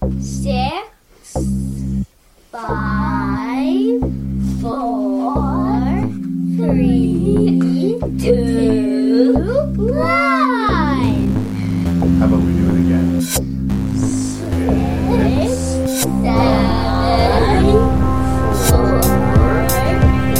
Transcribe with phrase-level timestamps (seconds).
[0.00, 0.88] six,
[2.50, 4.00] five,
[4.60, 6.00] four,
[6.56, 9.34] three, two,
[9.76, 10.00] one.
[12.18, 13.20] How about we do it again?
[13.20, 13.52] Six,
[16.22, 17.64] seven,
[18.66, 19.02] four,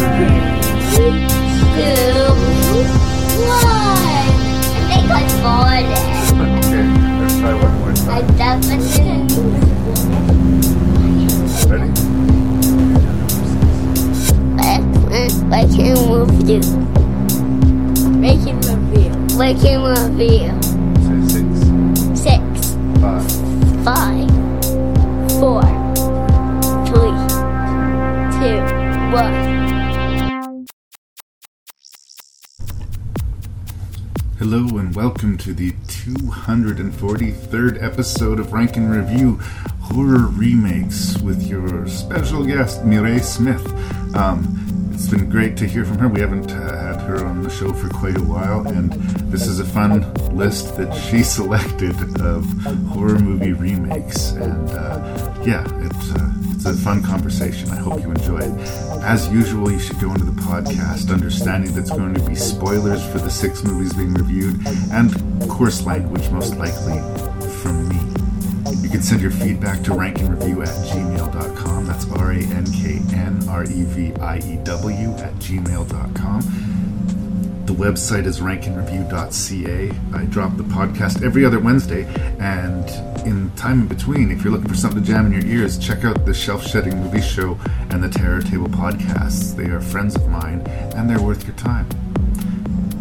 [0.09, 1.21] three,
[1.77, 2.33] two,
[3.45, 4.29] one.
[4.73, 6.05] I think I farted.
[6.65, 6.85] Okay,
[7.21, 9.00] let's try one more I definitely.
[15.53, 16.61] I can move you.
[18.09, 19.11] Making review.
[19.36, 20.53] Making review.
[28.39, 28.63] Two.
[29.11, 29.35] One.
[34.39, 39.41] Hello and welcome to the 243rd episode of Rank and Review
[39.81, 43.67] Horror Remakes with your special guest, Mireille Smith.
[44.15, 46.09] Um, it's been great to hear from her.
[46.09, 48.93] We haven't uh, had her on the show for quite a while, and
[49.33, 52.45] this is a fun list that she selected of
[52.87, 54.33] horror movie remakes.
[54.33, 57.71] And uh, yeah, it's, uh, it's a fun conversation.
[57.71, 58.53] I hope you enjoy it.
[59.03, 63.21] As usual, you should go into the podcast understanding that's going to be spoilers for
[63.21, 64.61] the six movies being reviewed
[64.93, 65.11] and
[65.48, 66.98] course language, most likely
[67.62, 67.97] from me.
[68.83, 71.70] You can send your feedback to rankandreview at gmail.com.
[72.01, 76.41] That's R A N K N R E V I E W at gmail.com.
[77.67, 79.91] The website is rankandreview.ca.
[80.15, 82.05] I drop the podcast every other Wednesday,
[82.39, 82.89] and
[83.27, 86.05] in time in between, if you're looking for something to jam in your ears, check
[86.05, 87.59] out the Shelf Shedding Movie Show
[87.91, 89.55] and the Terror Table podcasts.
[89.55, 90.62] They are friends of mine,
[90.97, 91.87] and they're worth your time.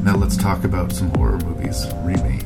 [0.03, 2.45] Now let's talk about some horror movies remade.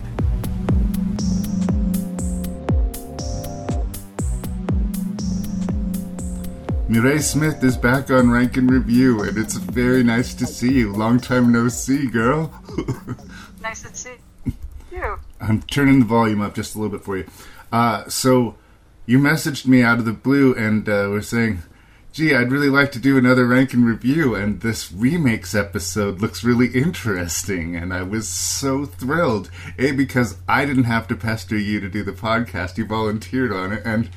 [6.89, 10.91] Mireille Smith is back on Rank and Review, and it's very nice to see you.
[10.91, 12.53] Long time no see, girl.
[13.61, 14.15] Nice to see
[14.91, 15.17] you.
[15.39, 17.25] I'm turning the volume up just a little bit for you.
[17.71, 18.57] Uh, so,
[19.05, 21.59] you messaged me out of the blue and uh, were saying,
[22.11, 26.43] gee, I'd really like to do another rank and review, and this remakes episode looks
[26.43, 27.77] really interesting.
[27.77, 29.49] And I was so thrilled.
[29.79, 33.71] A, because I didn't have to pester you to do the podcast, you volunteered on
[33.71, 34.09] it, and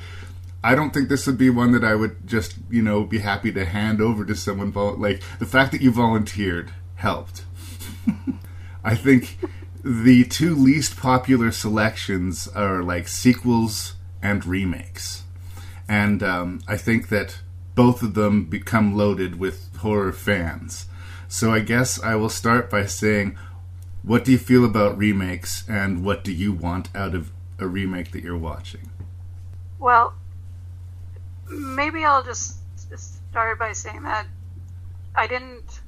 [0.67, 3.53] I don't think this would be one that I would just, you know, be happy
[3.53, 4.73] to hand over to someone.
[4.99, 7.45] Like, the fact that you volunteered helped.
[8.83, 9.37] I think
[9.81, 15.23] the two least popular selections are like sequels and remakes.
[15.87, 17.39] And um, I think that
[17.73, 20.87] both of them become loaded with horror fans.
[21.29, 23.37] So I guess I will start by saying,
[24.03, 28.11] what do you feel about remakes and what do you want out of a remake
[28.11, 28.91] that you're watching?
[29.79, 30.13] Well,
[31.49, 32.57] maybe I'll just
[32.95, 34.27] start by saying that
[35.15, 35.81] I didn't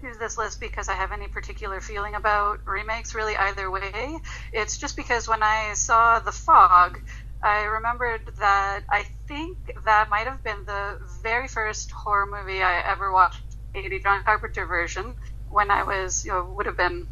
[0.00, 4.18] choose this list because I have any particular feeling about remakes, really, either way.
[4.52, 7.00] It's just because when I saw The Fog,
[7.42, 12.82] I remembered that I think that might have been the very first horror movie I
[12.86, 13.42] ever watched,
[13.74, 15.14] 80 John Carpenter version,
[15.50, 17.06] when I was, you know, would have been,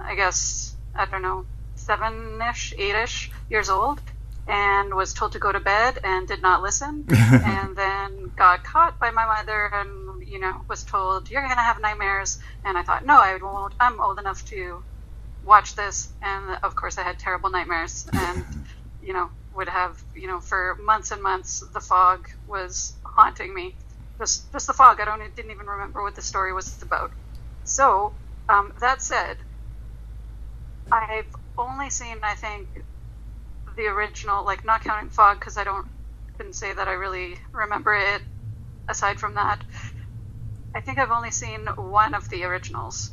[0.00, 1.44] I guess, I don't know,
[1.74, 4.00] seven ish, eight ish years old
[4.48, 7.04] and was told to go to bed and did not listen.
[7.10, 9.88] And then got caught by my mother and
[10.26, 12.38] you know was told you're going to have nightmares.
[12.64, 14.84] And i thought no i won't i'm old enough to
[15.42, 16.14] watch this.
[16.22, 18.44] And of course i had terrible nightmares and
[19.00, 23.76] you know would have you know for months and months the fog was haunting me.
[24.20, 25.00] Just just the fog.
[25.00, 27.10] I don't didn't even remember what the story was about.
[27.64, 28.14] So
[28.48, 29.36] um, that said
[30.92, 31.26] i've
[31.58, 32.68] only seen i think
[33.76, 35.86] the original, like not counting Fog because I don't
[36.36, 38.22] couldn't say that I really remember it.
[38.88, 39.62] Aside from that,
[40.74, 43.10] I think I've only seen one of the originals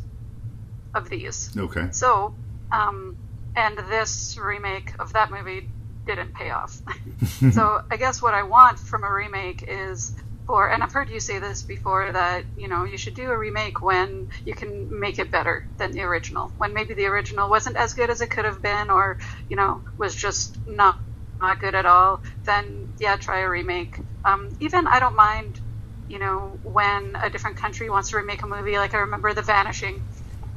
[0.96, 1.56] of these.
[1.56, 1.90] Okay.
[1.92, 2.34] So,
[2.72, 3.18] um,
[3.56, 5.70] and this remake of that movie
[6.06, 6.82] didn't pay off.
[7.54, 10.14] so I guess what I want from a remake is
[10.58, 13.82] and I've heard you say this before that you know you should do a remake
[13.82, 16.54] when you can make it better than the original.
[16.58, 19.18] When maybe the original wasn't as good as it could have been, or
[19.50, 20.96] you know was just not
[21.42, 22.22] not good at all.
[22.46, 24.02] Then yeah, try a remake.
[24.26, 25.60] Um, even I don't mind,
[26.08, 28.78] you know, when a different country wants to remake a movie.
[28.78, 30.02] Like I remember The Vanishing,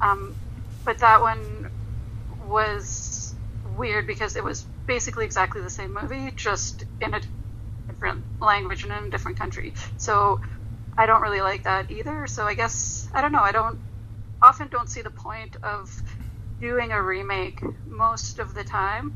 [0.02, 0.36] um,
[0.84, 1.66] but that one
[2.40, 3.34] was
[3.64, 7.20] weird because it was basically exactly the same movie, just in a
[8.02, 9.74] different language and in a different country.
[9.96, 10.40] So
[10.96, 12.26] I don't really like that either.
[12.26, 13.42] So I guess I don't know.
[13.42, 13.78] I don't
[14.42, 15.88] often don't see the point of
[16.60, 19.12] doing a remake most of the time.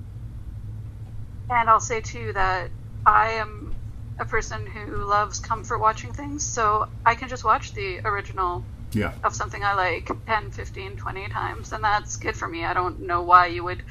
[1.49, 2.71] And I'll say too that
[3.05, 3.75] I am
[4.19, 9.13] a person who loves comfort watching things, so I can just watch the original Yeah.
[9.23, 12.65] of something I like 10, 15, 20 times, and that's good for me.
[12.65, 13.83] I don't know why you would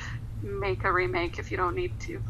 [0.41, 2.21] make a remake if you don't need to.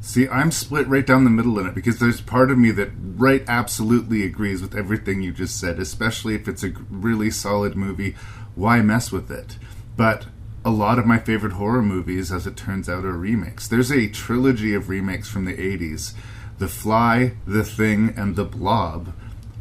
[0.00, 2.90] See, I'm split right down the middle in it because there's part of me that
[3.16, 8.14] right absolutely agrees with everything you just said, especially if it's a really solid movie.
[8.54, 9.58] Why mess with it?
[9.96, 10.26] But
[10.64, 13.68] a lot of my favorite horror movies, as it turns out, are remakes.
[13.68, 16.14] There's a trilogy of remakes from the 80s
[16.58, 19.12] The Fly, The Thing, and The Blob.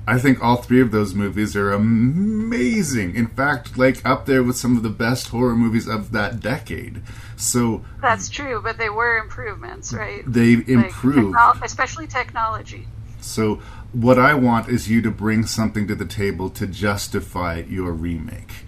[0.07, 3.15] I think all three of those movies are amazing.
[3.15, 7.01] In fact, like up there with some of the best horror movies of that decade.
[7.35, 10.23] So That's true, but they were improvements, right?
[10.25, 11.35] they Like, improved.
[11.63, 12.87] especially technology.
[13.19, 13.55] So,
[13.91, 18.64] what I want is you to bring something to the table to justify your remake.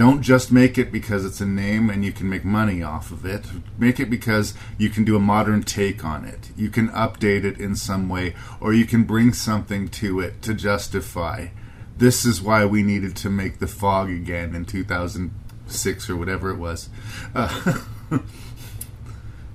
[0.00, 3.26] Don't just make it because it's a name and you can make money off of
[3.26, 3.44] it.
[3.76, 6.52] Make it because you can do a modern take on it.
[6.56, 10.54] You can update it in some way, or you can bring something to it to
[10.54, 11.48] justify.
[11.98, 16.56] This is why we needed to make the fog again in 2006 or whatever it
[16.56, 16.88] was.
[17.34, 17.80] Uh,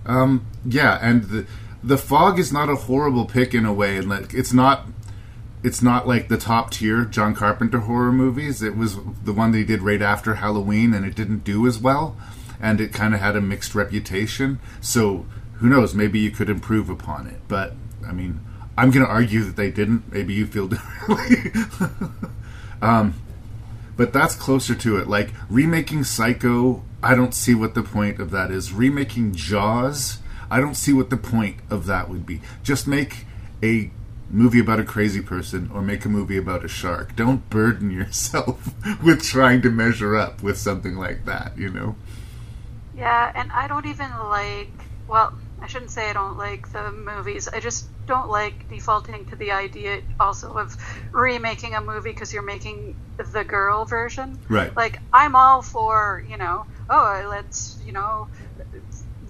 [0.06, 1.48] um, yeah, and the
[1.84, 4.86] the fog is not a horrible pick in a way, and like it's not
[5.66, 8.62] it's not like the top tier John Carpenter horror movies.
[8.62, 12.16] It was the one he did right after Halloween, and it didn't do as well,
[12.62, 14.60] and it kind of had a mixed reputation.
[14.80, 15.26] So
[15.56, 15.96] who knows?
[15.96, 17.42] Maybe you could improve upon it.
[17.48, 17.74] But
[18.08, 18.42] I mean,
[18.78, 20.14] I'm going to argue that they didn't.
[20.14, 20.68] Maybe you feel
[21.08, 21.52] differently.
[22.80, 23.16] um,
[23.98, 25.08] but that's closer to it.
[25.08, 28.72] Like remaking Psycho, I don't see what the point of that is.
[28.72, 30.20] Remaking Jaws,
[30.52, 32.42] I don't see what the point of that would be.
[32.62, 33.26] Just make
[33.64, 33.90] a
[34.30, 37.16] movie about a crazy person or make a movie about a shark.
[37.16, 38.74] Don't burden yourself
[39.04, 41.96] with trying to measure up with something like that, you know?
[42.96, 44.72] Yeah, and I don't even like.
[45.08, 47.48] Well, I shouldn't say I don't like the movies.
[47.48, 50.76] I just don't like defaulting to the idea also of
[51.12, 54.40] remaking a movie because you're making the girl version.
[54.50, 54.76] Right.
[54.76, 58.28] Like I'm all for you know, oh let's you know,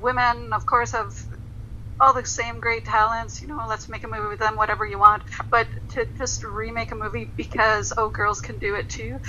[0.01, 1.15] women of course have
[2.00, 3.42] all the same great talents.
[3.42, 5.24] You know, let's make a movie with them, whatever you want.
[5.50, 9.19] But to just remake a movie because oh girls can do it too,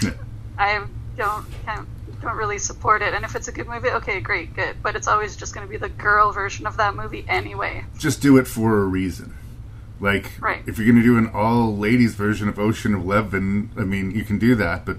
[0.59, 0.85] I
[1.17, 1.89] don't can't,
[2.21, 3.15] don't really support it.
[3.15, 4.77] And if it's a good movie, okay, great, good.
[4.83, 7.85] But it's always just going to be the girl version of that movie anyway.
[7.99, 9.35] Just do it for a reason.
[9.99, 10.63] Like, Right.
[10.67, 14.25] if you're going to do an all ladies version of Ocean Eleven, I mean, you
[14.25, 14.99] can do that, but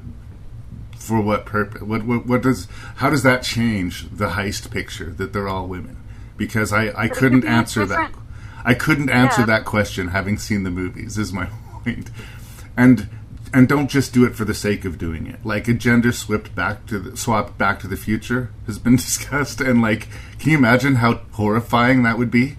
[0.98, 1.84] for what purpose?
[1.84, 5.98] What, what, what does, how does that change the heist picture that they're all women?
[6.38, 8.13] Because I, I couldn't answer that.
[8.63, 9.48] I couldn't answer Yeah.
[9.48, 11.45] that question having seen the movies, is my
[11.84, 12.10] point.
[12.78, 13.10] And,
[13.54, 15.44] and don't just do it for the sake of doing it.
[15.45, 19.62] Like a gender swapped back to the, swap Back to the Future has been discussed,
[19.62, 20.07] and like,
[20.38, 22.57] can you imagine how horrifying that would be?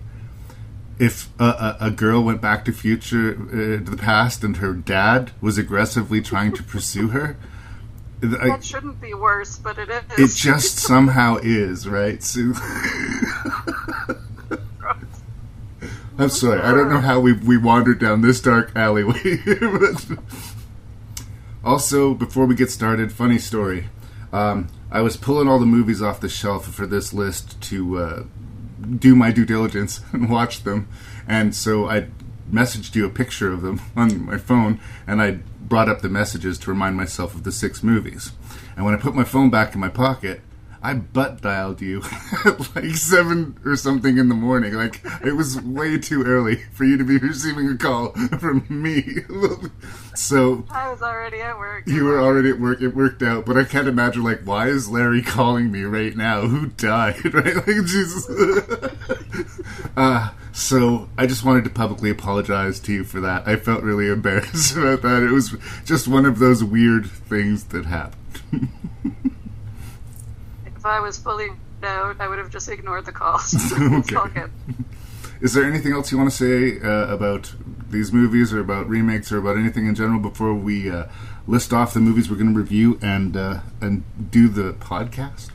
[1.01, 4.73] if a, a, a girl went back to future uh, to the past and her
[4.73, 7.37] dad was aggressively trying to pursue her
[8.23, 10.03] I- That shouldn't be worse, but it is.
[10.19, 12.55] it just somehow is right Sue?
[16.19, 19.37] i'm sorry i don't know how we, we wandered down this dark alleyway
[21.65, 23.87] also before we get started funny story
[24.33, 28.23] um, i was pulling all the movies off the shelf for this list to uh,
[28.97, 30.89] do my due diligence and watch them.
[31.27, 32.07] And so I
[32.51, 36.59] messaged you a picture of them on my phone, and I brought up the messages
[36.59, 38.33] to remind myself of the six movies.
[38.77, 40.41] And when I put my phone back in my pocket,
[40.89, 42.03] I butt dialed you
[42.47, 44.73] at like seven or something in the morning.
[44.73, 49.05] Like it was way too early for you to be receiving a call from me.
[50.15, 51.87] so I was already at work.
[51.87, 52.81] you were already at work.
[52.81, 56.47] It worked out, but I can't imagine like why is Larry calling me right now?
[56.47, 57.35] Who died?
[57.35, 57.57] Right?
[57.57, 58.27] Like Jesus.
[59.95, 63.47] uh, so I just wanted to publicly apologize to you for that.
[63.47, 65.23] I felt really embarrassed about that.
[65.23, 65.55] It was
[65.85, 68.71] just one of those weird things that happened.
[70.89, 71.51] If I was fully
[71.83, 73.55] out, I would have just ignored the calls.
[74.11, 74.45] Okay.
[75.43, 77.53] Is there anything else you want to say uh, about
[77.91, 81.05] these movies, or about remakes, or about anything in general before we uh,
[81.47, 85.51] list off the movies we're going to review and uh, and do the podcast?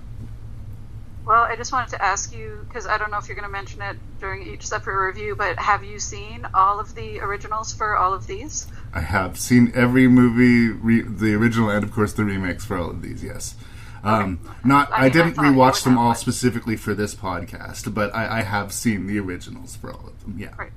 [1.26, 3.52] Well, I just wanted to ask you because I don't know if you're going to
[3.52, 7.98] mention it during each separate review, but have you seen all of the originals for
[7.98, 8.68] all of these?
[8.94, 12.92] I have seen every movie, re- the original and of course the remakes for all
[12.92, 13.24] of these.
[13.24, 13.56] Yes,
[14.04, 16.16] um, not I I, mean, I didn't thought you rewatch them all one.
[16.16, 20.36] specifically for this podcast, but I, I have seen the originals for all of them.
[20.38, 20.54] Yeah.
[20.58, 20.72] Right.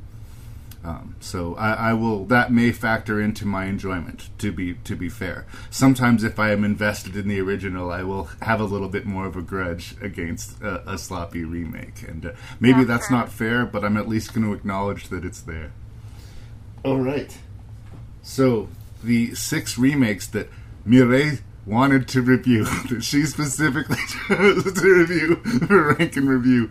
[0.86, 4.30] Um, so I, I, will that may factor into my enjoyment.
[4.38, 8.28] To be to be fair, sometimes if I am invested in the original, I will
[8.42, 12.32] have a little bit more of a grudge against a, a sloppy remake, and uh,
[12.60, 15.72] maybe that's not fair, but I'm at least going to acknowledge that it's there.
[16.84, 17.36] All right,
[18.22, 18.68] so
[19.02, 20.48] the six remakes that
[20.86, 23.96] Mireille wanted to review, that she specifically
[24.28, 26.70] chose to review for rank and review,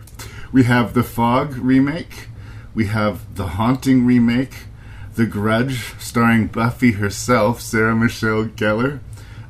[0.52, 2.28] we have the Fog remake.
[2.74, 4.66] We have The Haunting remake,
[5.14, 9.00] The Grudge, starring Buffy herself, Sarah Michelle Gellar,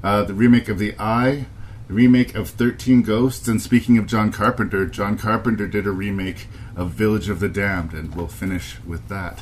[0.05, 1.47] uh, the remake of The Eye,
[1.89, 6.47] the remake of 13 Ghosts, and speaking of John Carpenter, John Carpenter did a remake
[6.77, 9.41] of Village of the Damned, and we'll finish with that.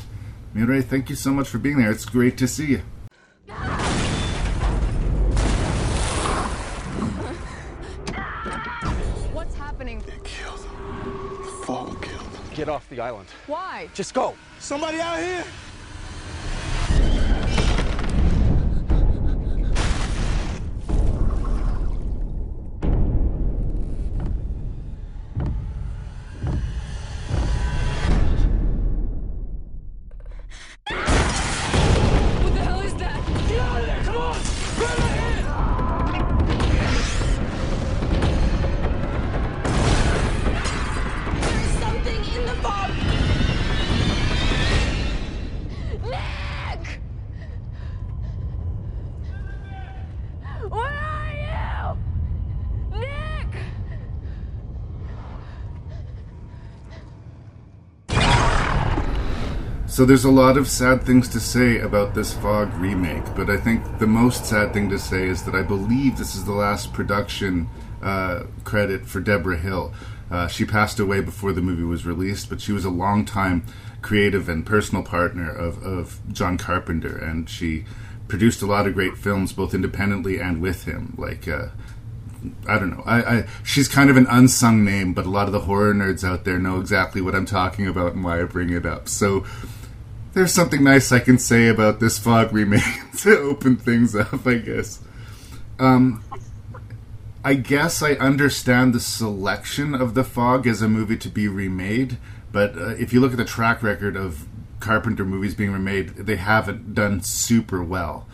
[0.55, 1.91] Mireille, thank you so much for being there.
[1.91, 2.79] It's great to see
[3.49, 4.04] you.
[12.64, 13.28] Get off the island.
[13.47, 13.90] Why?
[13.92, 14.35] Just go.
[14.59, 15.44] Somebody out here?
[59.95, 63.57] So there's a lot of sad things to say about this Fog remake, but I
[63.57, 66.93] think the most sad thing to say is that I believe this is the last
[66.93, 67.69] production
[68.03, 69.95] uh, credit for Debra Hill.
[70.33, 73.65] Uh, she passed away before the movie was released, but she was a longtime
[74.03, 77.85] creative and personal partner of, of John Carpenter, and she
[78.27, 81.47] produced a lot of great films, both independently and with him, like.
[81.47, 81.69] Uh,
[82.69, 83.03] I don't know.
[83.07, 86.25] I, I she's kind of an unsung name, but a lot of the horror nerds
[86.29, 89.09] out there know exactly what I'm talking about and why I bring it up.
[89.09, 89.47] So
[90.35, 92.83] there's something nice I can say about this Fog remake
[93.19, 95.00] to open things up, I guess.
[95.79, 96.23] Um,
[97.45, 102.19] I guess I understand the selection of The Fog as a movie to be remade,
[102.53, 104.47] but uh, if you look at the track record of
[104.81, 108.26] Carpenter movies being remade, they haven't done super well.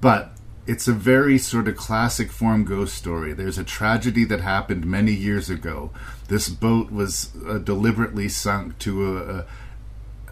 [0.00, 0.32] But
[0.66, 3.32] it's a very sort of classic form ghost story.
[3.32, 5.90] There's a tragedy that happened many years ago.
[6.28, 9.46] This boat was uh, deliberately sunk to a, a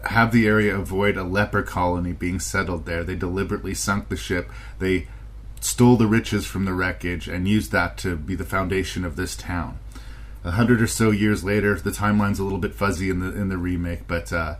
[0.07, 3.03] have the area avoid a leper colony being settled there.
[3.03, 4.49] They deliberately sunk the ship.
[4.79, 5.07] They
[5.59, 9.35] stole the riches from the wreckage and used that to be the foundation of this
[9.35, 9.79] town.
[10.43, 13.49] A hundred or so years later, the timeline's a little bit fuzzy in the in
[13.49, 14.55] the remake, but uh,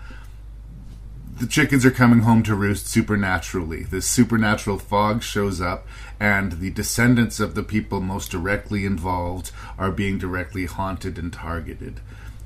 [1.38, 3.84] the chickens are coming home to roost supernaturally.
[3.84, 5.86] This supernatural fog shows up,
[6.20, 12.00] and the descendants of the people most directly involved are being directly haunted and targeted.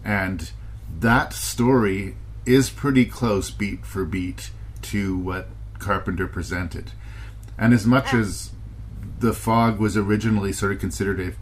[0.04, 0.52] And
[1.00, 2.16] that story
[2.50, 4.50] is pretty close, beat for beat,
[4.82, 6.92] to what Carpenter presented.
[7.58, 8.52] And as much as
[9.20, 11.34] the Fog was originally sort of considered a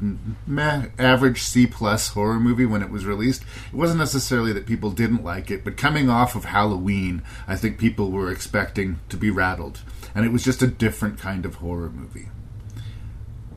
[0.47, 3.43] meh, average C plus horror movie when it was released.
[3.71, 7.77] It wasn't necessarily that people didn't like it, but coming off of Halloween, I think
[7.77, 9.81] people were expecting to be rattled,
[10.15, 12.29] and it was just a different kind of horror movie.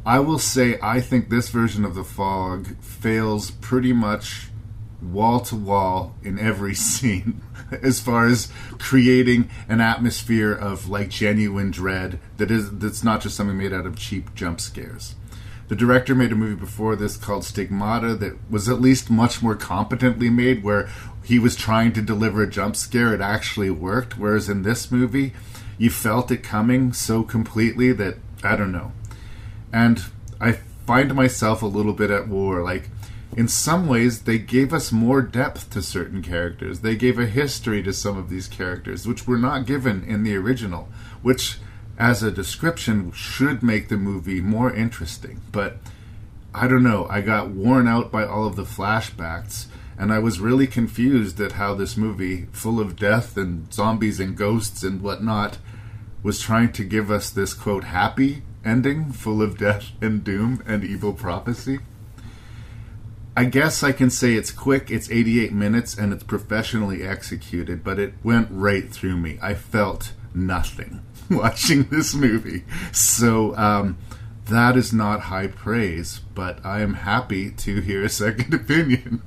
[0.05, 4.50] I will say I think this version of the Fog fails pretty much
[5.03, 7.43] wall to wall in every scene
[7.83, 13.37] as far as creating an atmosphere of like genuine dread that is that's not just
[13.37, 15.15] something made out of cheap jump scares.
[15.69, 19.55] The director made a movie before this called Stigmata that was at least much more
[19.55, 20.89] competently made where
[21.23, 25.33] he was trying to deliver a jump scare it actually worked whereas in this movie
[25.79, 28.93] you felt it coming so completely that I don't know.
[29.73, 30.05] And
[30.41, 32.91] I find myself a little bit at war like
[33.37, 36.81] in some ways they gave us more depth to certain characters.
[36.81, 40.37] They gave a history to some of these characters which were not given in the
[40.37, 40.89] original
[41.23, 41.59] which
[41.99, 45.41] as a description should make the movie more interesting.
[45.53, 45.79] But
[46.55, 50.41] i don't know i got worn out by all of the flashbacks and i was
[50.41, 55.59] really confused at how this movie full of death and zombies and ghosts and whatnot
[56.23, 60.83] was trying to give us this quote happy ending full of death and doom and
[60.83, 61.79] evil prophecy
[63.37, 67.99] I guess I can say it's quick, it's 88 minutes, and it's professionally executed, but
[67.99, 69.39] it went right through me.
[69.41, 72.65] I felt nothing watching this movie.
[72.93, 73.99] So, um,
[74.47, 79.23] that is not high praise, but I am happy to hear a second opinion.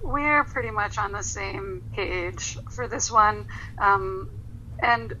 [0.00, 3.46] we're pretty much on the same page for this one,
[3.78, 4.30] um,
[4.78, 5.14] and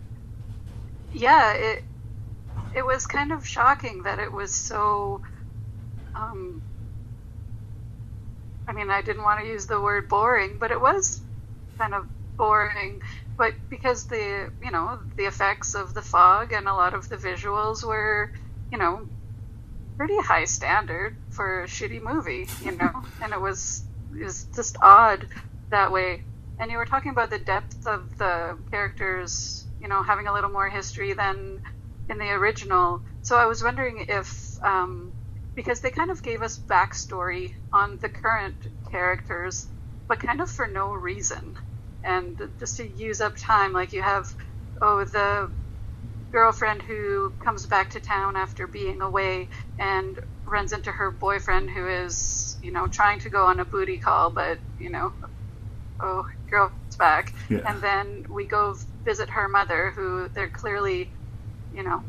[1.12, 1.84] yeah, it
[2.74, 5.22] it was kind of shocking that it was so.
[6.18, 6.62] Um,
[8.68, 11.22] I mean, I didn't want to use the word boring, but it was
[11.78, 12.04] kind of
[12.36, 13.00] boring.
[13.38, 17.16] But because the you know the effects of the fog and a lot of the
[17.16, 18.30] visuals were
[18.70, 19.06] you know
[19.98, 23.84] pretty high standard for a shitty movie, you know, and it was
[24.20, 25.26] it was just odd
[25.70, 26.22] that way.
[26.60, 30.50] And you were talking about the depth of the characters, you know, having a little
[30.50, 31.60] more history than
[32.08, 33.02] in the original.
[33.22, 35.14] So I was wondering if, um,
[35.58, 38.54] because they kind of gave us backstory on the current
[38.92, 39.66] characters,
[40.06, 41.52] but kind of for no reason,
[42.04, 43.72] and just to use up time.
[43.72, 44.32] Like you have,
[44.80, 45.50] oh, the
[46.30, 49.48] girlfriend who comes back to town after being away
[49.80, 53.98] and runs into her boyfriend who is, you know, trying to go on a booty
[53.98, 55.12] call, but, you know,
[55.98, 57.34] oh, girl's back.
[57.50, 57.62] Yeah.
[57.66, 61.10] And then we go visit her mother, who they're clearly,
[61.74, 62.00] you know,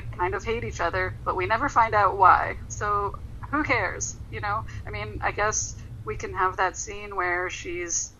[0.00, 2.56] kind of hate each other, but we never find out why.
[2.68, 3.18] So
[3.50, 4.16] who cares?
[4.30, 5.74] You know, I mean, I guess
[6.04, 8.12] we can have that scene where she's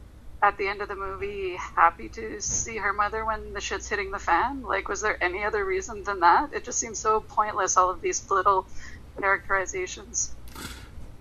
[0.42, 4.10] at the end of the movie happy to see her mother when the shit's hitting
[4.10, 4.62] the fan?
[4.62, 6.52] Like, was there any other reason than that?
[6.52, 8.66] It just seems so pointless, all of these little
[9.18, 10.32] characterizations.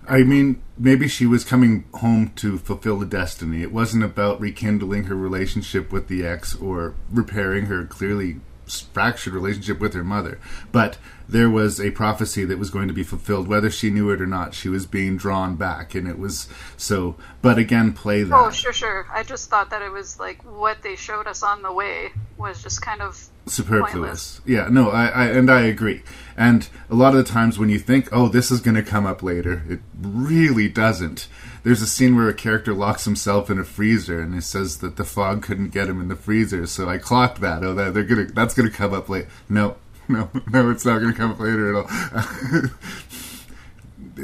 [0.08, 3.64] I mean, maybe she was coming home to fulfill the destiny.
[3.64, 9.80] It wasn't about rekindling her relationship with the ex or repairing her clearly fractured relationship
[9.80, 10.40] with her mother.
[10.72, 14.22] But there was a prophecy that was going to be fulfilled, whether she knew it
[14.22, 14.54] or not.
[14.54, 17.16] She was being drawn back, and it was so.
[17.42, 18.36] But again, play that.
[18.36, 19.08] Oh, sure, sure.
[19.12, 22.62] I just thought that it was like what they showed us on the way was
[22.62, 23.92] just kind of superfluous.
[23.92, 24.42] pointless.
[24.46, 26.04] Yeah, no, I, I and I agree.
[26.38, 29.06] And a lot of the times when you think, "Oh, this is going to come
[29.06, 31.28] up later," it really doesn't.
[31.66, 34.98] There's a scene where a character locks himself in a freezer, and it says that
[34.98, 36.68] the fog couldn't get him in the freezer.
[36.68, 37.64] So I clocked that.
[37.64, 39.26] Oh, that they're gonna that's going to come up late.
[39.50, 42.70] No, no, no, it's not going to come up later at all.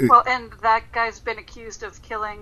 [0.07, 2.39] Well, and that guy's been accused of killing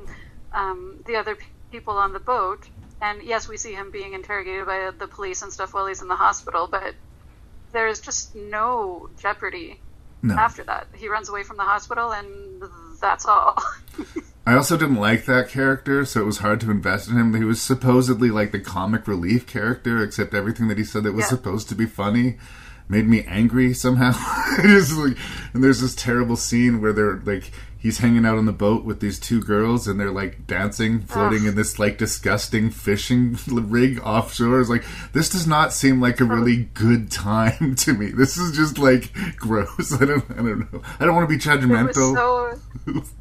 [0.53, 1.35] um, the other
[1.71, 2.67] people on the boat.
[3.01, 6.07] And yes, we see him being interrogated by the police and stuff while he's in
[6.09, 6.93] the hospital, but
[7.71, 9.79] there is just no jeopardy
[10.21, 10.35] No.
[10.35, 10.87] after that.
[10.93, 12.61] He runs away from the hospital, and
[13.01, 13.57] that's all.
[14.49, 17.35] I also didn't like that character, so it was hard to invest in him.
[17.35, 21.25] He was supposedly like the comic relief character, except everything that he said that was
[21.25, 21.29] Yeah.
[21.29, 22.37] supposed to be funny
[22.87, 24.13] made me angry somehow.
[24.57, 25.15] It is like,
[25.53, 28.99] and there's this terrible scene where they're like he's hanging out on the boat with
[28.99, 34.59] these two girls and they're like dancing, floating in this like disgusting fishing rig offshore.
[34.59, 38.07] It's like this does not seem like a really good time to me.
[38.07, 39.93] This is just like gross.
[39.93, 40.81] I don't I don't know.
[40.99, 42.15] I don't want to be it was judgmental.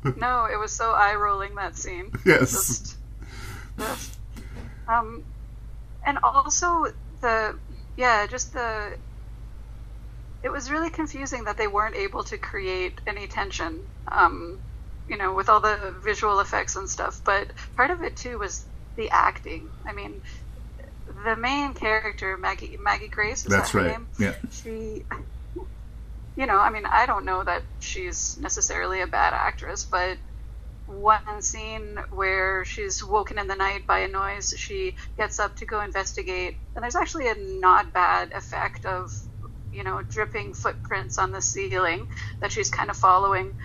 [0.05, 2.13] so no, it was so eye rolling that scene.
[2.27, 2.51] Yes.
[2.51, 2.97] Just,
[3.79, 4.19] just,
[4.89, 5.25] um,
[6.05, 6.87] and also
[7.21, 7.57] the
[7.97, 8.97] yeah, just the.
[10.43, 13.79] It was really confusing that they weren't able to create any tension,
[14.11, 14.59] um,
[15.09, 17.21] you know, with all the visual effects and stuff.
[17.25, 18.65] But part of it too was
[18.97, 19.69] the acting.
[19.87, 20.21] I mean,
[21.25, 23.91] the main character Maggie Maggie Grace is That's that right.
[23.93, 24.07] name?
[24.19, 24.35] Yeah.
[24.51, 25.05] she
[26.37, 30.17] you know i mean i don't know that she's necessarily a bad actress but
[30.87, 35.67] one scene where she's woken in the night by a noise she gets up to
[35.67, 39.11] go investigate and there's actually a not bad effect of
[39.79, 42.09] you know dripping footprints on the ceiling
[42.41, 43.57] that she's kind of following.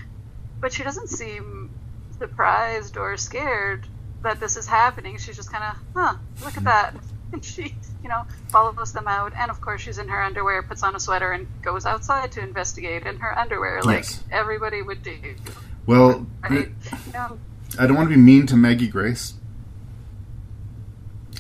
[0.62, 1.72] But she doesn't seem
[2.20, 3.86] surprised or scared
[4.22, 5.18] that this is happening.
[5.18, 6.96] She's just kind of huh look at that.
[7.34, 7.74] And she
[8.04, 9.34] you know follows them out.
[9.36, 12.42] And of course she's in her underwear puts on a sweater and goes outside to
[12.42, 14.24] investigate in her underwear like Yes.
[14.32, 15.18] everybody would do.
[15.88, 16.70] Well, right?
[17.08, 17.40] you know?
[17.80, 19.34] I don't want to be mean to Maggie Grace.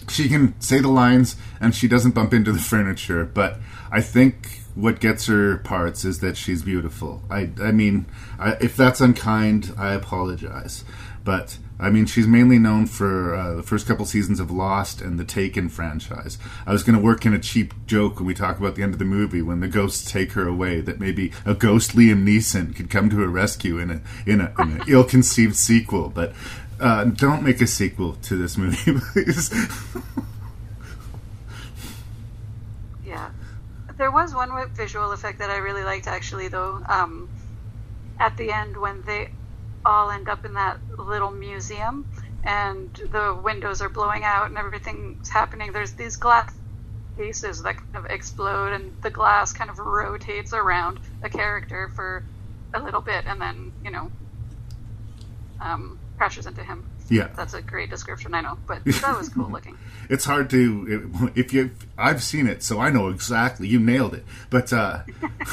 [0.10, 3.60] She can say the lines and she doesn't bump into the furniture, but
[3.92, 7.22] I think what gets her parts is that she's beautiful.
[7.30, 8.06] I, I mean,
[8.40, 10.84] I, if that's unkind, I apologize.
[11.24, 15.18] But I mean, she's mainly known for uh, the first couple seasons of Lost and
[15.18, 16.38] the Taken franchise.
[16.66, 18.94] I was going to work in a cheap joke when we talk about the end
[18.94, 20.82] of the movie when the ghosts take her away.
[20.82, 24.54] That maybe a ghost Liam Neeson could come to her rescue in a in a
[24.60, 26.10] in an ill-conceived sequel.
[26.10, 26.34] But
[26.80, 29.54] uh, don't make a sequel to this movie, please.
[33.06, 33.30] Yeah.
[33.98, 36.82] There was one visual effect that I really liked actually though.
[36.88, 37.30] Um,
[38.20, 39.30] at the end when they
[39.86, 42.08] all end up in that little museum
[42.44, 46.52] and the windows are blowing out and everything's happening, there's these glass
[47.18, 52.24] cases that kind of explode and the glass kind of rotates around a character for
[52.74, 54.12] a little bit and then, you know,
[55.62, 56.84] um, crashes into him.
[57.10, 57.30] Yeah.
[57.36, 59.78] That's a great description, I know, but that was cool looking.
[60.10, 63.68] It's hard to if you I've seen it, so I know exactly.
[63.68, 64.26] You nailed it.
[64.50, 65.04] But uh,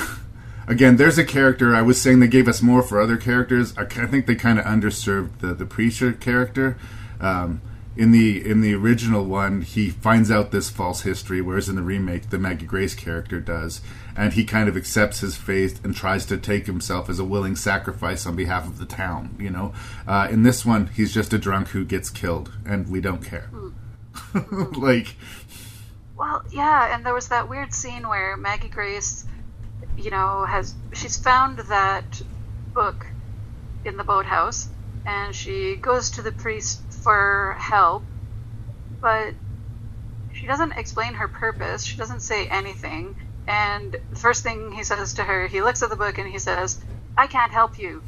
[0.67, 3.77] again, there's a character I was saying they gave us more for other characters.
[3.77, 6.79] I, I think they kind of underserved the the preacher character.
[7.21, 7.61] Um,
[7.97, 11.83] in the in the original one, he finds out this false history, whereas in the
[11.83, 13.81] remake, the Maggie Grace character does,
[14.17, 17.57] and he kind of accepts his fate and tries to take himself as a willing
[17.57, 19.37] sacrifice on behalf of the town.
[19.39, 19.75] You know,
[20.07, 23.51] uh, in this one, he's just a drunk who gets killed, and we don't care.
[24.77, 25.15] like,
[26.17, 29.25] Well, yeah, and there was that weird scene where Maggie Grace,
[29.97, 32.23] you know, has she's found that
[32.73, 33.07] book
[33.85, 34.69] in the boathouse,
[35.07, 38.03] and she goes to the priest for help,
[39.01, 39.35] but
[40.33, 41.85] she doesn't explain her purpose.
[41.85, 43.17] She doesn't say anything.
[43.47, 46.39] And the first thing he says to her, he looks at the book and he
[46.39, 46.79] says,
[47.17, 48.03] "I can't help you."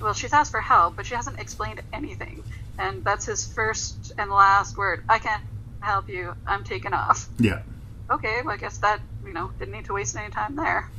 [0.00, 2.42] Well, she's asked for help, but she hasn't explained anything.
[2.82, 5.04] And that's his first and last word.
[5.08, 5.42] I can't
[5.80, 6.34] help you.
[6.46, 7.62] I'm taken off yeah.
[8.10, 10.90] okay, well, I guess that, you know, didn't need to waste any time there.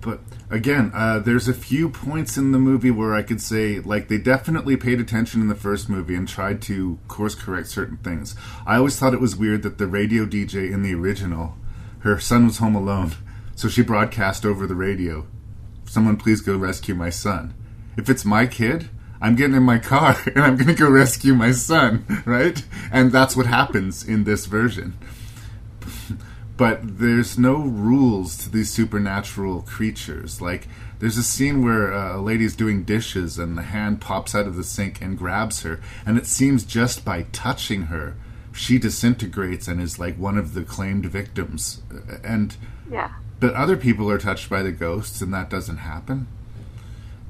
[0.00, 4.08] But again, uh, there's a few points in the movie where I could say, like,
[4.08, 8.36] they definitely paid attention in the first movie and tried to course correct certain things.
[8.66, 11.56] I always thought it was weird that the radio DJ in the original,
[12.00, 13.12] her son was home alone,
[13.56, 15.26] so she broadcast over the radio,
[15.86, 17.54] Someone please go rescue my son.
[17.96, 21.34] If it's my kid, I'm getting in my car and I'm going to go rescue
[21.34, 22.62] my son, right?
[22.92, 24.98] And that's what happens in this version
[26.56, 30.40] but there's no rules to these supernatural creatures.
[30.40, 30.66] Like,
[30.98, 34.56] there's a scene where uh, a lady's doing dishes and the hand pops out of
[34.56, 38.16] the sink and grabs her, and it seems just by touching her,
[38.54, 41.82] she disintegrates and is like one of the claimed victims.
[42.24, 42.56] And
[42.90, 43.10] Yeah.
[43.38, 46.26] but other people are touched by the ghosts, and that doesn't happen.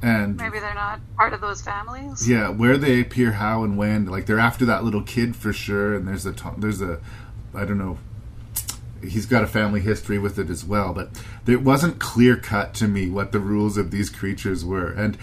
[0.07, 2.29] And Maybe they're not part of those families.
[2.29, 5.97] yeah, where they appear, how and when, like they're after that little kid for sure.
[5.97, 7.01] And there's a there's a
[7.53, 7.99] I don't know.
[9.03, 11.11] He's got a family history with it as well, but
[11.49, 14.92] it wasn't clear cut to me what the rules of these creatures were.
[14.92, 15.19] And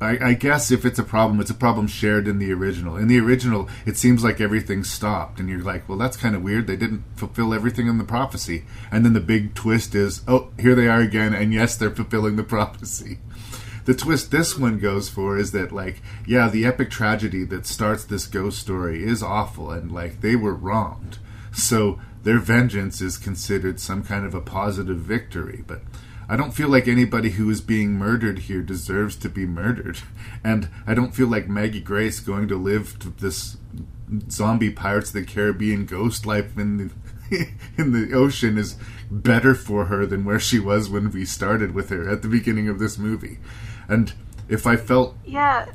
[0.00, 2.96] I, I guess if it's a problem, it's a problem shared in the original.
[2.96, 6.42] In the original, it seems like everything stopped, and you're like, well, that's kind of
[6.42, 6.66] weird.
[6.66, 8.64] They didn't fulfill everything in the prophecy.
[8.90, 12.36] And then the big twist is, oh, here they are again, and yes, they're fulfilling
[12.36, 13.18] the prophecy
[13.84, 18.04] the twist this one goes for is that like yeah the epic tragedy that starts
[18.04, 21.18] this ghost story is awful and like they were wronged.
[21.52, 25.64] So their vengeance is considered some kind of a positive victory.
[25.66, 25.82] But
[26.28, 29.98] i don't feel like anybody who is being murdered here deserves to be murdered.
[30.44, 33.56] And i don't feel like maggie grace going to live to this
[34.28, 36.90] zombie pirates of the caribbean ghost life in the
[37.76, 38.76] in the ocean is
[39.10, 42.68] better for her than where she was when we started with her at the beginning
[42.68, 43.38] of this movie.
[43.88, 44.12] And
[44.48, 45.66] if I felt Yeah.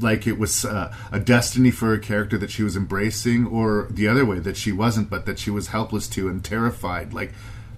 [0.00, 4.08] like it was uh, a destiny for a character that she was embracing, or the
[4.08, 7.32] other way that she wasn't, but that she was helpless to and terrified, like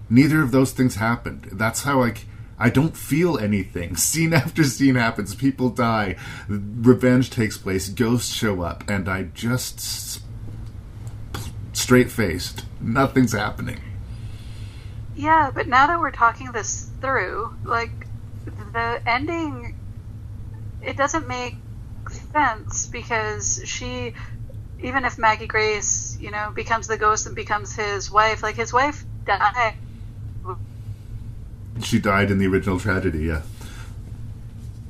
[0.08, 1.48] neither of those things happened.
[1.52, 2.26] That's how like
[2.58, 3.96] I don't feel anything.
[4.06, 5.34] Scene after scene happens.
[5.34, 6.16] People die.
[6.48, 7.88] Revenge takes place.
[7.88, 10.22] Ghosts show up, and I just
[11.72, 12.64] straight faced.
[12.80, 13.80] Nothing's happening.
[15.16, 17.90] Yeah, but now that we're talking this through, like
[18.44, 19.74] the ending,
[20.82, 21.56] it doesn't make
[22.32, 24.14] sense because she,
[24.82, 28.72] even if Maggie Grace, you know, becomes the ghost and becomes his wife, like his
[28.72, 29.74] wife died.
[31.82, 33.20] She died in the original tragedy.
[33.20, 33.42] Yeah.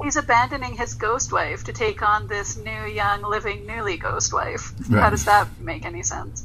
[0.02, 4.72] He's abandoning his ghost wife to take on this new, young, living, newly ghost wife.
[4.88, 5.00] Right.
[5.00, 6.44] How does that make any sense?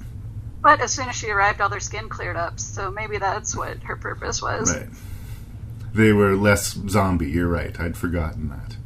[0.62, 3.78] But as soon as she arrived, all their skin cleared up, so maybe that's what
[3.84, 4.76] her purpose was.
[4.76, 4.89] Right.
[5.93, 7.30] They were less zombie.
[7.30, 7.80] You're right.
[7.80, 8.78] I'd forgotten that.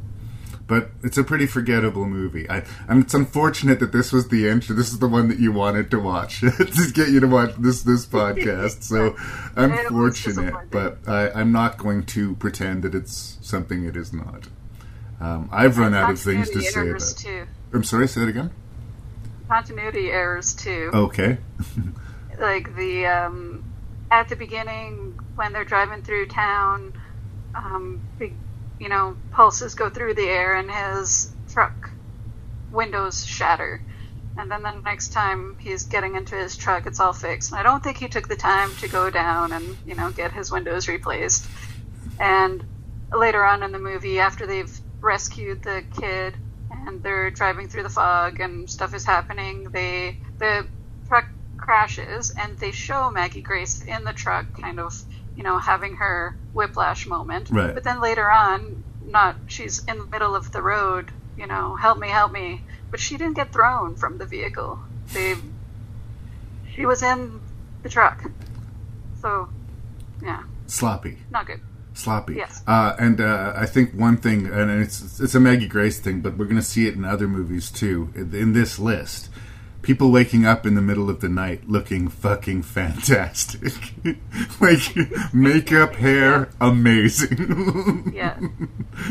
[0.66, 2.48] But it's a pretty forgettable movie.
[2.48, 4.62] I, and it's unfortunate that this was the end.
[4.62, 7.82] This is the one that you wanted to watch to get you to watch this
[7.82, 8.82] this podcast.
[8.82, 9.16] So
[9.56, 14.48] unfortunate, but I, I'm not going to pretend that it's something it is not.
[15.20, 17.14] Um, I've run out of things to say about.
[17.18, 17.46] too.
[17.74, 18.08] I'm sorry.
[18.08, 18.50] Say that again.
[19.48, 20.90] Continuity errors too.
[20.94, 21.38] Okay.
[22.40, 23.62] Like the um,
[24.10, 26.92] at the beginning when they're driving through town,
[27.54, 28.34] um, big,
[28.78, 31.90] you know, pulses go through the air and his truck
[32.70, 33.82] windows shatter.
[34.36, 37.52] And then the next time he's getting into his truck, it's all fixed.
[37.52, 40.32] And I don't think he took the time to go down and you know get
[40.32, 41.46] his windows replaced.
[42.18, 42.64] And
[43.12, 46.34] later on in the movie, after they've rescued the kid
[46.70, 50.66] and they're driving through the fog and stuff is happening, they the
[51.08, 51.26] truck
[51.58, 54.94] crashes and they show Maggie Grace in the truck, kind of
[55.36, 57.50] you know having her whiplash moment.
[57.50, 57.74] Right.
[57.74, 61.98] But then later on, not she's in the middle of the road you know, help
[61.98, 62.62] me, help me.
[62.90, 64.78] But she didn't get thrown from the vehicle.
[65.12, 65.34] They,
[66.74, 67.40] she was in
[67.82, 68.30] the truck.
[69.20, 69.48] So,
[70.22, 71.18] yeah, Sloppy.
[71.30, 71.60] not good.
[71.94, 72.34] sloppy.
[72.34, 72.62] Yes.
[72.66, 76.36] Uh, and uh, I think one thing, and it's it's a Maggie Grace thing, but
[76.36, 78.12] we're going to see it in other movies too.
[78.14, 79.30] In, in this list,
[79.82, 83.72] people waking up in the middle of the night looking fucking fantastic,
[84.60, 84.96] like
[85.34, 88.12] makeup, hair, amazing.
[88.14, 88.38] yeah.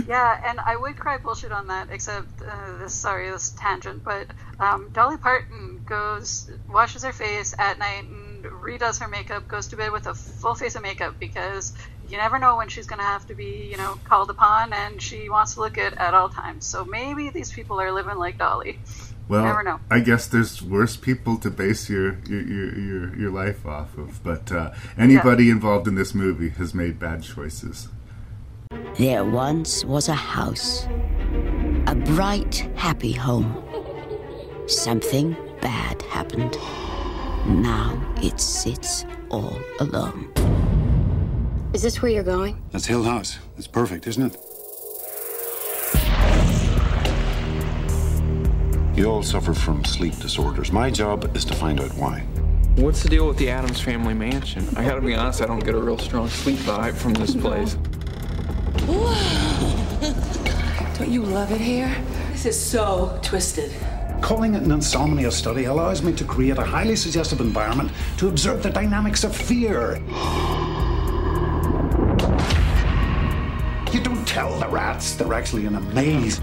[0.07, 4.27] Yeah and i would cry bullshit on that except uh, this sorry this tangent but
[4.59, 9.75] um, dolly parton goes washes her face at night and redoes her makeup goes to
[9.75, 11.73] bed with a full face of makeup because
[12.09, 15.01] you never know when she's going to have to be you know called upon and
[15.01, 16.65] she wants to look good at all times.
[16.65, 18.79] So maybe these people are living like dolly
[19.31, 19.79] well, Never know.
[19.89, 24.21] I guess there's worse people to base your your your, your, your life off of,
[24.25, 27.87] but uh, anybody involved in this movie has made bad choices.
[28.97, 30.85] There once was a house,
[31.87, 33.63] a bright, happy home.
[34.67, 36.57] Something bad happened.
[37.47, 40.29] Now it sits all alone.
[41.73, 42.61] Is this where you're going?
[42.71, 43.39] That's Hill House.
[43.57, 44.50] It's perfect, isn't it?
[48.95, 50.73] You all suffer from sleep disorders.
[50.73, 52.19] My job is to find out why.
[52.75, 54.67] What's the deal with the Addams family mansion?
[54.75, 57.77] I gotta be honest, I don't get a real strong sleep vibe from this place.
[60.97, 61.95] Don't you love it here?
[62.31, 63.71] This is so twisted.
[64.21, 68.61] Calling it an insomnia study allows me to create a highly suggestive environment to observe
[68.61, 69.95] the dynamics of fear.
[73.91, 76.39] You don't tell the rats they're actually in a maze.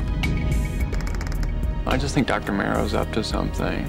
[1.87, 2.53] I just think Dr.
[2.53, 3.85] Marrow's up to something.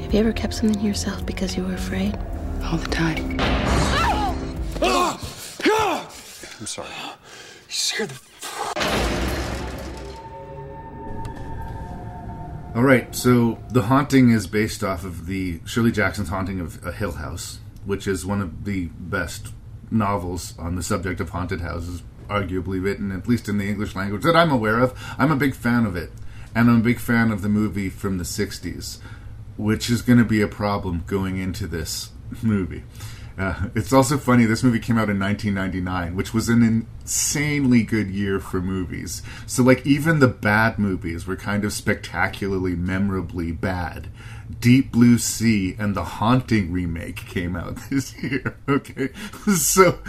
[0.00, 2.18] Have you ever kept something to yourself because you were afraid?
[2.64, 3.38] All the time.
[6.60, 6.88] I'm sorry.
[6.88, 7.14] You
[7.68, 8.30] scared the
[12.72, 16.92] All right, so The Haunting is based off of the Shirley Jackson's Haunting of a
[16.92, 19.52] Hill House, which is one of the best
[19.90, 24.22] novels on the subject of haunted houses, arguably written, at least in the English language,
[24.22, 24.98] that I'm aware of.
[25.18, 26.10] I'm a big fan of it,
[26.54, 28.98] and I'm a big fan of the movie from the 60s,
[29.56, 32.10] which is going to be a problem going into this
[32.42, 32.84] movie.
[33.38, 38.10] Uh, it's also funny, this movie came out in 1999, which was an insanely good
[38.10, 39.22] year for movies.
[39.46, 44.08] So, like, even the bad movies were kind of spectacularly, memorably bad.
[44.60, 48.56] Deep Blue Sea and The Haunting remake came out this year.
[48.68, 49.08] Okay.
[49.56, 50.00] So,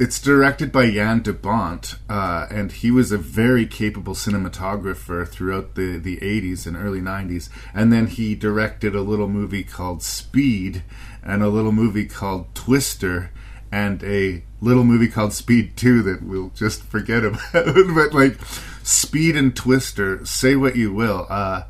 [0.00, 5.74] it's directed by Jan de Bont, uh, and he was a very capable cinematographer throughout
[5.74, 7.50] the, the 80s and early 90s.
[7.74, 10.82] And then he directed a little movie called Speed
[11.22, 13.30] and a little movie called Twister
[13.70, 17.42] and a little movie called Speed 2 that we'll just forget about.
[17.52, 18.38] but like
[18.82, 21.64] Speed and Twister, say what you will, uh,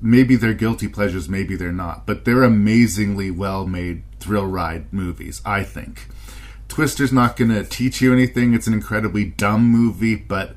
[0.00, 5.42] maybe they're guilty pleasures, maybe they're not, but they're amazingly well made thrill ride movies,
[5.44, 6.08] I think.
[6.72, 8.54] Twister's not going to teach you anything.
[8.54, 10.56] It's an incredibly dumb movie, but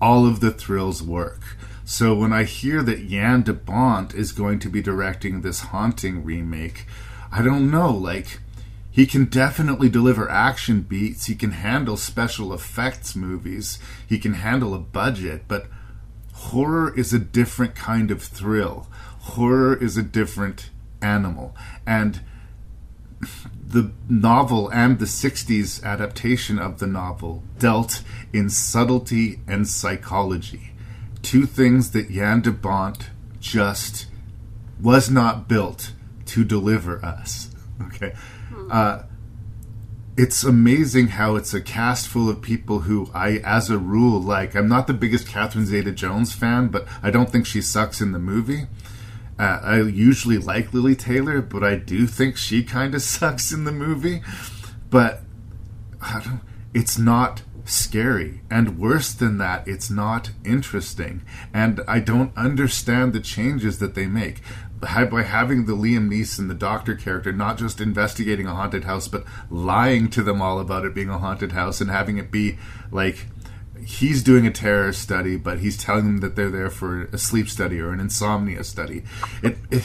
[0.00, 1.42] all of the thrills work.
[1.84, 6.24] So when I hear that Jan de Bont is going to be directing this Haunting
[6.24, 6.86] remake,
[7.30, 7.90] I don't know.
[7.90, 8.40] Like,
[8.90, 11.26] he can definitely deliver action beats.
[11.26, 13.78] He can handle special effects movies.
[14.08, 15.66] He can handle a budget, but
[16.32, 18.88] horror is a different kind of thrill.
[19.18, 20.70] Horror is a different
[21.02, 21.54] animal.
[21.86, 22.22] And
[23.70, 28.02] the novel and the 60s adaptation of the novel dealt
[28.32, 30.72] in subtlety and psychology.
[31.22, 34.06] Two things that Jan de Bont just
[34.80, 35.92] was not built
[36.26, 37.48] to deliver us.
[37.94, 38.14] Okay.
[38.70, 39.04] Uh,
[40.18, 44.54] it's amazing how it's a cast full of people who I, as a rule, like.
[44.54, 48.12] I'm not the biggest Catherine Zeta Jones fan, but I don't think she sucks in
[48.12, 48.66] the movie.
[49.40, 53.64] Uh, I usually like Lili Taylor, but I do think she kind of sucks in
[53.64, 54.20] the movie.
[54.90, 55.22] But
[56.74, 58.42] it's not scary.
[58.50, 61.22] And worse than that, it's not interesting.
[61.54, 64.42] And I don't understand the changes that they make.
[64.80, 69.24] By having the Liam Neeson, the doctor character, not just investigating a haunted house, but
[69.50, 72.58] lying to them all about it being a haunted house and having it be
[72.90, 73.26] like
[73.90, 77.48] he's doing a terror study, but he's telling them that they're there for a sleep
[77.48, 79.02] study or an insomnia study.
[79.42, 79.84] It, it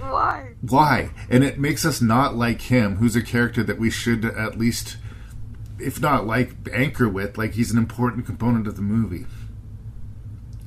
[0.00, 0.54] Why?
[0.60, 1.10] why?
[1.30, 4.96] And it makes us not like him, who's a character that we should at least,
[5.78, 7.38] if not like, anchor with.
[7.38, 9.26] Like he's an important component of the movie,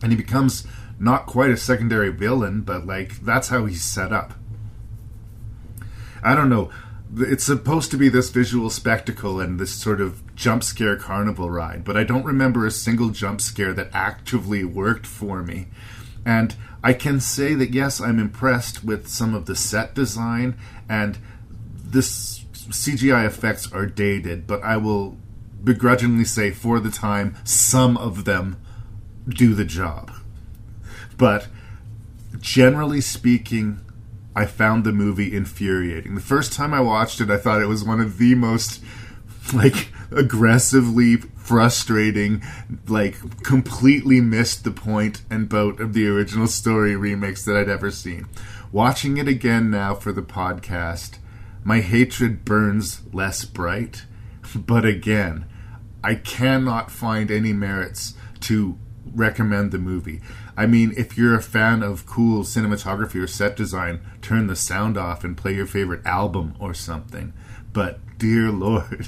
[0.01, 0.65] and he becomes
[0.99, 4.33] not quite a secondary villain, but like that's how he's set up.
[6.23, 6.71] I don't know.
[7.15, 11.83] It's supposed to be this visual spectacle and this sort of jump scare carnival ride,
[11.83, 15.67] but I don't remember a single jump scare that actively worked for me.
[16.25, 20.57] And I can say that yes, I'm impressed with some of the set design
[20.89, 21.17] and
[21.71, 25.17] this CGI effects are dated, but I will
[25.63, 28.57] begrudgingly say for the time some of them
[29.27, 30.11] do the job.
[31.17, 31.47] But
[32.39, 33.79] generally speaking,
[34.37, 36.13] I found the movie infuriating.
[36.13, 38.83] The first time I watched it, I thought it was one of the most
[39.51, 42.43] like aggressively frustrating,
[42.87, 47.89] like completely missed the point and boat of the original story remakes that I'd ever
[47.89, 48.27] seen.
[48.71, 51.17] Watching it again now for the podcast,
[51.63, 54.05] my hatred burns less bright,
[54.55, 55.45] but again,
[56.03, 58.77] I cannot find any merits to
[59.15, 60.21] recommend the movie.
[60.57, 64.97] I mean, if you're a fan of cool cinematography or set design, turn the sound
[64.97, 67.31] off and play your favorite album or something.
[67.71, 69.07] But dear lord,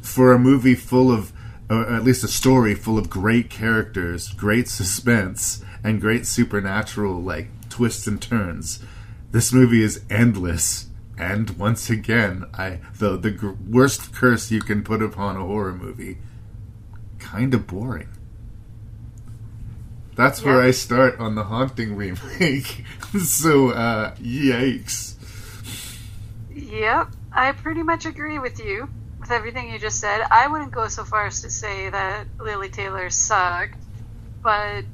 [0.00, 1.32] for a movie full of
[1.70, 7.48] or at least a story full of great characters, great suspense, and great supernatural like
[7.68, 8.80] twists and turns.
[9.30, 10.86] This movie is endless,
[11.18, 15.74] and once again, I the the gr- worst curse you can put upon a horror
[15.74, 16.18] movie.
[17.18, 18.08] Kind of boring.
[20.18, 22.84] That's where I start on the haunting remake.
[23.22, 25.14] so, uh, yikes.
[26.52, 28.88] Yep, I pretty much agree with you
[29.20, 30.26] with everything you just said.
[30.28, 33.76] I wouldn't go so far as to say that Lili Taylor sucked,
[34.42, 34.84] but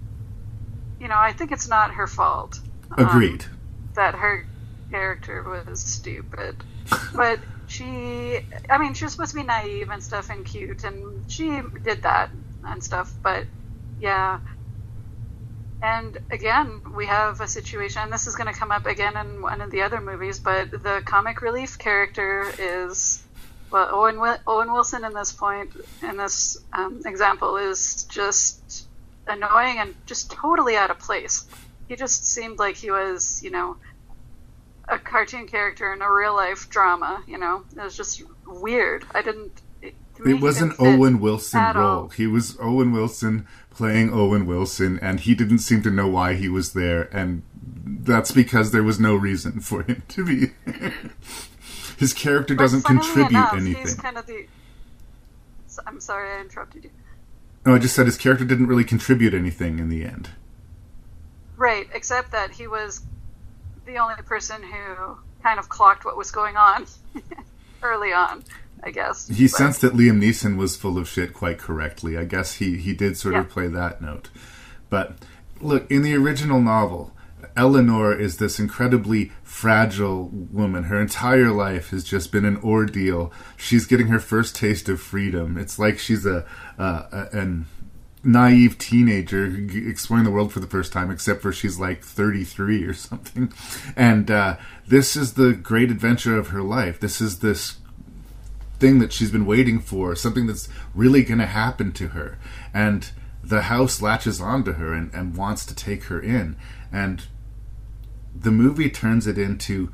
[1.01, 2.61] you know, I think it's not her fault.
[2.91, 3.47] um, Agreed.
[3.95, 4.47] that her
[4.91, 6.63] character was stupid.
[7.15, 11.33] but she, I mean, she was supposed to be naive and stuff and cute, and
[11.33, 12.29] she did that
[12.63, 13.47] and stuff, but
[13.99, 14.41] yeah.
[15.85, 19.43] And again, we have a situation, and this is going to come up again in
[19.43, 23.23] one of the other movies, but the comic relief character is,
[23.71, 28.89] well, Owen, Owen Wilson in this point, in this um, example, is just
[29.27, 31.45] annoying and just totally out of place.
[31.87, 33.77] He just seemed like he was, you know,
[34.89, 37.63] a cartoon character in a real life drama, you know?
[37.77, 39.05] It was just weird.
[39.15, 39.53] I didn't.
[39.83, 39.95] It,
[40.25, 41.77] It was an didn't Owen Wilson role.
[41.77, 42.09] all.
[42.09, 46.49] He was Owen Wilson playing Owen Wilson, and he didn't seem to know why he
[46.49, 47.43] was there, and
[47.85, 50.53] that's because there was no reason for him to be.
[51.99, 53.83] His character doesn't contribute enough, anything.
[53.83, 54.47] He's kind of the.
[55.87, 56.91] I'm sorry, I interrupted you.
[57.67, 60.31] No, I just said his character didn't really contribute anything in the end.
[61.57, 63.03] Right, except that he was
[63.87, 66.87] the only person who kind of clocked what was going on
[67.83, 68.45] early on,
[68.85, 69.29] I guess.
[69.29, 72.19] He But- sensed that Liam Neeson was full of shit quite correctly.
[72.19, 74.29] I guess he, he did sort of play that note.
[74.91, 75.17] But
[75.61, 77.13] look, in the original novel,
[77.57, 80.85] Eleanor is this incredibly fragile woman.
[80.85, 83.33] Her entire life has just been an ordeal.
[83.57, 85.57] She's getting her first taste of freedom.
[85.57, 86.45] It's like she's a,
[86.79, 87.67] uh, a an
[88.25, 89.45] naive teenager
[89.89, 93.53] exploring the world for the first time, except for she's like 33 or something.
[93.95, 96.99] And uh, this is the great adventure of her life.
[96.99, 97.77] This is this
[98.79, 102.39] thing that she's been waiting for, something that's really going to happen to her.
[102.73, 103.11] And
[103.43, 106.57] the house latches onto her and, and wants to take her in.
[106.93, 107.25] And
[108.35, 109.93] the movie turns it into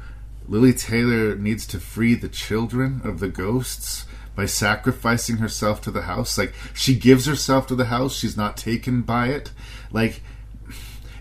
[0.49, 6.03] Lili Taylor needs to free the children of the ghosts by sacrificing herself to the
[6.03, 6.37] house.
[6.39, 9.53] Like, she gives herself to the house, she's not taken by it.
[9.93, 10.23] Like,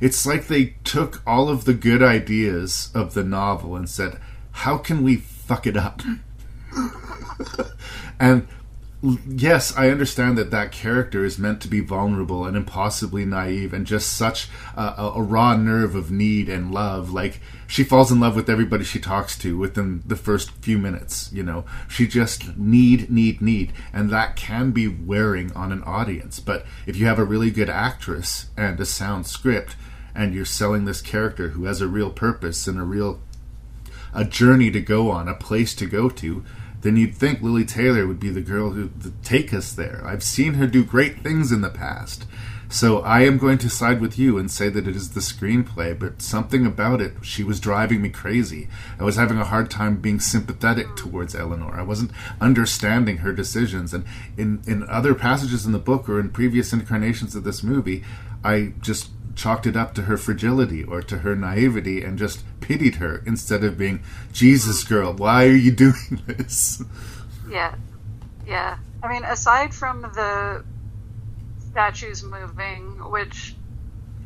[0.01, 4.19] it's like they took all of the good ideas of the novel and said,
[4.51, 6.01] how can we fuck it up?
[8.19, 8.47] and
[9.01, 13.85] yes, I understand that that character is meant to be vulnerable and impossibly naive and
[13.85, 17.11] just such a, a, raw nerve of need and love.
[17.11, 21.31] Like she falls in love with everybody she talks to within the first few minutes.
[21.31, 26.39] You know, she just need, need, need, and that can be wearing on an audience.
[26.39, 29.75] But if you have a really good actress and a sound script,
[30.15, 33.21] and you're selling this character who has a real purpose and a real
[34.13, 36.43] a journey to go on, a place to go to,
[36.81, 40.01] then you'd think Lili Taylor would be the girl who would take us there.
[40.05, 42.25] I've seen her do great things in the past.
[42.71, 45.97] So I am going to side with you and say that it is the screenplay,
[45.97, 48.67] but something about it, she was driving me crazy.
[48.99, 51.73] I was having a hard time being sympathetic towards Eleanor.
[51.73, 53.91] I wasn't understanding her decisions.
[53.91, 54.05] And
[54.37, 58.03] in, in other passages in the book or in previous incarnations of this movie,
[58.43, 59.09] I just
[59.39, 63.63] chalked it up to her fragility or to her naivety and just pitied her instead
[63.63, 66.83] of being, Jesus, girl, why are you doing this?
[67.49, 67.75] Yeah,
[68.45, 68.77] yeah.
[69.01, 70.65] I mean, aside from the
[71.71, 73.55] statues moving, which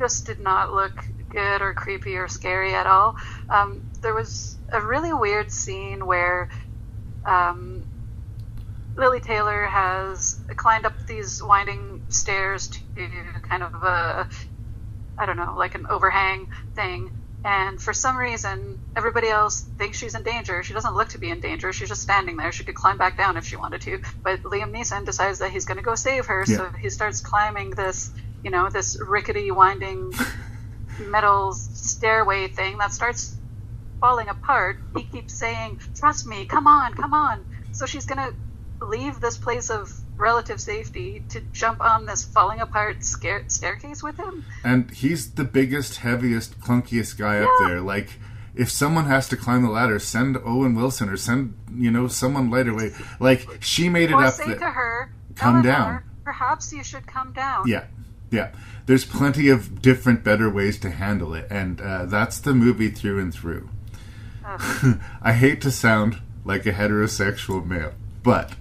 [0.00, 3.16] just did not look good or creepy or scary at all,
[3.48, 6.50] um, there was a really weird scene where
[7.24, 7.84] um,
[8.96, 12.80] Lili Taylor has climbed up these winding stairs to
[13.42, 14.28] kind of a,
[15.18, 17.10] I don't know, like an overhang thing.
[17.44, 20.62] And for some reason, everybody else thinks she's in danger.
[20.62, 21.72] She doesn't look to be in danger.
[21.74, 22.52] She's just standing there.
[22.52, 24.00] She could climb back down if she wanted to.
[24.22, 26.46] But Liam Neeson decides that he's going to go save her.
[26.56, 28.10] So he starts climbing this,
[28.42, 30.12] you know, this rickety, winding
[30.98, 33.36] metal stairway thing that starts
[34.00, 34.78] falling apart.
[34.96, 38.32] He keeps saying, "Trust me, come on, come on." So she's gonna
[38.80, 44.16] leave this place of relative safety to jump on this falling apart scare- staircase with
[44.16, 44.44] him.
[44.64, 47.80] And he's the biggest, heaviest, clunkiest guy up there.
[47.80, 48.10] Like,
[48.54, 52.50] if someone has to climb the ladder, send Owen Wilson or send, you know, someone
[52.50, 52.92] lighter weight.
[53.18, 54.58] Like, she made it or up say that.
[54.60, 55.90] to her, Come down.
[55.94, 57.66] her, Perhaps you should come down.
[57.66, 57.84] Yeah,
[58.30, 58.52] yeah.
[58.86, 63.18] There's plenty of different, better ways to handle it, and uh, that's the movie through
[63.18, 63.68] and through.
[65.22, 67.92] I hate to sound like a heterosexual male,
[68.22, 68.52] but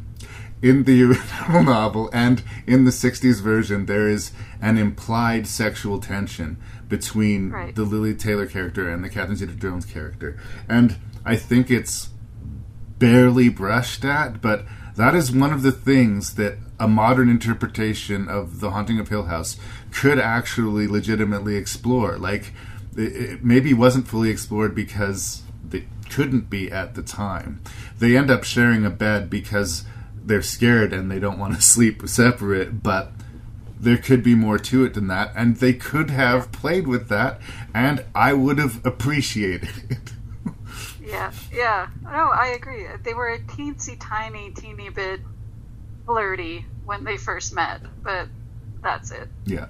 [0.63, 6.57] in the original novel and in the 60s version, there is an implied sexual tension
[6.87, 7.75] between Right.
[7.75, 10.39] the Lili Taylor character and the Catherine Zeta Jones character.
[10.69, 10.95] And
[11.25, 12.09] I think it's
[12.97, 18.59] barely brushed at, but that is one of the things that a modern interpretation of
[18.61, 19.57] The Haunting of Hill House
[19.91, 22.17] could actually legitimately explore.
[22.17, 22.53] Like,
[22.95, 27.61] it, maybe wasn't fully explored because they couldn't be at the time.
[27.99, 29.83] They end up sharing a bed because
[30.23, 33.11] they're scared and they don't want to sleep separate, but
[33.79, 37.41] there could be more to it than that, and they could have played with that,
[37.73, 40.13] and I would have appreciated it.
[41.01, 41.89] Yeah, yeah.
[42.01, 42.87] No, I agree.
[43.03, 45.19] They were a teensy tiny, teeny bit
[46.05, 48.29] flirty when they first met, but
[48.81, 49.27] that's it.
[49.45, 49.67] Yeah.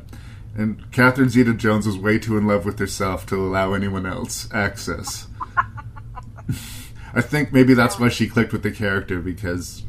[0.55, 4.47] And Catherine Zeta Jones was way too in love with herself to allow anyone else
[4.53, 5.27] access.
[7.15, 9.83] I think maybe that's why she clicked with the character because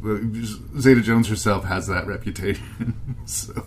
[0.79, 3.17] Zeta Jones herself has that reputation.
[3.25, 3.67] so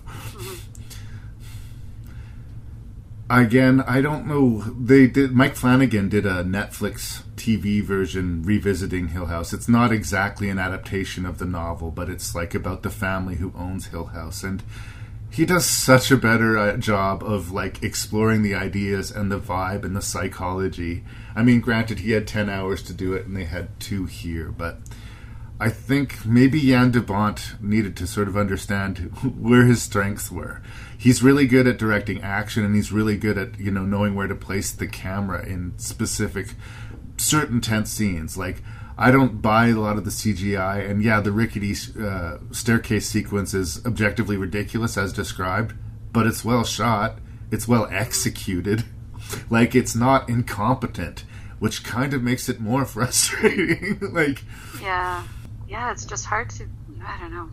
[3.29, 4.61] again, I don't know.
[4.61, 5.31] They did.
[5.31, 9.53] Mike Flanagan did a Netflix TV version revisiting Hill House.
[9.53, 13.53] It's not exactly an adaptation of the novel, but it's like about the family who
[13.55, 14.63] owns Hill House, and
[15.29, 19.83] he does such a better uh, job of like exploring the ideas and the vibe
[19.83, 21.03] and the psychology.
[21.37, 24.51] I mean, granted, he had ten hours to do it, and they had two here,
[24.51, 24.79] but.
[25.59, 28.97] I think maybe Jan de Bont needed to sort of understand
[29.39, 30.61] where his strengths were.
[30.95, 34.27] He's really good at directing action, and he's really good at you know knowing where
[34.27, 36.53] to place the camera in specific,
[37.17, 38.37] certain tense scenes.
[38.37, 38.61] Like
[38.99, 43.53] I don't buy a lot of the CGI, and yeah, the rickety uh, staircase sequence
[43.53, 45.75] is objectively ridiculous as described,
[46.11, 47.19] but it's well shot.
[47.51, 48.83] It's well executed.
[49.49, 51.25] Like it's not incompetent,
[51.59, 53.99] which kind of makes it more frustrating.
[54.13, 54.43] like.
[54.81, 55.23] Yeah,
[55.67, 55.91] yeah.
[55.91, 56.67] It's just hard to.
[57.05, 57.49] I don't know.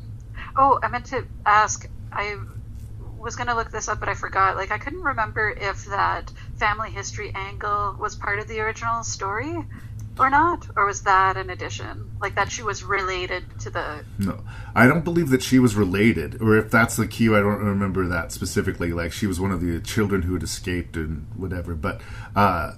[0.57, 1.89] Oh, I meant to ask.
[2.13, 2.37] I
[3.19, 4.57] was going to look this up, but I forgot.
[4.57, 9.57] Like, I couldn't remember if that family history angle was part of the original story
[10.19, 12.11] or not, or was that an addition?
[12.21, 14.05] Like that she was related to the.
[14.19, 14.45] No,
[14.75, 18.07] I don't believe that she was related, or if that's the cue, I don't remember
[18.09, 18.93] that specifically.
[18.93, 21.75] Like she was one of the children who had escaped and whatever.
[21.75, 22.01] But
[22.37, 22.75] uh,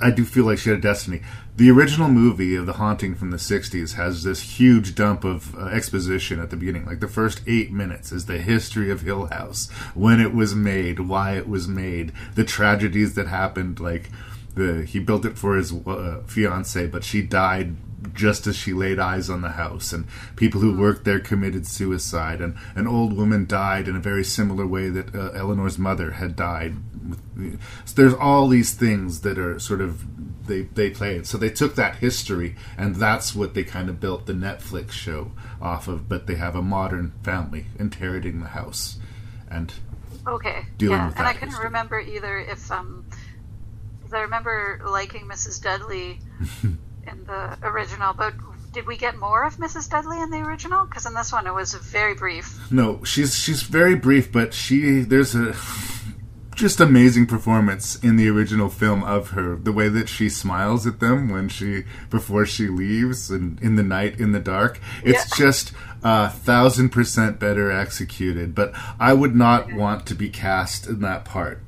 [0.00, 1.22] I do feel like she had a destiny.
[1.56, 5.66] The original movie of The Haunting from the '60s has this huge dump of uh,
[5.66, 6.84] exposition at the beginning.
[6.84, 11.00] Like the first eight minutes is the history of Hill House, when it was made,
[11.00, 13.80] why it was made, the tragedies that happened.
[13.80, 14.10] Like
[14.54, 17.76] the he built it for his uh, fiance, but she died
[18.16, 20.06] just as she laid eyes on the house, and
[20.36, 24.66] people who worked there committed suicide, and an old woman died in a very similar
[24.66, 26.76] way that uh, Eleanor's mother had died.
[27.84, 30.04] So there's all these things that are sort of
[30.46, 31.26] they they played.
[31.26, 35.32] So they took that history, and that's what they kind of built the Netflix show
[35.60, 36.08] off of.
[36.08, 38.98] But they have a modern family interrogating the house,
[39.50, 39.72] and
[40.26, 40.66] Okay.
[40.76, 41.66] Dealing yeah, with and I couldn't history.
[41.66, 43.06] remember either if um,
[44.12, 45.62] I remember liking Mrs.
[45.62, 46.18] Dudley
[47.06, 48.34] in the original, but
[48.72, 49.88] did we get more of Mrs.
[49.88, 50.84] Dudley in the original?
[50.84, 52.70] Because in this one it was very brief.
[52.70, 55.56] No, she's she's very brief, but she there's a
[56.54, 59.56] just amazing performance in the original film of her.
[59.56, 63.82] The way that she smiles at them when she before she leaves and in the
[63.82, 64.78] night in the dark.
[65.02, 68.54] It's just a thousand percent better executed.
[68.54, 71.62] But I would not want to be cast in that part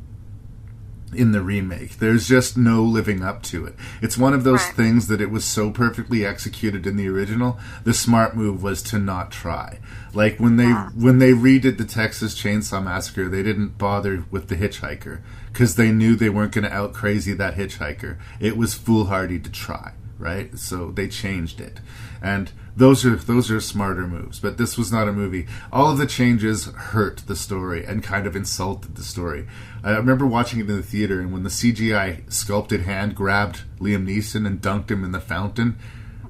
[1.15, 1.99] in the remake.
[1.99, 3.75] There's just no living up to it.
[4.03, 4.75] It's one of those Right.
[4.75, 7.59] things that it was so perfectly executed in the original.
[7.85, 9.79] The smart move was to not try.
[10.15, 14.57] Like when they when they redid the Texas Chainsaw Massacre, they didn't bother with the
[14.57, 15.21] hitchhiker
[15.53, 18.17] because they knew they weren't going to out crazy that hitchhiker.
[18.41, 19.93] It was foolhardy to try.
[20.19, 20.59] right?
[20.59, 21.79] So they changed it,
[22.21, 24.39] and those are those are smarter moves.
[24.41, 25.47] But this was not a movie.
[25.73, 29.47] All of the changes hurt the story and kind of insulted the story.
[29.83, 34.07] I remember watching it in the theater, and when the CGI sculpted hand grabbed Liam
[34.07, 35.77] Neeson and dunked him in the fountain,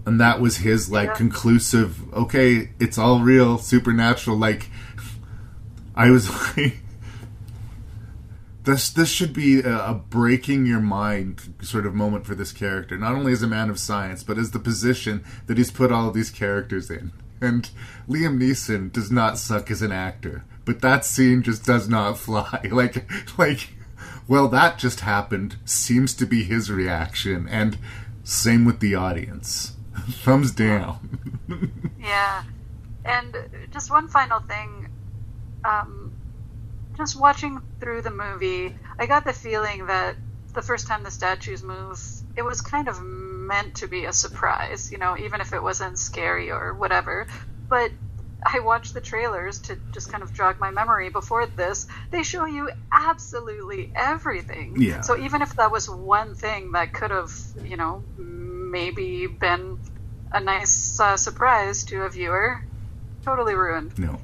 [0.07, 1.15] and that was his like Yeah.
[1.15, 2.13] conclusive.
[2.15, 4.37] Okay, it's all real, supernatural.
[4.37, 4.69] Like
[5.95, 6.81] I was like.
[8.69, 13.15] This this should be a, breaking your mind sort of moment for this character, not
[13.15, 16.13] only as a man of science, but as the position that he's put all of
[16.13, 17.13] these characters in.
[17.41, 17.71] And
[18.07, 22.69] Liam Neeson does not suck as an actor, but that scene just does not fly.
[22.71, 23.71] Like like
[24.29, 27.79] well that just happened seems to be his reaction and
[28.23, 29.77] same with the audience.
[30.11, 31.39] Thumbs down.
[31.99, 32.43] Yeah.
[33.07, 33.35] And
[33.73, 34.91] just one final thing.
[35.65, 36.08] Um,
[36.99, 40.17] just watching through the movie, I got the feeling that
[40.53, 41.99] the first time the statues move,
[42.37, 45.99] it was kind of meant to be a surprise, you know, even if it wasn't
[45.99, 47.27] scary or whatever.
[47.69, 47.93] But
[48.45, 51.87] I watched the trailers to just kind of jog my memory before this.
[52.11, 54.81] They show you absolutely everything.
[54.81, 55.01] Yeah.
[55.01, 57.33] So even if that was one thing that could have,
[57.65, 59.79] you know, maybe been
[60.33, 62.63] a nice uh, surprise to a viewer,
[63.25, 63.99] totally ruined.
[63.99, 64.21] No.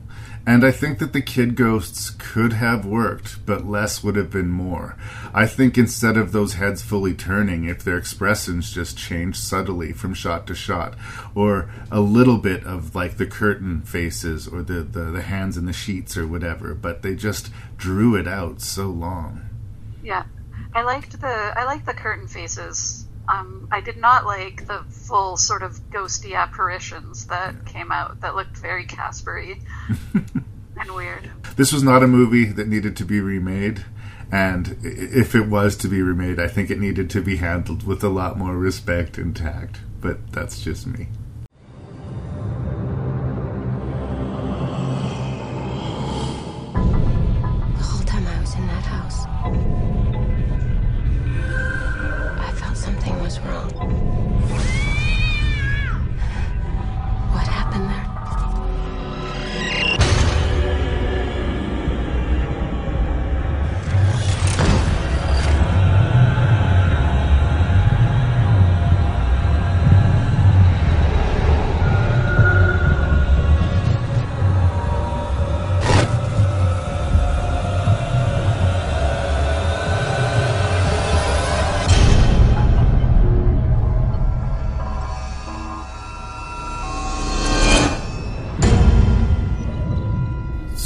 [0.46, 4.50] And I think that the kid ghosts could have worked, but less would have been
[4.50, 4.94] more.
[5.32, 10.12] I think instead of those heads fully turning, if their expressions just changed subtly from
[10.12, 10.96] shot to shot,
[11.34, 15.64] or a little bit of like the curtain faces or the, the, the hands in
[15.64, 19.40] the sheets or whatever, but they just drew it out so long.
[20.02, 20.24] Yeah,
[20.74, 23.03] I liked the I liked the curtain faces.
[23.28, 28.34] Um, I did not like the full sort of ghosty apparitions that came out that
[28.34, 29.62] looked very Caspery
[30.14, 31.30] and weird.
[31.56, 33.84] This was not a movie that needed to be remade.
[34.30, 38.02] And if it was to be remade, I think it needed to be handled with
[38.02, 39.80] a lot more respect and tact.
[40.00, 41.08] But that's just me.
[46.72, 46.80] The
[47.82, 49.83] whole time I was in that house,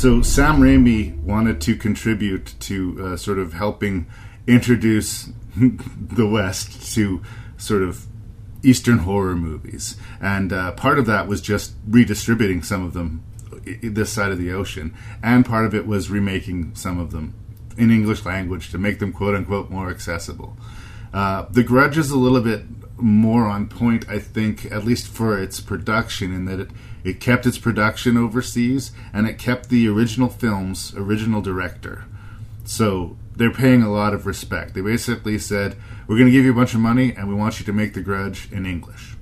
[0.08, 4.06] So Sam Raimi wanted to contribute to uh, sort of helping
[4.46, 7.22] introduce the West to
[7.58, 8.06] sort of
[8.62, 13.22] Eastern horror movies, and uh, part of that was just redistributing some of them
[13.82, 17.34] this side of the ocean, and part of it was remaking some of them
[17.76, 20.56] in English language to make them quote unquote more accessible.
[21.12, 22.62] Uh, the Grudge is a little bit
[22.96, 26.70] more on point, I think, at least for its production, in that it,
[27.08, 32.04] it kept its production overseas and it kept the original film's original director.
[32.64, 34.74] So they're paying a lot of respect.
[34.74, 37.60] They basically said, We're going to give you a bunch of money and we want
[37.60, 39.16] you to make The Grudge in English.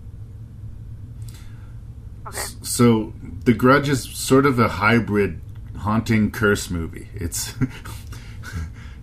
[2.26, 2.38] Okay.
[2.62, 3.12] So
[3.44, 5.40] The Grudge is sort of a hybrid
[5.78, 7.06] haunting curse movie.
[7.14, 7.70] It's uh,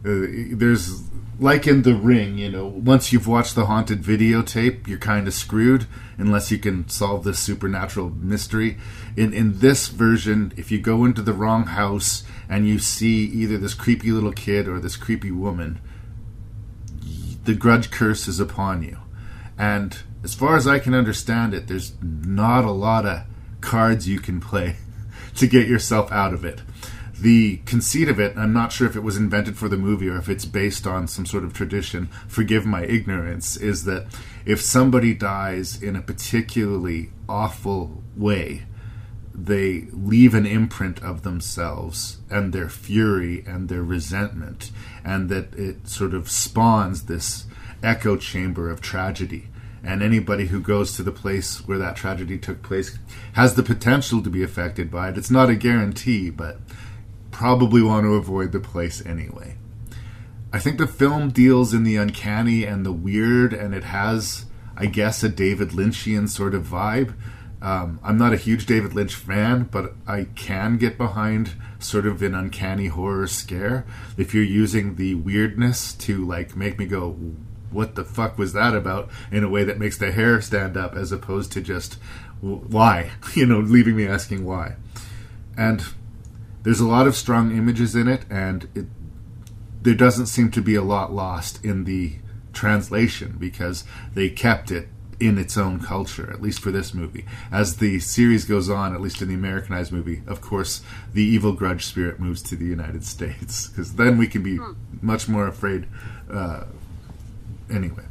[0.04, 1.04] there's
[1.44, 5.34] like in The Ring, you know, once you've watched the haunted videotape, you're kind of
[5.34, 5.86] screwed
[6.18, 8.78] unless you can solve this supernatural mystery.
[9.18, 13.58] In in this version, if you go into the wrong house and you see either
[13.58, 15.82] this creepy little kid or this creepy woman,
[17.44, 19.00] the grudge curse is upon you.
[19.58, 23.24] And as far as I can understand it, there's not a lot of
[23.60, 24.78] cards you can play
[25.36, 26.62] to get yourself out of it.
[27.20, 30.18] The conceit of it, I'm not sure if it was invented for the movie or
[30.18, 34.08] if it's based on some sort of tradition, forgive my ignorance, is that
[34.46, 38.64] if somebody dies in a particularly awful way,
[39.34, 44.72] they leave an imprint of themselves and their fury and their resentment,
[45.04, 47.46] and that it sort of spawns this
[47.82, 49.50] echo chamber of tragedy.
[49.84, 52.98] And anybody who goes to the place where that tragedy took place
[53.34, 55.18] has the potential to be affected by it.
[55.18, 56.60] It's not a guarantee, but
[57.44, 59.58] probably want to avoid the place anyway.
[60.54, 64.46] I think the film deals in the uncanny and the weird, and it has,
[64.78, 67.14] I guess, a David Lynchian sort of vibe.
[67.62, 72.22] Um, I'm not a huge David Lynch fan, but I can get behind sort of
[72.22, 73.86] an uncanny horror scare
[74.16, 77.10] if you're using the weirdness to like make me go,
[77.72, 80.96] what the fuck was that about in a way that makes the hair stand up
[80.96, 81.96] as opposed to just
[82.40, 84.76] why you know leaving me asking why
[85.58, 85.84] and
[86.64, 88.86] there's a lot of strong images in it and it
[89.82, 92.14] there doesn't seem to be a lot lost in the
[92.54, 93.84] translation because
[94.14, 94.88] they kept it
[95.20, 97.26] in its own culture, at least for this movie.
[97.52, 100.82] As the series goes on, at least in the Americanized movie, of course,
[101.14, 104.60] the evil grudge spirit moves to the United States because then we can be
[105.02, 105.88] much more afraid.
[106.32, 106.64] Uh,
[107.70, 108.04] anyway,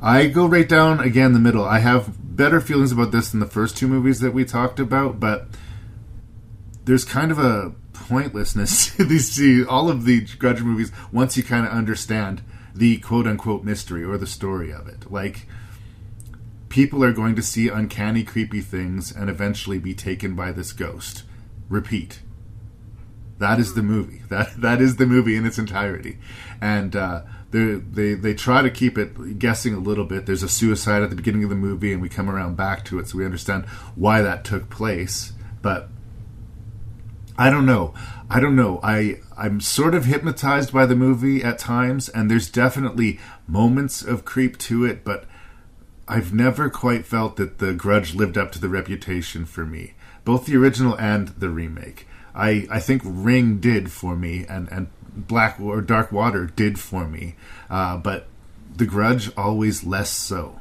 [0.00, 1.64] I go right down again the middle.
[1.64, 5.18] I have better feelings about this than the first two movies that we talked about,
[5.18, 5.48] but
[6.88, 11.66] there's kind of a pointlessness to these all of the grudge movies once you kind
[11.66, 12.42] of understand
[12.74, 15.12] the quote unquote mystery or the story of it.
[15.12, 15.46] Like,
[16.70, 21.24] people are going to see uncanny, creepy things and eventually be taken by this ghost.
[21.68, 22.20] Repeat.
[23.36, 24.22] That is the movie.
[24.28, 26.18] That that is the movie in its entirety,
[26.60, 30.26] and uh, they they they try to keep it guessing a little bit.
[30.26, 32.98] There's a suicide at the beginning of the movie, and we come around back to
[32.98, 35.32] it, so we understand why that took place.
[35.62, 35.88] But
[37.38, 37.94] I don't know.
[38.28, 38.80] I don't know.
[38.82, 44.24] I I'm sort of hypnotized by the movie at times, and there's definitely moments of
[44.24, 45.24] creep to it, but
[46.08, 50.46] I've never quite felt that The Grudge lived up to the reputation for me, both
[50.46, 52.08] the original and the remake.
[52.34, 57.06] I I think Ring did for me, and and Black or Dark Water did for
[57.06, 57.36] me,
[57.70, 58.26] uh, but
[58.76, 60.60] The Grudge always less so.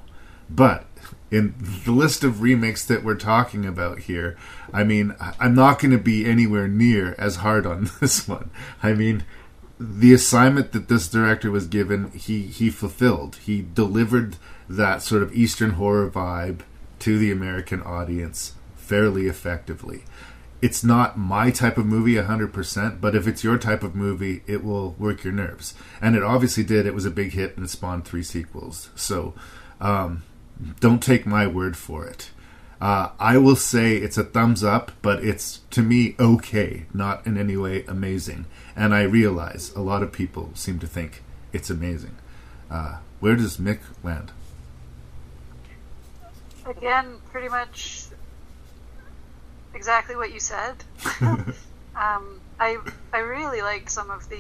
[0.49, 0.85] But
[1.29, 1.55] in
[1.85, 4.37] the list of remakes that we're talking about here,
[4.73, 8.49] I mean, I'm not going to be anywhere near as hard on this one.
[8.81, 9.25] I mean,
[9.79, 13.37] the assignment that this director was given, he he fulfilled.
[13.37, 14.37] He delivered
[14.69, 16.61] that sort of Eastern horror vibe
[16.99, 20.03] to the American audience fairly effectively.
[20.59, 24.63] It's not my type of movie 100%, but if it's your type of movie, it
[24.63, 25.75] will work your nerves.
[26.01, 26.87] And it obviously did.
[26.87, 28.89] It was a big hit and it spawned three sequels.
[28.95, 29.35] So,
[29.79, 30.23] um,
[30.79, 32.31] don't take my word for it.
[32.79, 37.37] Uh, I will say it's a thumbs up, but it's to me okay, not in
[37.37, 38.45] any way amazing.
[38.75, 42.15] And I realize a lot of people seem to think it's amazing.
[42.69, 44.31] Uh, where does Mic land?
[46.65, 48.05] Again, pretty much
[49.73, 50.75] exactly what you said.
[51.95, 52.77] um, I
[53.13, 54.35] I really like some of the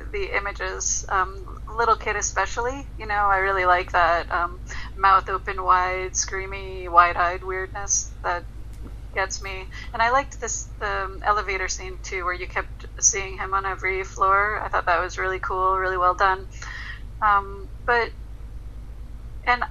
[0.00, 1.04] uh, the images.
[1.10, 1.44] Um,
[1.76, 4.60] little kid especially, you know, I really like that um,
[4.96, 8.44] mouth open wide, screamy, wide eyed weirdness that
[9.14, 9.66] gets me.
[9.92, 14.04] And I liked this the elevator scene too, where you kept seeing him on every
[14.04, 14.60] floor.
[14.60, 16.46] I thought that was really cool, really well done.
[17.20, 18.10] Um, but
[19.46, 19.62] and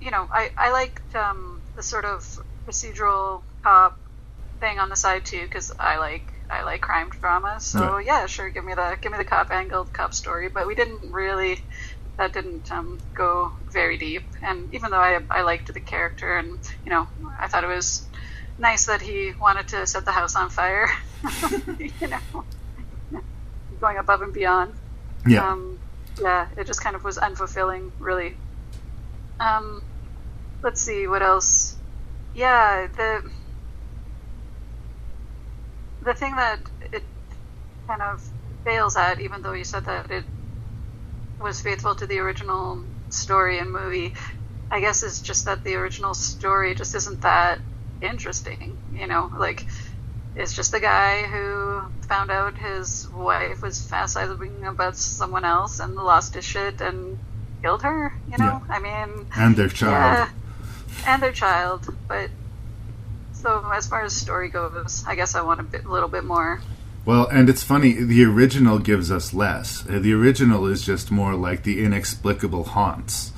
[0.00, 2.20] you know, I I liked um, the sort of
[2.68, 3.96] procedural cop
[4.60, 7.60] thing on the side too, because I like I like crime drama.
[7.60, 8.06] So Right.
[8.06, 10.48] yeah, sure, give me the give me the cop angle, cop story.
[10.48, 11.62] But we didn't really
[12.16, 14.22] that didn't um, go very deep.
[14.42, 17.06] And even though I I liked the character, and you know,
[17.38, 18.06] I thought it was
[18.58, 20.88] nice that he wanted to set the house on fire.
[21.78, 22.44] you know,
[23.80, 24.74] going above and beyond.
[25.26, 25.50] Yeah.
[25.50, 25.78] Um,
[26.20, 28.36] yeah, it just kind of was unfulfilling, really.
[29.38, 29.82] Um,
[30.62, 31.76] let's see what else.
[32.34, 33.30] Yeah, the
[36.06, 36.60] the thing that
[36.92, 37.02] it
[37.86, 38.22] kind of
[38.64, 40.24] fails at, even though you said that it
[41.40, 44.14] was faithful to the original story and movie,
[44.70, 47.58] I guess is just that the original story just isn't that
[48.00, 48.78] interesting.
[48.94, 49.66] You know, like
[50.34, 55.94] it's just a guy who found out his wife was fantasizing about someone else and
[55.96, 57.18] lost his shit and
[57.62, 58.12] killed her.
[58.30, 60.28] You know, I mean, And their child.
[60.28, 60.30] yeah,
[61.06, 61.94] and their child.
[62.08, 62.30] But
[63.42, 66.60] so as far as story goes, I guess I want a bit, little bit more.
[67.04, 69.84] Well, and it's funny, the original gives us less.
[69.88, 73.32] Uh, The original is just more like the inexplicable haunts.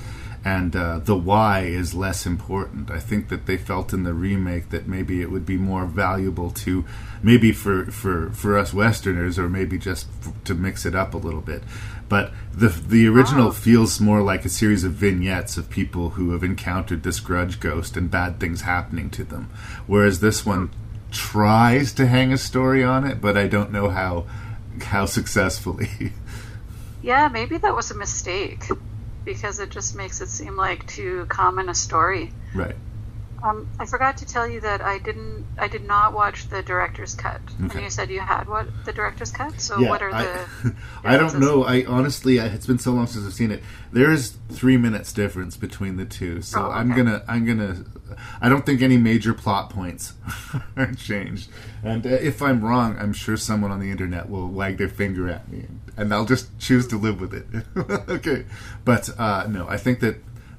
[0.44, 2.90] And uh, the why is less important.
[2.90, 6.50] I think that they felt in the remake that maybe it would be more valuable
[6.52, 6.84] to,
[7.22, 11.18] maybe for, for, for us Westerners, or maybe just f- to mix it up a
[11.18, 11.62] little bit.
[12.08, 16.42] But the the original feels more like a series of vignettes of people who have
[16.42, 19.50] encountered this grudge ghost and bad things happening to them.
[19.86, 20.70] Whereas this one
[21.10, 24.26] tries to hang a story on it, but I don't know how
[24.82, 26.12] how successfully.
[27.00, 28.64] Yeah, maybe that was a mistake
[29.24, 32.32] because it just makes it seem like too common a story.
[32.54, 32.74] right.
[33.42, 35.46] Um, I forgot to tell you that I didn't.
[35.58, 37.40] I did not watch the director's cut.
[37.64, 37.74] Okay.
[37.76, 39.60] And you said you had what the director's cut.
[39.60, 40.74] So yeah, what are I, the?
[41.04, 41.62] I don't know.
[41.62, 43.62] I honestly, I, it's been so long since I've seen it.
[43.92, 47.84] There is three minutes difference between the two, so Oh, I'm gonna, I'm gonna.
[48.40, 50.14] I don't think any major plot points
[50.76, 51.48] are changed.
[51.84, 55.28] And uh, if I'm wrong, I'm sure someone on the internet will wag their finger
[55.28, 55.66] at me,
[55.96, 57.46] and I'll just choose to live with it.
[58.08, 58.46] okay,
[58.84, 60.16] but uh, no, I think that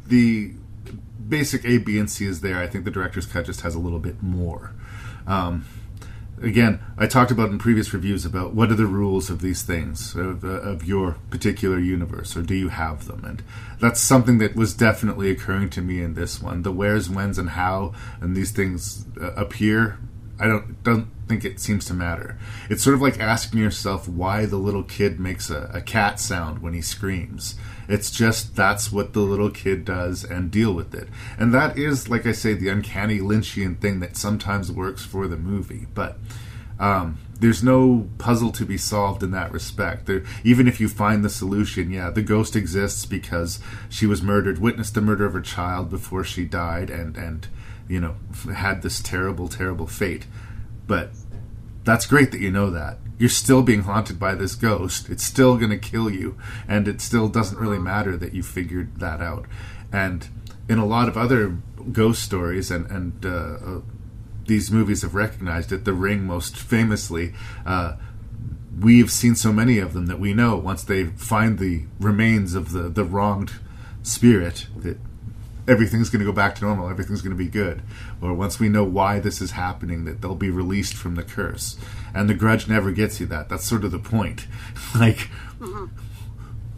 [0.07, 0.53] the
[1.29, 2.59] basic A, B, and C is there.
[2.59, 4.73] I think the director's cut just has a little bit more.
[5.27, 5.65] Um,
[6.41, 10.15] again, I talked about in previous reviews about what are the rules of these things
[10.15, 13.23] of, uh, of your particular universe, or do you have them?
[13.25, 13.43] And
[13.79, 16.63] that's something that was definitely occurring to me in this one.
[16.63, 19.99] The where's, when's, and how, and these things uh, appear.
[20.41, 22.37] I don't don't think it seems to matter.
[22.69, 26.61] It's sort of like asking yourself why the little kid makes a, a cat sound
[26.61, 27.55] when he screams.
[27.89, 31.09] It's just that's what the little kid does and deal with it.
[31.39, 35.37] And that is, like I say, the uncanny Lynchian thing that sometimes works for the
[35.37, 35.87] movie.
[35.95, 36.19] But
[36.79, 40.05] um, there's no puzzle to be solved in that respect.
[40.05, 43.59] There, even if you find the solution, yeah, the ghost exists because
[43.89, 47.47] she was murdered, witnessed the murder of her child before she died, and and
[47.87, 48.17] you know
[48.53, 50.27] had this terrible, terrible fate.
[50.85, 51.09] But
[51.85, 52.99] that's great that you know that.
[53.19, 55.09] You're still being haunted by this ghost.
[55.09, 58.99] It's still going to kill you, and it still doesn't really matter that you figured
[58.99, 59.45] that out.
[59.91, 60.27] And
[60.67, 61.57] in a lot of other
[61.91, 63.81] ghost stories, and and uh, uh,
[64.45, 65.83] these movies have recognized it.
[65.85, 67.33] The Ring, most famously,
[67.65, 67.97] uh,
[68.79, 72.71] we've seen so many of them that we know once they find the remains of
[72.71, 73.51] the the wronged
[74.01, 74.97] spirit that
[75.69, 77.81] everything's going to go back to normal, everything's going to be good.
[78.21, 81.77] Or once we know why this is happening, that they'll be released from the curse.
[82.13, 83.49] And the grudge never gets you that.
[83.49, 84.47] That's sort of the point.
[84.95, 85.29] like,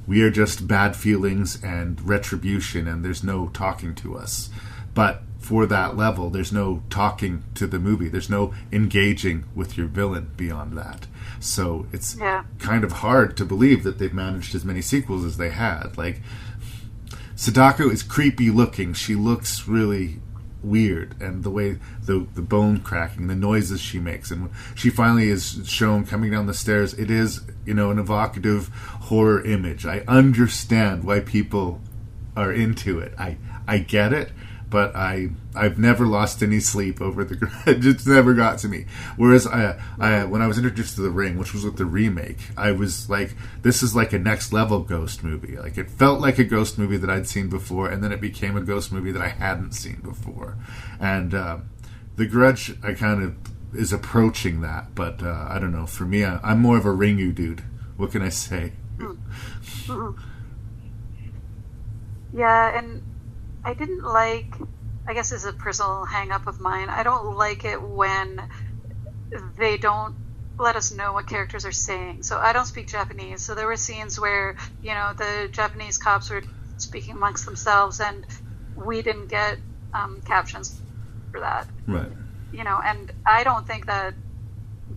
[0.08, 4.50] we are just bad feelings and retribution, and there's no talking to us.
[4.94, 9.88] But for that level, there's no talking to the movie, there's no engaging with your
[9.88, 11.08] villain beyond that.
[11.39, 12.44] So it's Yeah.
[12.60, 15.98] kind of hard to believe that they've managed as many sequels as they had.
[15.98, 16.22] Like,
[17.42, 18.94] Sadako is creepy looking.
[18.94, 20.20] She looks really
[20.62, 25.28] weird, and the way the the bone cracking, the noises she makes, and she finally
[25.28, 28.68] is shown coming down the stairs, it is you know an evocative
[29.08, 29.88] horror image.
[29.88, 31.82] I understand why people
[32.38, 33.16] are into it.
[33.18, 33.38] I
[33.68, 34.32] I get it,
[34.70, 37.86] but I I've never lost any sleep over the grudge.
[37.86, 38.86] It's never got to me.
[39.18, 42.39] Whereas I, I when I was introduced to the Ring, which was with the remake,
[42.58, 45.58] I was like, this is like a next level ghost movie.
[45.58, 48.56] Like it felt like a ghost movie that I'd seen before, and then it became
[48.56, 50.58] a ghost movie that I hadn't seen before.
[50.99, 51.58] And uh,
[52.16, 53.36] the Grudge, I kind of
[53.74, 55.86] is approaching that, but uh, I don't know.
[55.86, 57.64] For me, I, I'm more of a Ringu dude.
[57.97, 58.74] What can I say?
[62.34, 63.04] Yeah, and
[63.64, 64.56] I didn't like.
[65.08, 66.89] I guess is a personal hang up of mine.
[66.89, 68.39] I don't like it when
[69.58, 70.16] they don't
[70.60, 72.24] let us know what characters are saying.
[72.24, 73.41] So I don't speak Japanese.
[73.41, 76.43] So there were scenes where, you know, the Japanese cops were
[76.78, 78.26] speaking amongst themselves and
[78.76, 79.58] we didn't get
[79.93, 80.82] um, captions
[81.32, 81.68] for that.
[81.88, 82.12] Right.
[82.52, 84.14] You know, and I don't think that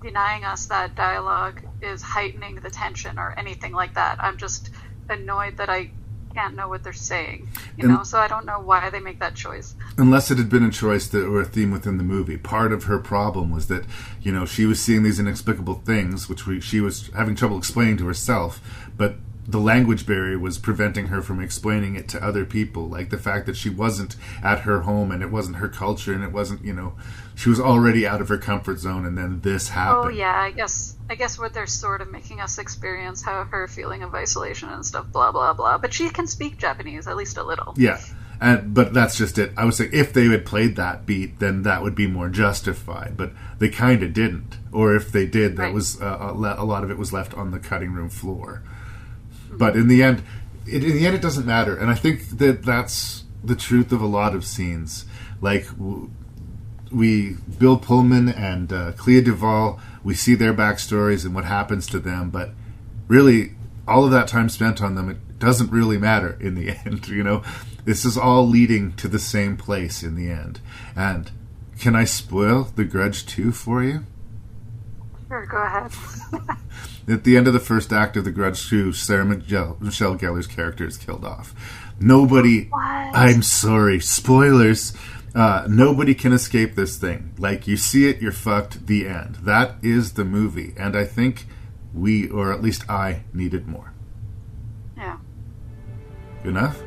[0.02, 4.16] denying us that dialogue is heightening the tension or anything like that.
[4.20, 4.70] I'm just
[5.08, 5.90] annoyed that I
[6.34, 7.48] can't know what they're saying.
[7.76, 9.74] You And- know, so I don't know why they make that choice.
[9.96, 12.36] unless it had been a choice that, or a theme within the movie.
[12.36, 13.84] Part of her problem was that
[14.20, 17.96] you know she was seeing these inexplicable things, which we, she was having trouble explaining
[17.98, 18.60] to herself,
[18.96, 19.16] but
[19.46, 22.88] the language barrier was preventing her from explaining it to other people.
[22.88, 26.24] Like the fact that she wasn't at her home and it wasn't her culture and
[26.24, 26.94] it wasn't you know
[27.34, 30.04] she was already out of her comfort zone, and then this happened.
[30.06, 33.66] Oh yeah, I guess I guess what they're sort of making us experience how her
[33.68, 35.78] feeling of isolation and stuff, blah blah blah.
[35.78, 37.74] But she can speak Japanese at least a little.
[37.76, 38.00] Yeah.
[38.40, 39.52] And, but that's just it.
[39.56, 43.16] I would say if they had played that beat, then that would be more justified.
[43.16, 44.58] But they kind of didn't.
[44.72, 45.74] Or if they did, that Right.
[45.74, 48.62] was uh, a a lot of it was left on the cutting room floor.
[49.58, 50.22] But in the end,
[50.66, 51.76] it, in the end, it doesn't matter.
[51.76, 55.04] And I think that that's the truth of a lot of scenes.
[55.40, 55.66] Like
[56.90, 61.98] we, Bill Pullman and uh, Clea DuVall, we see their backstories and what happens to
[61.98, 62.30] them.
[62.30, 62.50] But
[63.08, 63.52] really,
[63.86, 67.08] all of that time spent on them, it doesn't really matter in the end.
[67.08, 67.42] You know,
[67.84, 70.60] this is all leading to the same place in the end.
[70.96, 71.30] And
[71.78, 74.04] can I spoil The Grudge 2 for you?
[75.34, 75.90] Sure, go ahead.
[77.08, 80.46] At the end of the first act of The Grudge 2, Sarah Michelle, Michelle Gellar's
[80.46, 81.52] character is killed off.
[81.98, 82.70] Nobody.
[82.72, 83.98] I'm sorry.
[83.98, 84.94] Spoilers.
[85.34, 87.34] Uh, nobody can escape this thing.
[87.36, 88.86] Like, you see it, you're fucked.
[88.86, 89.38] The end.
[89.42, 90.72] That is the movie.
[90.76, 91.46] And I think
[91.92, 93.92] we, or at least I, needed more.
[94.96, 95.18] Yeah.
[96.44, 96.80] Good enough?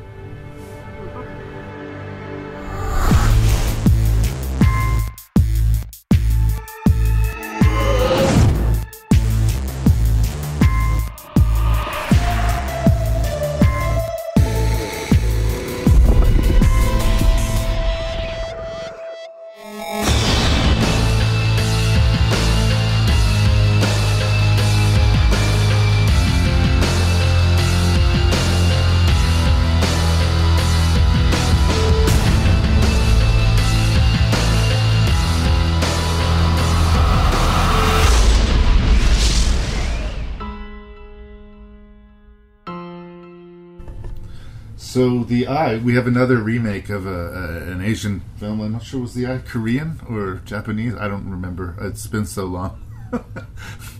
[44.98, 48.60] So the Eye, we have another remake of a, a, an Asian film.
[48.60, 50.96] I'm not sure was the Eye Korean or Japanese.
[50.96, 51.76] I don't remember.
[51.80, 52.84] It's been so long.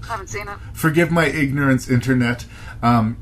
[0.09, 0.59] haven't seen it.
[0.72, 2.46] Forgive my ignorance, internet.
[2.82, 3.16] Um,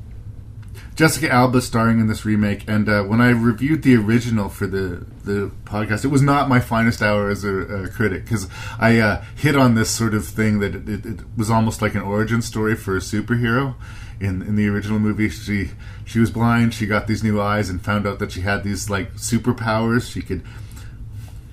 [0.95, 5.05] Jessica Alba starring in this remake, and uh, when I reviewed the original for the
[5.25, 8.49] the podcast, it was not my finest hour as a, a critic because
[8.79, 11.95] I uh, hit on this sort of thing that it, it, it, was almost like
[11.95, 13.75] an origin story for a superhero.
[14.19, 15.71] In in the original movie, she
[16.05, 18.89] she was blind, she got these new eyes, and found out that she had these
[18.89, 20.11] like superpowers.
[20.11, 20.43] She could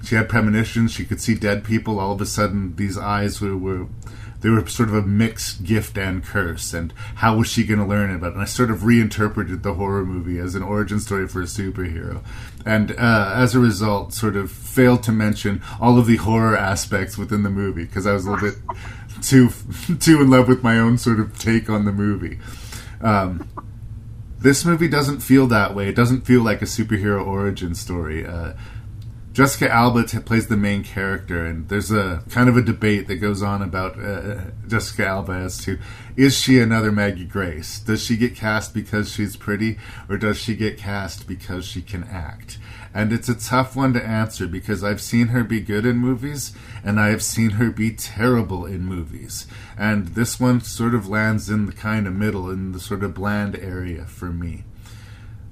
[0.04, 0.92] she had premonitions.
[0.92, 2.00] She could see dead people.
[2.00, 3.88] All of a sudden, these eyes were, were
[4.42, 6.74] they were sort of a mixed gift and curse.
[6.74, 8.34] And how was she going to learn about it?
[8.34, 12.22] And I sort of reinterpreted the horror movie as an origin story for a superhero.
[12.66, 17.18] And uh, as a result, sort of failed to mention all of the horror aspects
[17.18, 18.60] within the movie because I was a little bit
[19.24, 19.50] too
[20.00, 22.40] too in love with my own sort of take on the movie.
[23.02, 23.50] Um,
[24.40, 25.88] this movie doesn't feel that way.
[25.88, 28.26] It doesn't feel like a superhero origin story.
[28.26, 28.54] Uh,
[29.34, 33.16] Jessica Alba t- plays the main character, and there's a kind of a debate that
[33.16, 35.80] goes on about uh, Jessica Alba as to
[36.16, 37.80] is she another Maggie Grace?
[37.80, 42.04] Does she get cast because she's pretty, or does she get cast because she can
[42.04, 42.60] act?
[42.94, 46.54] And it's a tough one to answer because I've seen her be good in movies,
[46.84, 49.48] and I have seen her be terrible in movies.
[49.78, 53.16] And this one sort of lands in the kind of middle, in the sort of
[53.16, 54.64] bland area for me.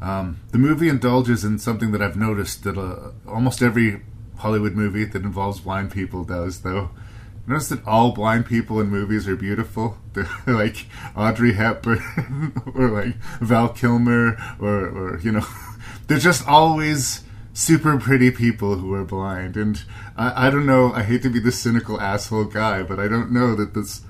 [0.01, 4.01] Um, the movie indulges in something that I've noticed that uh, almost every
[4.37, 6.91] Hollywood movie that involves blind people does, though.
[7.47, 9.97] Notice that all blind people in movies are beautiful.
[10.13, 10.85] They're like
[11.15, 15.45] Audrey Hepburn or like Val Kilmer or, or you know,
[16.07, 17.23] they're just always
[17.53, 19.57] super pretty people who are blind.
[19.57, 19.83] And
[20.15, 23.31] I, I don't know, I hate to be the cynical asshole guy, but I don't
[23.31, 24.01] know that this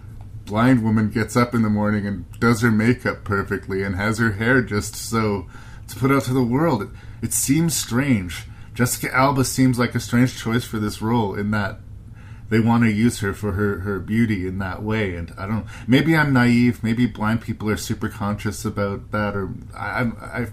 [0.46, 4.34] blind woman gets up in the morning and does her makeup perfectly and has her
[4.34, 5.48] hair just so
[5.88, 6.84] to put out to the world.
[6.84, 6.90] It,
[7.22, 8.46] it seems strange.
[8.74, 11.80] Jessica Alba seems like a strange choice for this role in that
[12.50, 15.16] they want to use her for her, her beauty in that way.
[15.16, 15.66] And I don't.
[15.88, 16.84] Maybe I'm naive.
[16.84, 20.48] Maybe blind people are super conscious about that, or I, I,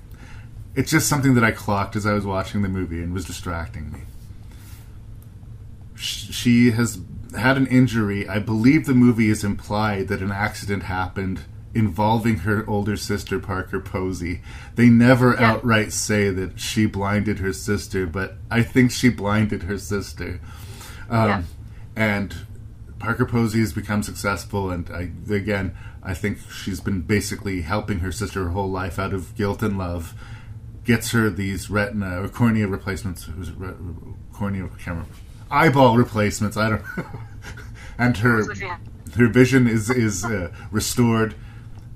[0.79, 3.91] it's just something that I clocked as I was watching the movie and was distracting
[3.91, 4.03] me.
[5.97, 7.01] She has
[7.37, 8.29] had an injury.
[8.29, 11.41] I believe the movie is implied that an accident happened
[11.75, 14.41] involving her older sister Parker Posey.
[14.77, 15.51] They never yeah.
[15.51, 20.41] outright say that she blinded her sister, but I think she blinded her sister.
[21.11, 21.43] Um, yeah.
[21.97, 22.37] And
[23.01, 28.13] Parker Posey has become successful, and I, again, I think she's been basically helping her
[28.13, 30.15] sister her whole life out of guilt and love.
[30.89, 33.29] Gets her these retina or cornea replacements,
[34.33, 35.05] cornea camera,
[35.51, 36.57] eyeball replacements.
[36.57, 36.83] I don't.
[37.99, 38.43] and her
[39.15, 41.35] her vision is is uh, restored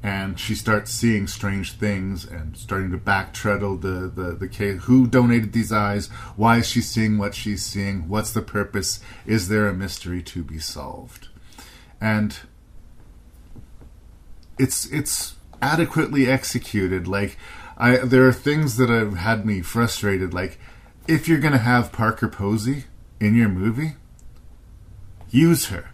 [0.03, 4.83] and she starts seeing strange things and starting to backtraddle the, the, the case.
[4.83, 6.09] Who donated these eyes?
[6.37, 8.09] Why is she seeing what she's seeing?
[8.09, 9.01] What's the purpose?
[9.27, 11.29] Is there a mystery to be solved?
[12.01, 12.37] And
[14.59, 17.07] it's it's adequately executed.
[17.07, 17.39] Like
[17.83, 20.33] I there are things that have had me frustrated.
[20.33, 20.61] Like
[21.09, 22.85] if you're gonna have Parker Posey
[23.19, 23.95] in your movie,
[25.31, 25.91] use her.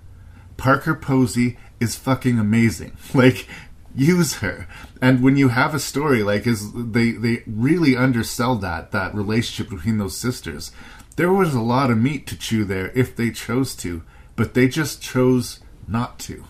[0.58, 2.92] Parker Posey is fucking amazing.
[3.14, 3.48] Like
[3.94, 4.68] use her.
[5.00, 9.70] And when you have a story like is they they really undersell that that relationship
[9.70, 10.70] between those sisters.
[11.16, 14.02] There was a lot of meat to chew there if they chose to,
[14.36, 16.44] but they just chose not to.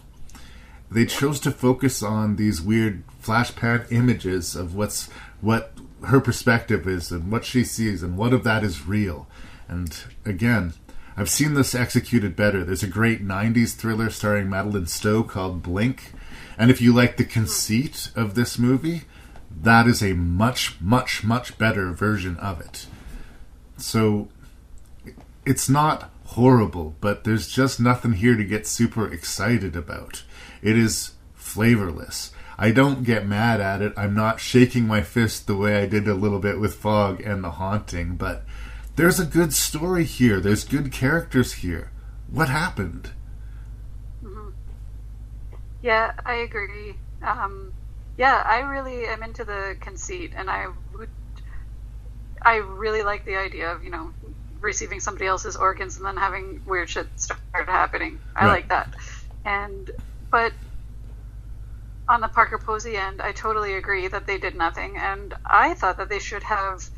[0.90, 5.08] They chose to focus on these weird flashback images of what's
[5.40, 5.72] what
[6.04, 9.26] her perspective is and what she sees and what of that is real.
[9.68, 10.74] And again,
[11.16, 12.64] I've seen this executed better.
[12.64, 16.12] There's a great 90s thriller starring Madeleine Stowe called Blink
[16.58, 19.02] and if you like the conceit of this movie,
[19.62, 22.86] that is a much, much, much better version of it.
[23.76, 24.28] So
[25.46, 30.24] it's not horrible, but there's just nothing here to get super excited about.
[30.60, 32.32] It is flavorless.
[32.58, 33.92] I don't get mad at it.
[33.96, 37.44] I'm not shaking my fist the way I did a little bit with Fog and
[37.44, 38.42] The Haunting, but
[38.96, 40.40] there's a good story here.
[40.40, 41.92] There's good characters here.
[42.30, 43.12] What happened?
[45.82, 46.96] Yeah, I agree.
[47.22, 47.72] Um,
[48.16, 51.08] yeah, I really am into the conceit, and I would,
[52.42, 54.12] I really like the idea of you know
[54.60, 58.18] receiving somebody else's organs and then having weird shit start happening.
[58.34, 58.52] I right.
[58.52, 58.92] like that,
[59.44, 59.90] and
[60.30, 60.52] but
[62.08, 65.98] on the Parker Posey end, I totally agree that they did nothing, and I thought
[65.98, 66.88] that they should have.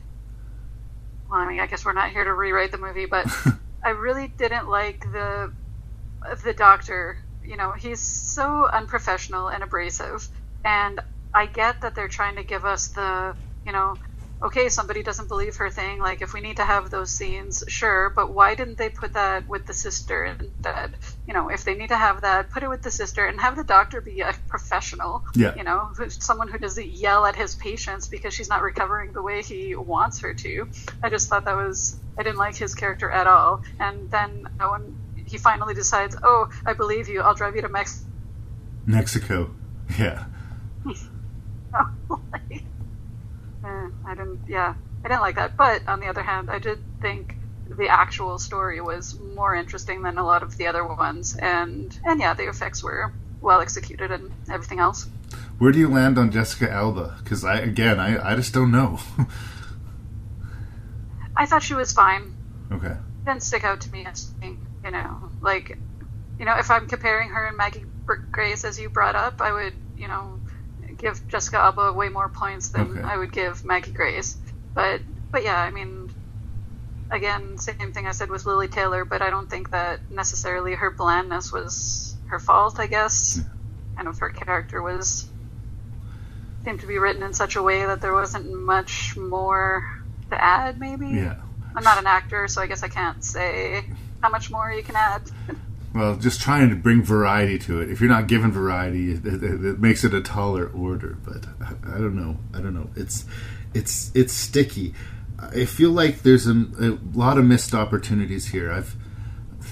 [1.30, 3.26] Well, I mean, I guess we're not here to rewrite the movie, but
[3.84, 5.52] I really didn't like the
[6.44, 10.28] the doctor you know, he's so unprofessional and abrasive.
[10.64, 11.00] And
[11.34, 13.34] I get that they're trying to give us the,
[13.66, 13.96] you know,
[14.42, 15.98] okay, somebody doesn't believe her thing.
[15.98, 19.46] Like, if we need to have those scenes, sure, but why didn't they put that
[19.48, 20.96] with the sister instead?
[21.26, 23.56] You know, if they need to have that, put it with the sister and have
[23.56, 25.24] the doctor be a professional.
[25.34, 25.54] Yeah.
[25.54, 29.42] You know, someone who doesn't yell at his patients because she's not recovering the way
[29.42, 30.68] he wants her to.
[31.02, 33.62] I just thought that was, I didn't like his character at all.
[33.78, 38.06] And then when he finally decides, oh, I believe you, I'll drive you to Mexico.
[38.86, 39.50] Mexico.
[39.98, 40.24] Yeah.
[42.10, 42.20] Oh
[43.64, 44.40] eh, I didn't.
[44.48, 45.56] Yeah, I didn't like that.
[45.56, 47.36] But on the other hand, I did think
[47.68, 52.20] the actual story was more interesting than a lot of the other ones, and and
[52.20, 55.06] yeah, the effects were well executed and everything else.
[55.58, 57.16] Where do you land on Jessica Alba?
[57.22, 58.98] Because I again, I I just don't know.
[61.36, 62.34] I thought she was fine.
[62.72, 62.96] okay.
[63.24, 65.78] Didn't stick out to me as being, you know, like,
[66.38, 67.84] you know, if I'm comparing her and Maggie
[68.30, 70.39] Grace as you brought up, I would, you know,
[71.00, 73.02] give Jessica Alba way more points than Okay.
[73.02, 74.36] I would give Maggie Grace.
[74.74, 76.10] But but yeah, I mean,
[77.10, 80.90] again, same thing I said with Lili Taylor, but I don't think that necessarily her
[80.90, 82.78] blandness was her fault.
[82.78, 83.40] I guess
[83.96, 85.28] kind of her character was
[86.64, 89.82] seemed to be written in such a way that there wasn't much more
[90.30, 90.78] to add.
[90.78, 91.36] Maybe Yeah.
[91.74, 93.84] I'm not an actor, so I guess I can't say
[94.22, 95.22] how much more you can add.
[95.92, 97.90] Well, just trying to bring variety to it.
[97.90, 101.18] If you're not given variety, it, it, it makes it a taller order.
[101.24, 102.38] But I, I don't know.
[102.54, 102.90] I don't know.
[102.94, 103.24] It's
[103.74, 104.94] it's it's sticky.
[105.38, 108.70] I feel like there's a, a lot of missed opportunities here.
[108.70, 108.94] I've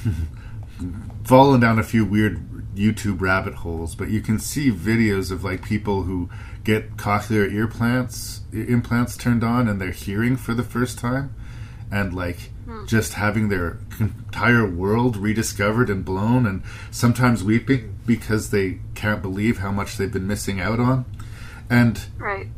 [1.24, 2.40] fallen down a few weird
[2.74, 6.30] YouTube rabbit holes, but you can see videos of like people who
[6.64, 11.34] get cochlear ear plants implants turned on and they're hearing for the first time
[11.90, 12.50] and like
[12.86, 19.58] just having their entire world rediscovered and blown and sometimes weeping because they can't believe
[19.58, 21.04] how much they've been missing out on.
[21.70, 22.48] And Right.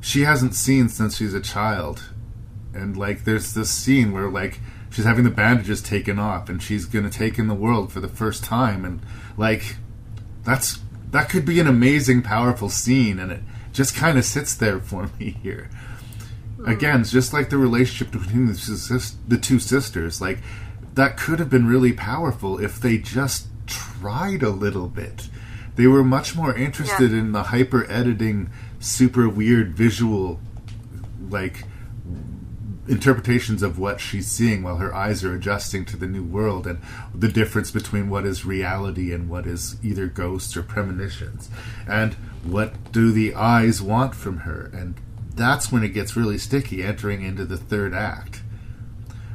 [0.00, 2.10] she hasn't seen since she's a child.
[2.74, 6.84] And like there's this scene where like she's having the bandages taken off and she's
[6.84, 9.00] gonna take in the world for the first time and
[9.36, 9.76] like
[10.44, 10.80] that's
[11.10, 13.40] that could be an amazing powerful scene and it
[13.72, 15.68] just kind of sits there for me here
[16.66, 20.38] again it's just like the relationship between the, sis- the two sisters like
[20.96, 25.28] that could have been really powerful if they just tried a little bit.
[25.76, 28.50] They were much more interested in the hyper editing
[28.80, 30.40] super weird visual
[31.28, 31.64] like
[32.88, 36.78] interpretations of what she's seeing while her eyes are adjusting to the new world and
[37.14, 41.50] the difference between what is reality and what is either ghosts or premonitions.
[41.86, 44.70] And what do the eyes want from her?
[44.72, 44.94] And
[45.36, 48.42] that's when it gets really sticky entering into the third act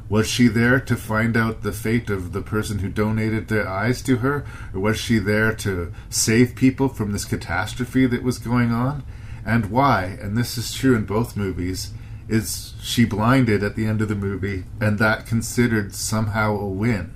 [0.09, 4.01] was she there to find out the fate of the person who donated their eyes
[4.01, 8.71] to her or was she there to save people from this catastrophe that was going
[8.71, 9.03] on
[9.45, 11.93] and why and this is true in both movies
[12.27, 17.13] is she blinded at the end of the movie and that considered somehow a win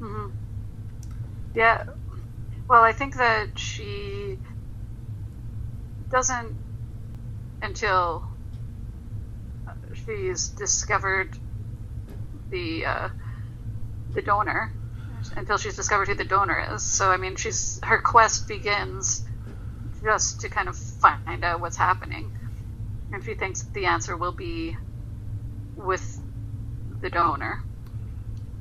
[0.00, 0.30] Mm-hmm.
[1.54, 1.84] Yeah.
[2.68, 4.38] Well, I think that she
[6.10, 6.54] doesn't
[7.64, 8.24] until
[9.94, 11.30] she's discovered
[12.50, 13.08] the uh,
[14.14, 14.70] the donor
[15.36, 16.84] until she's discovered who the donor is.
[16.84, 19.22] So I mean, she's her quest begins
[20.04, 22.30] just to kind of find out what's happening,
[23.12, 24.76] and she thinks the answer will be
[25.76, 26.20] with
[27.02, 27.58] the donor.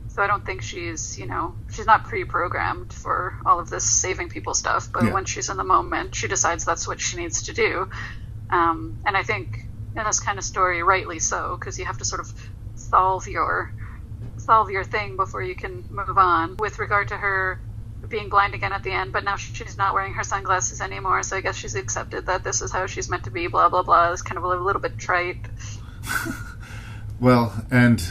[0.09, 4.29] So I don't think she's, you know, she's not pre-programmed for all of this saving
[4.29, 4.89] people stuff.
[4.93, 5.13] But Yeah.
[5.13, 7.87] when she's in the moment, she decides that's what she needs to do.
[8.53, 12.05] Um, and I think in this kind of story, rightly so, because you have to
[12.05, 12.31] sort of
[12.75, 13.73] solve your
[14.37, 16.57] solve your thing before you can move on.
[16.57, 17.59] With regard to her
[18.07, 21.37] being blind again at the end, but now she's not wearing her sunglasses anymore, so
[21.37, 23.47] I guess she's accepted that this is how she's meant to be.
[23.47, 24.11] Blah blah blah.
[24.11, 25.45] It's kind of a little bit trite.
[27.19, 28.03] Well, and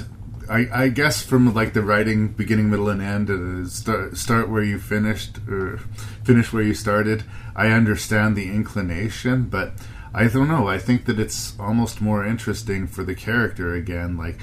[0.48, 4.78] I, I guess from like the writing, beginning, middle, and end, start start where you
[4.78, 5.80] finished or
[6.24, 7.24] finish where you started.
[7.54, 9.74] I understand the inclination, but
[10.14, 10.68] I don't know.
[10.68, 14.16] I think that it's almost more interesting for the character again.
[14.16, 14.38] Like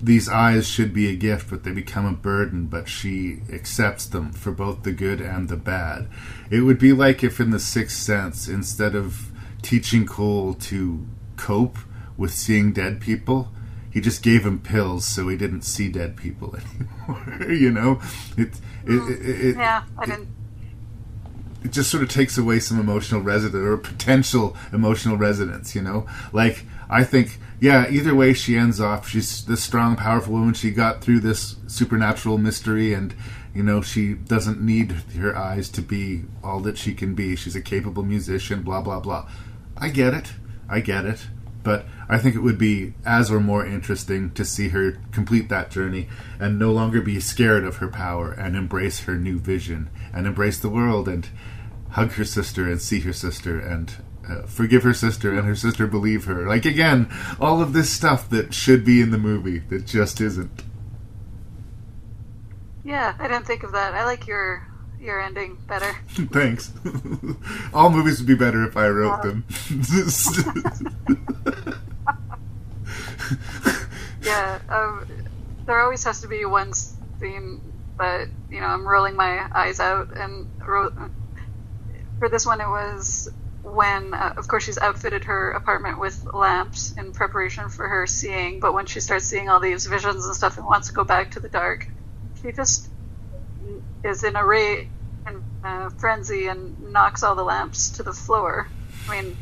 [0.00, 2.66] these eyes should be a gift, but they become a burden.
[2.66, 6.08] But she accepts them for both the good and the bad.
[6.50, 9.30] It would be like if in The Sixth Sense, instead of
[9.62, 11.78] teaching Cole to cope
[12.16, 13.50] with seeing dead people,
[13.90, 16.56] he just gave him pills so he didn't see dead people
[17.08, 17.52] anymore.
[17.52, 18.00] you know,
[18.36, 20.28] it it, it, it, yeah, I didn't.
[21.64, 25.74] It just sort of takes away some emotional resonance or potential emotional resonance.
[25.74, 30.34] You know, like I think, yeah, either way she ends off, she's this strong, powerful
[30.34, 30.54] woman.
[30.54, 33.14] She got through this supernatural mystery, and
[33.54, 37.34] you know she doesn't need her eyes to be all that she can be.
[37.34, 38.62] She's a capable musician.
[38.62, 39.28] Blah blah blah.
[39.76, 40.32] I get it.
[40.68, 41.26] I get it.
[41.64, 45.70] but I think it would be as or more interesting to see her complete that
[45.70, 46.08] journey
[46.38, 50.58] and no longer be scared of her power and embrace her new vision and embrace
[50.58, 51.28] the world and
[51.94, 53.94] hug her sister and see her sister and
[54.28, 56.44] uh, forgive her sister and her sister believe her.
[56.46, 57.08] Like, again,
[57.40, 60.64] all of this stuff that should be in the movie that just isn't.
[62.84, 63.94] Yeah, I didn't think of that.
[63.94, 64.66] I like your
[65.00, 65.96] your ending better.
[66.08, 66.72] Thanks.
[67.74, 69.44] all movies would be better if I wrote them.
[74.22, 75.06] yeah, um,
[75.66, 77.60] there always has to be one scene
[77.98, 80.92] that you know I'm rolling my eyes out, and ro-
[82.18, 83.30] for this one it was
[83.62, 88.60] when, uh, of course, she's outfitted her apartment with lamps in preparation for her seeing.
[88.60, 91.32] But when she starts seeing all these visions and stuff and wants to go back
[91.32, 91.86] to the dark,
[92.42, 92.88] she just
[94.04, 94.88] is in a ray
[95.26, 98.68] and uh, frenzy and knocks all the lamps to the floor.
[99.08, 99.36] I mean,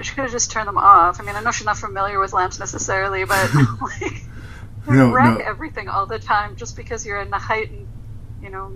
[0.00, 1.20] she could have just turned them off.
[1.20, 4.22] I mean, I know she's not familiar with lamps necessarily, but like,
[4.88, 5.44] No, wreck no.
[5.44, 7.86] everything all the time just because you're in a heightened,
[8.42, 8.72] you know,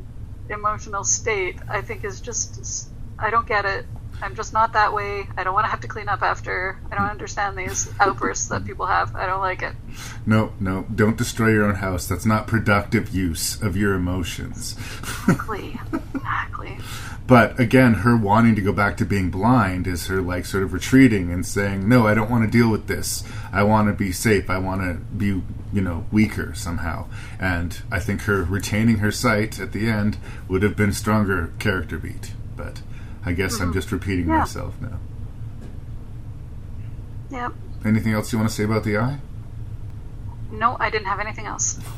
[0.48, 1.56] emotional state.
[1.68, 3.86] I think is just I don't get it.
[4.22, 5.26] I'm just not that way.
[5.36, 6.80] I don't want to have to clean up after.
[6.90, 9.14] I don't understand these outbursts that people have.
[9.14, 9.74] I don't like it.
[10.24, 12.06] No, no, don't destroy your own house.
[12.06, 14.74] That's not productive use of your emotions.
[15.28, 15.78] Exactly.
[16.14, 16.78] exactly.
[17.26, 20.72] But again, her wanting to go back to being blind is her like sort of
[20.72, 23.24] retreating and saying, "No, I don't want to deal with this.
[23.52, 24.48] I want to be safe.
[24.48, 25.42] I want to be,
[25.72, 27.08] you know, weaker somehow."
[27.40, 31.52] And I think her retaining her sight at the end would have been a stronger
[31.58, 32.32] character beat.
[32.56, 32.82] But
[33.26, 33.74] I guess I'm Mhm.
[33.74, 34.38] just repeating Yeah.
[34.38, 34.98] myself now.
[37.30, 37.52] Yep.
[37.84, 39.18] Anything else you want to say about the eye?
[40.52, 41.78] No, I didn't have anything else.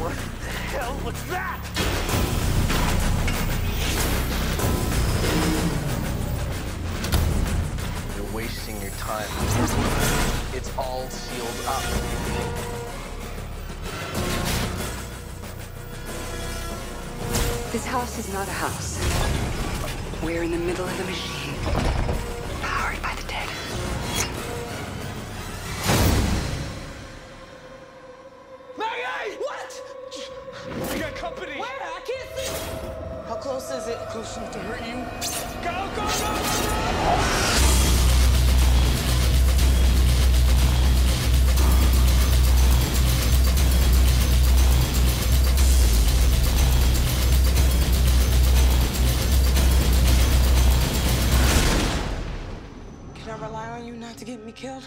[0.00, 1.60] What the hell was that?
[8.16, 9.26] You're wasting your time.
[10.54, 12.69] It's all sealed up.
[17.72, 18.98] This house is not a house.
[20.24, 21.54] We're in the middle of the machine,
[22.62, 23.48] powered by the dead.
[28.76, 29.36] Maggie!
[29.38, 29.82] What?
[30.92, 31.60] We got company.
[31.60, 31.70] Where?
[31.70, 32.50] I can't see.
[33.28, 33.98] How close is it?
[34.08, 35.04] Close enough to hurt you.
[35.62, 36.34] Go, go, go,
[36.98, 37.50] go!
[37.54, 37.59] Can
[54.20, 54.84] to get me killed?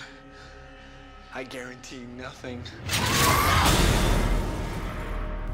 [1.34, 2.62] I guarantee nothing.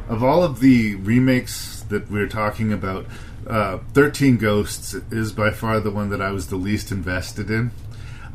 [0.10, 3.06] Of all of the remakes that we're talking about,
[3.48, 7.72] uh, 13 Ghosts is by far the one that I was the least invested in.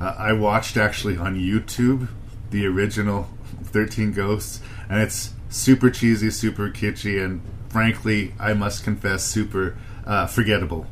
[0.01, 2.09] Uh, I watched actually on YouTube
[2.49, 3.29] the original
[3.65, 9.77] 13 Ghosts, and it's super cheesy, super kitschy, and frankly, I must confess, super
[10.07, 10.87] uh, forgettable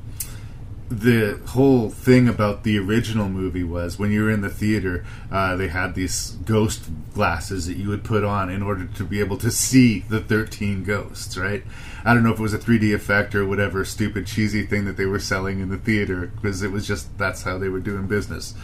[1.01, 5.57] the whole thing about the original movie was when you were in the theater, uh,
[5.57, 6.84] they had these ghost
[7.14, 10.84] glasses that you would put on in order to be able to see the 13
[10.84, 11.64] ghosts, right?
[12.05, 14.97] I don't know if it was a 3D effect or whatever stupid cheesy thing that
[14.97, 18.07] they were selling in the theater because it was just that's how they were doing
[18.07, 18.54] business.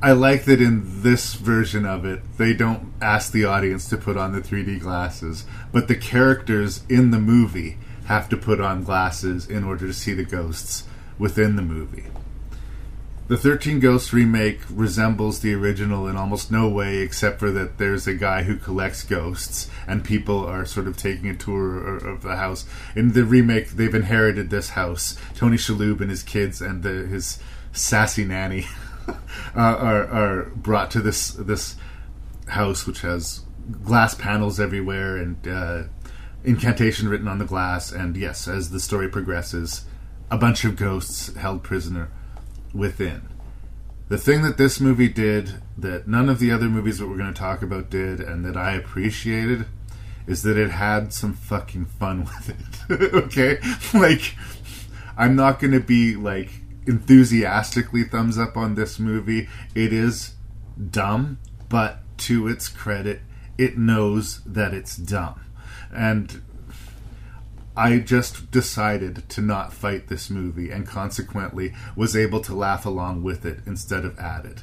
[0.00, 4.16] I like that in this version of it, they don't ask the audience to put
[4.16, 9.48] on the 3D glasses, but the characters in the movie have to put on glasses
[9.48, 10.84] in order to see the ghosts
[11.18, 12.04] within the movie.
[13.26, 18.06] The 13 Ghosts remake resembles the original in almost no way except for that there's
[18.06, 22.36] a guy who collects ghosts and people are sort of taking a tour of the
[22.36, 22.66] house.
[22.94, 25.16] In the remake, they've inherited this house.
[25.34, 27.38] Tony Shalhoub and his kids and the, his
[27.72, 28.66] sassy nanny
[29.08, 29.14] uh,
[29.56, 31.76] are, are brought to this this
[32.48, 33.40] house which has
[33.84, 35.82] glass panels everywhere and uh,
[36.44, 37.90] incantation written on the glass.
[37.90, 39.86] And yes, as the story progresses,
[40.34, 42.10] a bunch of ghosts held prisoner
[42.74, 43.28] within.
[44.08, 47.32] The thing that this movie did that none of the other movies that we're going
[47.32, 49.66] to talk about did and that I appreciated
[50.26, 52.50] is that it had some fucking fun with
[52.90, 53.14] it.
[53.14, 53.58] okay?
[53.96, 54.34] Like,
[55.16, 56.50] I'm not going to be like
[56.84, 59.48] enthusiastically thumbs up on this movie.
[59.76, 60.34] It is
[60.90, 61.38] dumb,
[61.68, 63.20] but to its credit,
[63.56, 65.40] it knows that it's dumb.
[65.94, 66.42] And
[67.76, 73.22] I just decided to not fight this movie and consequently was able to laugh along
[73.22, 74.62] with it instead of at it.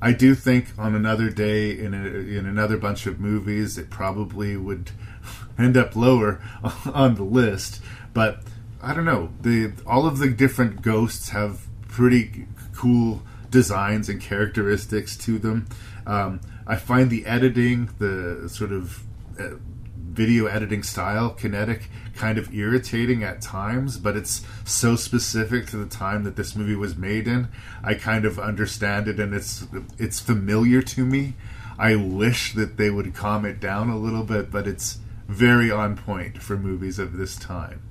[0.00, 4.56] I do think on another day in a, in another bunch of movies it probably
[4.56, 4.90] would
[5.58, 6.40] end up lower
[6.92, 7.80] on the list,
[8.12, 8.42] but
[8.82, 9.30] I don't know.
[9.40, 15.68] The all of the different ghosts have pretty cool designs and characteristics to them.
[16.04, 19.04] Um, I find the editing, the sort of
[19.38, 19.50] uh,
[19.96, 25.86] video editing style, kinetic, kind of irritating at times, but it's so specific to the
[25.86, 27.48] time that this movie was made in.
[27.82, 29.66] I kind of understand it, and it's
[29.98, 31.34] it's familiar to me.
[31.78, 35.96] I wish that they would calm it down a little bit, but it's very on
[35.96, 37.82] point for movies of this time.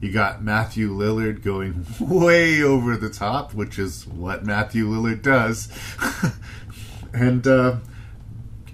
[0.00, 5.68] You got Matthew Lillard going way over the top, which is what Matthew Lillard does,
[7.14, 7.76] and uh,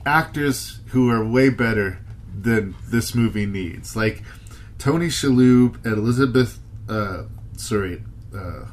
[0.07, 1.99] actors who are way better
[2.41, 4.23] than this movie needs, like
[4.79, 7.25] Tony Shalhoub and Elizabeth, uh,
[7.57, 8.03] sorry,
[8.35, 8.67] uh,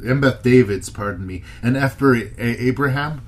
[0.00, 2.00] Embeth Davidtz, pardon me, and F.
[2.00, 3.22] Murray Abraham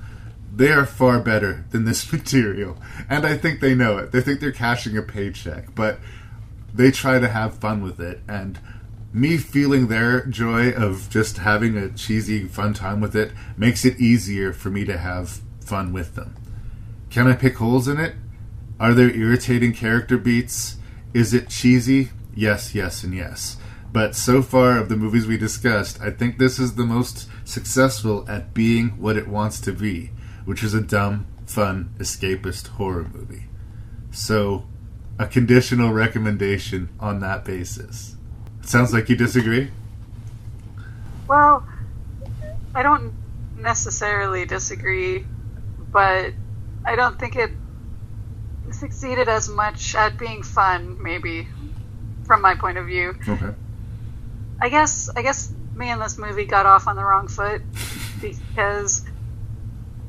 [0.59, 2.77] they are far better than this material.
[3.09, 4.11] And I think they know it.
[4.11, 5.99] They think they're cashing a paycheck, but
[6.73, 8.19] they try to have fun with it.
[8.27, 8.59] And
[9.11, 13.99] me feeling their joy of just having a cheesy, fun time with it makes it
[13.99, 16.35] easier for me to have fun with them.
[17.09, 18.15] Can I pick holes in it?
[18.79, 20.77] Are there irritating character beats?
[21.13, 22.09] Is it cheesy?
[22.35, 23.57] Yes, yes, and yes.
[23.91, 28.29] But so far of the movies we discussed, I think this is the most successful
[28.29, 30.11] at being what it wants to be
[30.49, 33.45] which is a dumb, fun, escapist horror movie.
[34.09, 34.65] So,
[35.19, 38.15] a conditional recommendation on that basis.
[38.61, 39.69] Sounds like you disagree?
[41.27, 41.63] Well,
[42.73, 43.13] I don't
[43.59, 45.23] necessarily disagree,
[45.91, 46.33] but
[46.83, 47.51] I don't think it
[48.73, 51.47] succeeded as much at being fun, maybe,
[52.25, 53.15] from my point of view.
[53.27, 53.53] Okay.
[54.61, 57.61] I guess I guess me and this movie got off on the wrong foot
[58.21, 59.05] because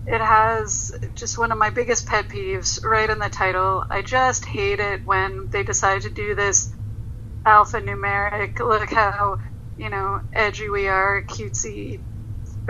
[0.07, 3.85] it has just one of my biggest pet peeves right in the title.
[3.89, 6.73] I just hate it when they decide to do this
[7.45, 9.39] alphanumeric, look how,
[9.79, 12.01] you know, edgy we are, cutesy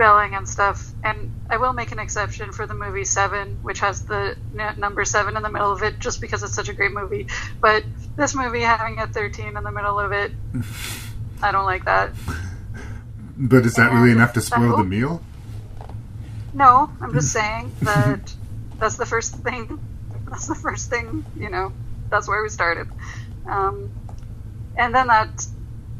[0.01, 0.91] spelling and stuff.
[1.03, 5.05] And I will make an exception for the movie Seven, which has the n- number
[5.05, 7.27] seven in the middle of it, just because it's such a great movie.
[7.59, 7.83] But
[8.15, 10.31] this movie having a 13 in the middle of it,
[11.43, 12.13] I don't like that.
[13.37, 15.21] But is that and really enough to spoil the meal?
[16.51, 18.33] No, I'm just saying that
[18.79, 19.79] that's the first thing.
[20.27, 21.73] That's the first thing, you know,
[22.09, 22.87] that's where we started.
[23.45, 23.91] Um,
[24.75, 25.45] and then that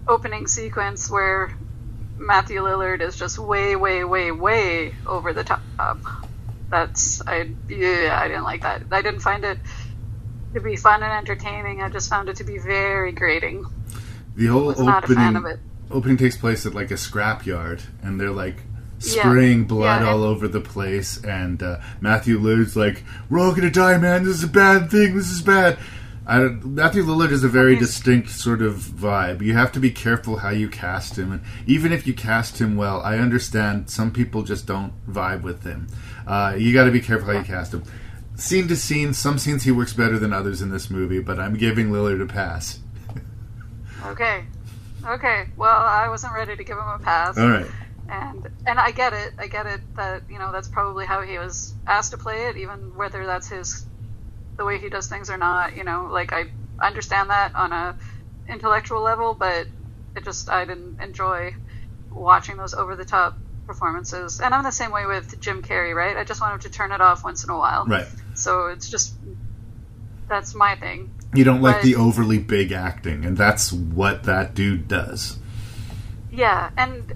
[0.08, 1.56] opening sequence where
[2.22, 5.62] Matthew Lillard is just way, way, way, way over the top.
[6.70, 8.84] That's I yeah I didn't like that.
[8.92, 9.58] I didn't find it
[10.54, 11.82] to be fun and entertaining.
[11.82, 13.66] I just found it to be very grating.
[14.36, 18.58] The whole opening opening takes place at like a scrapyard, and they're like
[19.00, 19.66] spraying yeah.
[19.66, 21.22] blood yeah, all over the place.
[21.24, 24.24] And uh, Matthew Lillard's like, "We're all gonna die, man.
[24.24, 25.16] This is a bad thing.
[25.16, 25.78] This is bad."
[26.26, 29.42] I, Matthew Lillard is a very distinct sort of vibe.
[29.42, 32.76] You have to be careful how you cast him, and even if you cast him
[32.76, 35.88] well, I understand some people just don't vibe with him.
[36.28, 37.84] Uh, you got to be careful how you cast him.
[38.36, 41.56] Scene to scene, some scenes he works better than others in this movie, but I'm
[41.56, 42.80] giving Lillard a pass.
[44.06, 44.46] okay,
[45.06, 45.48] okay.
[45.58, 47.38] Well, I wasn't ready to give him a pass.
[47.38, 47.68] All right
[48.12, 49.34] and and I get it.
[49.40, 52.58] I get it that you know that's probably how he was asked to play it,
[52.58, 53.86] even whether that's his
[54.62, 55.76] the way he does things or not.
[55.76, 56.46] You know, like I
[56.80, 57.98] understand that on a
[58.48, 59.66] intellectual level, but
[60.16, 61.56] it just I didn't enjoy
[62.12, 64.40] watching those over the top performances.
[64.40, 66.16] And I'm the same way with Jim Carrey, right?
[66.16, 67.86] I just want him to turn it off once in a while.
[67.88, 68.06] Right.
[68.36, 69.16] So it's just
[70.30, 71.12] that's my thing.
[71.34, 75.40] You don't like but, the overly big acting, and that's what that dude does.
[76.32, 77.12] Yeah, and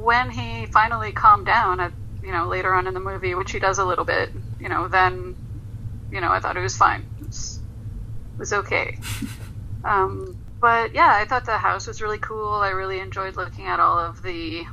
[0.00, 1.92] when he finally calmed down at
[2.22, 4.86] you know later on in the movie, which he does a little bit, you know,
[4.86, 5.34] then
[6.16, 7.04] you know I thought it was fine.
[7.20, 7.60] It was,
[8.32, 8.96] it was okay.
[9.84, 12.54] um, but yeah, I thought the house was really cool.
[12.54, 14.64] I really enjoyed looking at all of the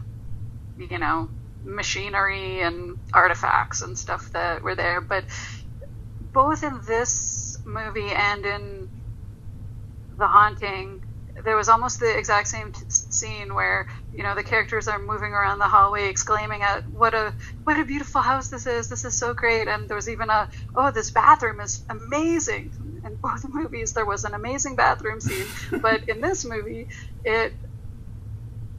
[0.77, 1.29] you know
[1.65, 5.01] machinery and artifacts and stuff that were there.
[5.01, 5.25] But
[6.31, 8.87] both in this movie and in
[10.17, 11.03] The Haunting,
[11.43, 15.31] there was almost the exact same t- scene where you know the characters are moving
[15.33, 17.33] around the hallway exclaiming at what a
[17.63, 18.89] what a beautiful house this is.
[18.89, 19.67] This is so great.
[19.67, 22.71] And there was even a oh this bathroom is amazing.
[23.05, 25.47] In both movies there was an amazing bathroom scene.
[25.81, 26.87] But in this movie
[27.23, 27.53] it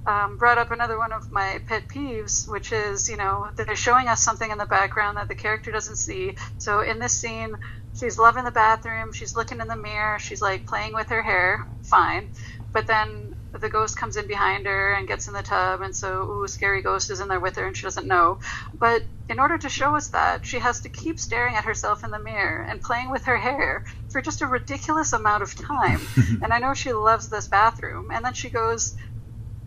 [0.06, 4.06] um, brought up another one of my pet peeves, which is, you know, they're showing
[4.06, 6.36] us something in the background that the character doesn't see.
[6.58, 7.56] So in this scene,
[7.98, 11.66] she's loving the bathroom, she's looking in the mirror, she's like playing with her hair,
[11.84, 12.30] fine.
[12.72, 16.22] But then the ghost comes in behind her and gets in the tub, and so,
[16.22, 18.38] ooh, scary ghost is in there with her, and she doesn't know.
[18.78, 22.10] But in order to show us that, she has to keep staring at herself in
[22.10, 26.00] the mirror and playing with her hair for just a ridiculous amount of time.
[26.42, 28.08] and I know she loves this bathroom.
[28.12, 28.94] And then she goes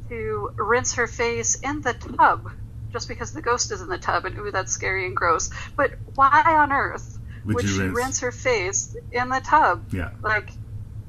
[0.10, 2.50] to rinse her face in the tub
[2.94, 5.50] just because the ghost is in the tub and ooh that's scary and gross.
[5.76, 8.20] But why on earth Would would, she rinse- rinse?
[8.22, 9.86] her face in the tub?
[9.92, 10.12] Yeah.
[10.22, 10.52] Like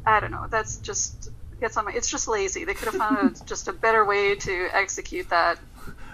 [0.06, 0.46] I don't know.
[0.50, 1.28] That's just
[1.60, 1.92] gets on my.
[1.92, 2.64] It's just lazy.
[2.64, 5.58] They could have found a, just a better way to execute that.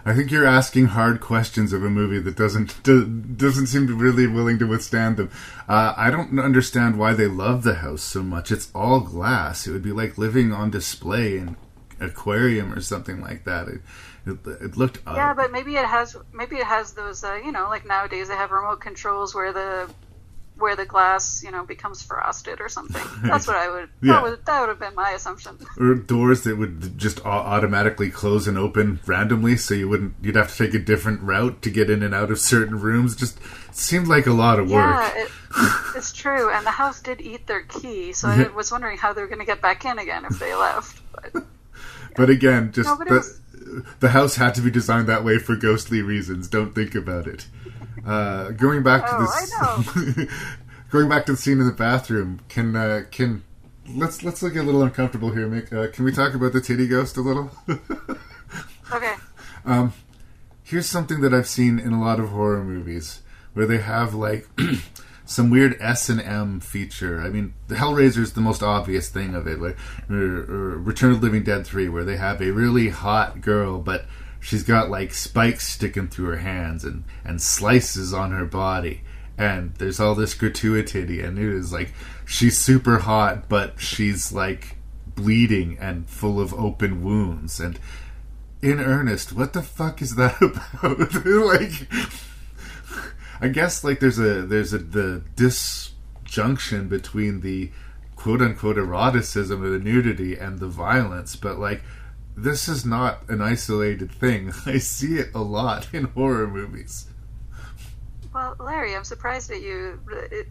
[0.07, 4.27] I think you're asking hard questions of a movie that doesn't do, doesn't seem really
[4.27, 5.31] willing to withstand them.
[5.69, 8.53] Uh, I don't understand why they love the house so much.
[8.53, 9.67] It's all glass.
[9.67, 11.57] It would be like living on display in
[12.01, 13.69] aquarium or something like that.
[13.69, 13.81] It
[14.27, 17.69] it, it looked Yeah, but maybe it has maybe it has those uh, you know
[17.69, 19.91] like nowadays they have remote controls where the
[20.57, 23.03] where the glass you know becomes frosted or something.
[23.29, 24.15] That's what I would Yeah.
[24.15, 25.59] that would that would have been my assumption.
[25.79, 30.55] or doors that would just automatically close and open randomly, so you wouldn't you'd have
[30.55, 33.17] to take a different route to get in and out of certain rooms.
[33.17, 33.39] Just
[33.73, 34.91] seemed like a lot of work.
[35.17, 35.31] Yeah, it,
[35.97, 36.51] it's true.
[36.51, 38.45] And the house did eat their key, so Yeah.
[38.45, 41.01] I was wondering how they were going to get back in again if they left.
[41.13, 41.45] But
[42.17, 43.41] But again, just No, but the, was-
[43.99, 46.47] the house had to be designed that way for ghostly reasons.
[46.49, 47.47] Don't think about it.
[48.07, 50.29] Uh, going back to Oh, this,
[50.91, 52.41] going back to the scene in the bathroom.
[52.49, 53.43] Can uh, can
[53.89, 55.47] let's let's look a little uncomfortable here.
[55.47, 55.73] Mic.
[55.73, 57.51] Uh, can we talk about the titty ghost a little?
[58.93, 59.15] okay,
[59.65, 59.93] Um,
[60.63, 63.23] here's something that I've seen in a lot of horror movies
[63.55, 64.49] where they have like
[65.25, 67.21] some weird S and M feature.
[67.23, 69.77] I mean, the Hellraiser is the most obvious thing of it, like
[70.11, 73.79] or, or Return of the Living Dead three, where they have a really hot girl,
[73.79, 74.05] but
[74.45, 79.01] she's got like spikes sticking through her hands and and slices on her body.
[79.37, 81.93] And there's all this gratuity, and it is like
[82.27, 84.77] she's super hot, but she's like
[85.15, 87.59] bleeding and full of open wounds.
[87.59, 87.81] And
[88.61, 91.15] in earnest, what the fuck is that about?
[91.25, 91.89] like,
[93.41, 97.73] I guess like there's a there's a the disjunction between the
[98.15, 101.83] quote unquote eroticism of the nudity and the violence, but like
[102.37, 104.53] this is not an isolated thing.
[104.67, 107.07] I see it a lot in horror movies.
[108.33, 110.01] well, Larry, I'm surprised at you.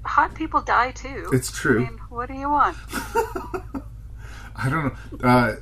[0.06, 1.30] Hot people die too.
[1.34, 1.86] It's true.
[1.86, 2.78] I mean, what do you want?
[4.56, 5.28] I don't know.
[5.28, 5.56] Uh,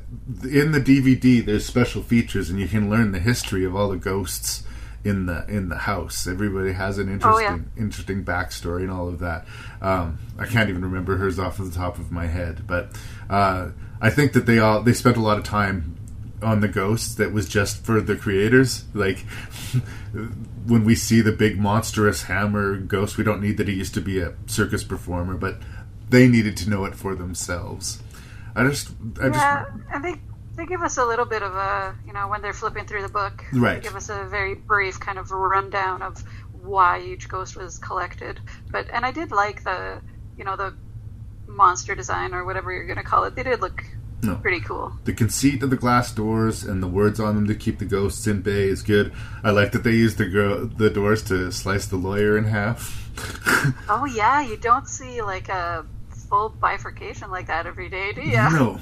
[0.44, 3.98] in the DVD, there's special features, and you can learn the history of all the
[3.98, 4.64] ghosts
[5.04, 6.28] in the in the house.
[6.28, 9.46] Everybody has an Oh, interesting interesting backstory and all of that.
[9.82, 12.90] Um, I can't even remember hers off of the top of my head, but
[13.30, 13.70] uh,
[14.02, 15.96] I think that they all they spent a lot of time
[16.42, 18.86] on the ghosts that was just for the creators.
[18.94, 19.20] Like
[20.66, 24.02] when we see the big monstrous hammer ghost, we don't need that he used to
[24.02, 25.58] be a circus performer, but
[26.10, 28.02] they needed to know it for themselves.
[28.56, 28.90] I just,
[29.22, 30.16] I just, yeah, and they
[30.56, 33.10] they give us a little bit of a you know when they're flipping through the
[33.10, 33.46] book.
[33.54, 33.76] Right.
[33.76, 36.24] They give us a very brief kind of rundown of
[36.62, 38.40] why each ghost was collected.
[38.70, 40.02] But and I did like the
[40.38, 40.76] you know the
[41.48, 43.36] monster design or whatever you're going to call it.
[43.36, 43.84] They did look
[44.24, 44.36] No.
[44.36, 44.94] pretty cool.
[45.06, 48.28] the conceit of the glass doors and the words on them to keep the ghosts
[48.28, 49.12] in bay is good.
[49.44, 52.98] I like that they use the gro- the doors to slice the lawyer in half.
[53.90, 55.86] Oh yeah, you don't see like a
[56.30, 58.36] full bifurcation like that every day, do you?
[58.38, 58.80] No,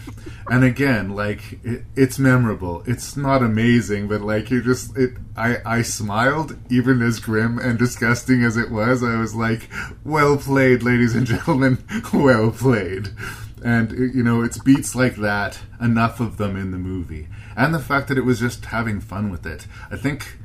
[0.51, 2.83] and again, like it, it's memorable.
[2.85, 5.13] It's not amazing, but like you just it.
[5.35, 9.03] I I smiled even as grim and disgusting as it was.
[9.03, 9.67] I was like,
[10.05, 11.79] "Well played, ladies and gentlemen.
[12.13, 13.09] Well played."
[13.63, 15.59] And you know, it's beats like that.
[15.81, 19.29] Enough of them in the movie, and the fact that it was just having fun
[19.29, 19.67] with it.
[19.91, 20.37] I think.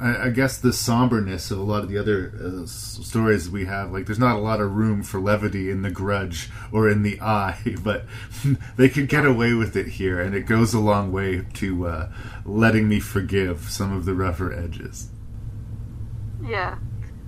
[0.00, 3.92] I I guess the somberness of a lot of the other uh, stories we have,
[3.92, 7.20] like there's not a lot of room for levity in The Grudge or in The
[7.20, 8.06] Eye, but
[8.76, 12.12] they could get away with it here, and it goes a long way to uh,
[12.44, 15.08] letting me forgive some of the rougher edges.
[16.42, 16.78] Yeah.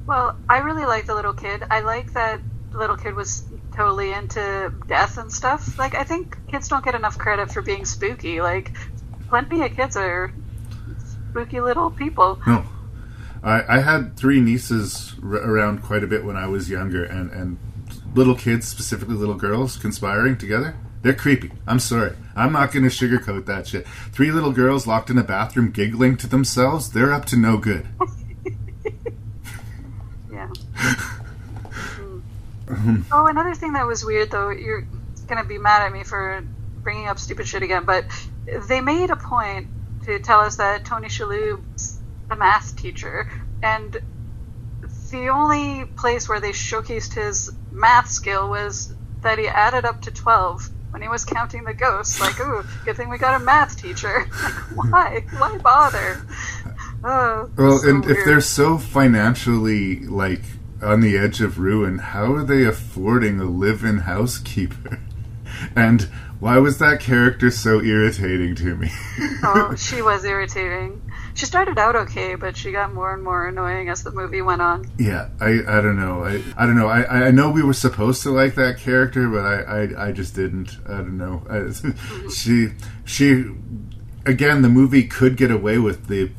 [0.07, 1.63] Well, I really like the little kid.
[1.71, 2.41] I like that
[2.73, 3.45] the little kid was
[3.75, 5.79] totally into death and stuff.
[5.79, 8.41] Like, I think kids don't get enough credit for being spooky.
[8.41, 8.73] Like,
[9.29, 10.33] plenty of kids are
[11.31, 12.41] spooky little people.
[12.47, 12.65] No,
[13.43, 17.31] I, I had three nieces r- around quite a bit when I was younger, and
[17.31, 17.59] and
[18.15, 20.77] little kids, specifically little girls, conspiring together.
[21.03, 21.53] They're creepy.
[21.67, 22.17] I'm sorry.
[22.35, 23.87] I'm not going to sugarcoat that shit.
[24.13, 26.91] Three little girls locked in a bathroom giggling to themselves.
[26.91, 27.87] They're up to no good.
[30.33, 30.51] Yeah.
[33.13, 34.87] Oh, another thing that was weird, though, you're
[35.27, 36.45] gonna be mad at me for
[36.83, 38.05] bringing up stupid shit again, but
[38.69, 39.69] they made a point
[40.05, 41.99] to tell us that Tony Shalhoub's
[42.31, 43.31] a math teacher,
[43.63, 43.97] and
[45.11, 50.11] the only place where they showcased his math skill was that he added up to
[50.11, 52.21] twelve when he was counting the ghosts.
[52.21, 54.27] Like, ooh, good thing we got a math teacher.
[54.77, 55.25] Like, why?
[55.39, 56.27] Why bother?
[57.07, 60.41] Oh, Well, so and if they're so financially like
[60.85, 65.01] on the edge of ruin, how are they affording a live-in housekeeper?
[65.77, 66.11] And
[66.45, 68.91] Why was that character so irritating to me?
[69.45, 71.01] oh, she was irritating.
[71.33, 74.61] She started out okay, but she got more and more annoying as the movie went
[74.61, 74.85] on.
[74.99, 76.23] Yeah, I, I don't know.
[76.23, 76.89] I, I don't know.
[76.89, 80.35] I, I know we were supposed to like that character, but I, I, I just
[80.35, 80.77] didn't.
[80.87, 81.47] I don't know.
[81.49, 82.29] I, mm-hmm.
[82.29, 82.75] she
[83.07, 83.47] she
[84.27, 86.31] again, the movie could get away with the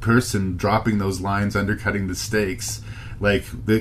[0.00, 2.82] person dropping those lines, undercutting the stakes.
[3.20, 3.80] Like they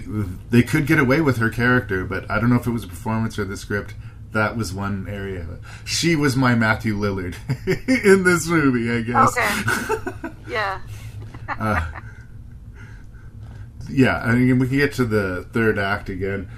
[0.49, 2.88] they could get away with her character, but I don't know if it was a
[2.88, 3.93] performance or the script.
[4.34, 5.47] That was one area.
[5.85, 7.35] She was my Matthew Lillard
[8.05, 9.38] in this movie, I guess.
[9.38, 10.35] Okay.
[10.49, 10.81] yeah.
[11.47, 11.89] uh,
[13.89, 16.49] yeah, I mean, we can get to the third act again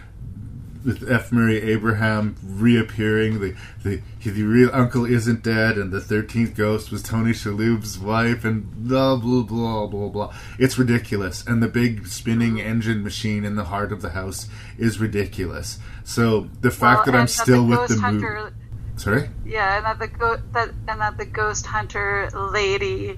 [0.84, 1.31] with F.
[1.31, 3.39] Murray Abraham reappearing.
[3.39, 8.43] The, the the real uncle isn't dead, and the thirteenth ghost was Tony Shalhoub's wife,
[8.43, 10.33] and blah blah blah blah blah.
[10.57, 14.47] It's ridiculous, and the big spinning engine machine in the heart of the house
[14.77, 15.79] is ridiculous.
[16.03, 18.55] So the fact well, that I'm still the with the hunter, movie.
[18.97, 19.29] Sorry.
[19.45, 23.17] Yeah, and that the go- that and that the ghost hunter lady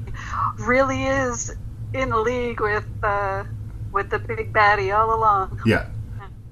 [0.59, 1.55] really is
[1.93, 3.43] in league with uh,
[3.91, 5.61] with the big baddie all along.
[5.65, 5.87] Yeah,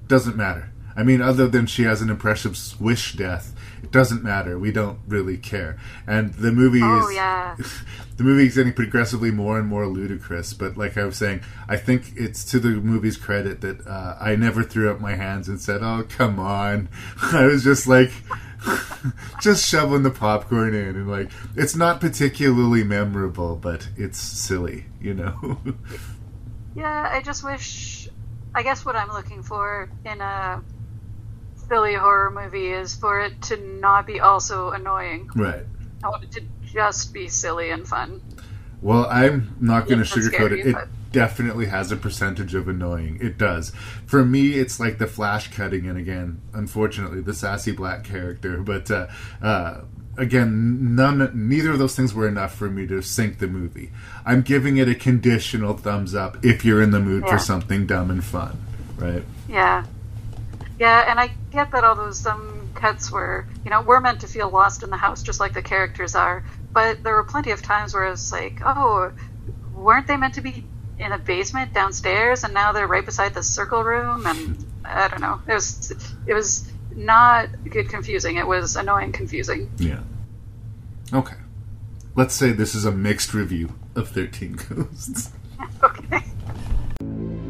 [0.08, 0.72] doesn't matter.
[0.96, 3.54] I mean, other than she has an impressive swish death,
[3.90, 4.56] it doesn't matter.
[4.56, 5.76] We don't really care.
[6.06, 7.56] And the movie oh, is yeah.
[8.16, 10.54] the movie is getting progressively more and more ludicrous.
[10.54, 14.36] But like I was saying, I think it's to the movie's credit that uh, I
[14.36, 16.88] never threw up my hands and said, "Oh, come on."
[17.22, 18.12] I was just like.
[19.40, 25.14] just shoveling the popcorn in and like it's not particularly memorable but it's silly you
[25.14, 25.58] know
[26.76, 28.06] yeah i just wish
[28.54, 30.62] i guess what i'm looking for in a
[31.70, 35.30] silly horror movie is for it to not be also annoying.
[35.36, 35.62] Right.
[36.02, 36.42] I want it to
[36.72, 38.20] just be silly and fun.
[38.82, 40.66] Well, I'm not going to sugarcoat it.
[40.66, 43.18] It but- definitely has a percentage of annoying.
[43.20, 43.72] It does.
[44.06, 48.58] For me, it's like the flash cutting, and again, unfortunately, the sassy black character.
[48.58, 49.08] But uh,
[49.42, 49.80] uh,
[50.16, 53.90] again, none, neither of those things were enough for me to sink the movie.
[54.24, 57.32] I'm giving it a conditional thumbs up if you're in the mood Yeah.
[57.32, 58.58] for something dumb and fun,
[58.96, 59.24] right?
[59.48, 59.84] Yeah.
[60.80, 64.26] Yeah, and I get that all those um, cuts were, you know, we're meant to
[64.26, 66.42] feel lost in the house just like the characters are.
[66.72, 69.12] But there were plenty of times where it's like, oh,
[69.74, 70.64] weren't they meant to be
[70.98, 74.26] in a basement downstairs and now they're right beside the circle room?
[74.26, 75.42] And I don't know.
[75.46, 75.92] It was,
[76.26, 78.36] it was not good confusing.
[78.36, 79.70] It was annoying confusing.
[79.76, 80.00] Yeah.
[81.12, 81.36] Okay.
[82.16, 85.32] Let's say this is a mixed review of 13 Ghosts.
[85.82, 86.22] Okay.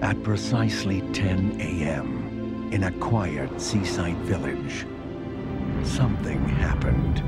[0.02, 2.19] At precisely 10 a.m.,
[2.70, 4.86] in a quiet seaside village,
[5.82, 7.22] something happened.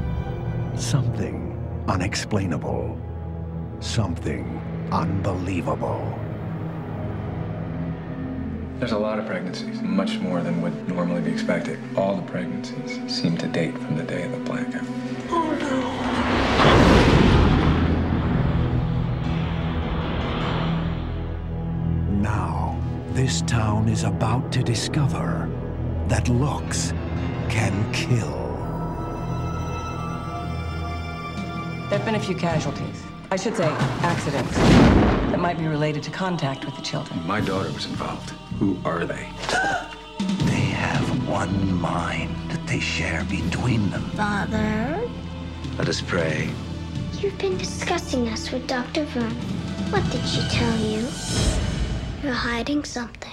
[0.80, 1.58] Something
[1.88, 2.98] unexplainable.
[3.80, 4.60] Something
[4.92, 6.18] unbelievable.
[8.78, 11.78] There's a lot of pregnancies, much more than would normally be expected.
[11.96, 14.84] All the pregnancies seem to date from the day of the blackout.
[15.30, 16.41] Oh, now,
[23.14, 25.48] this town is about to discover
[26.08, 26.92] that looks
[27.50, 28.38] can kill.
[31.90, 33.02] There have been a few casualties.
[33.30, 33.66] I should say
[34.00, 37.26] accidents that might be related to contact with the children.
[37.26, 38.30] My daughter was involved.
[38.58, 39.28] Who are they?
[40.46, 44.02] They have one mind that they share between them.
[44.10, 45.00] Father,
[45.78, 46.48] Let us pray.
[47.20, 49.04] you've been discussing us with Dr.
[49.04, 49.32] Vern.
[49.90, 51.06] What did she tell you?
[52.22, 53.32] You're hiding something.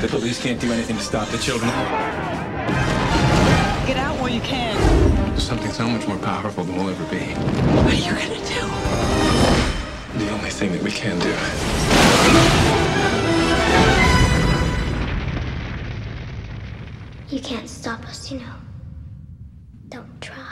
[0.00, 1.68] The police can't do anything to stop the children.
[3.86, 4.74] Get out while you can.
[5.28, 7.18] There's something so much more powerful than we'll ever be.
[7.74, 8.66] What are you gonna do?
[10.24, 11.34] The only thing that we can do.
[17.28, 18.54] You can't stop us, you know.
[19.90, 20.47] Don't try.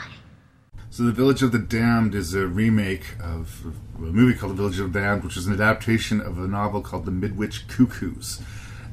[0.97, 3.67] So, The Village of the Damned is a remake of
[3.99, 6.81] a movie called The Village of the Damned, which is an adaptation of a novel
[6.81, 8.41] called The Midwich Cuckoos.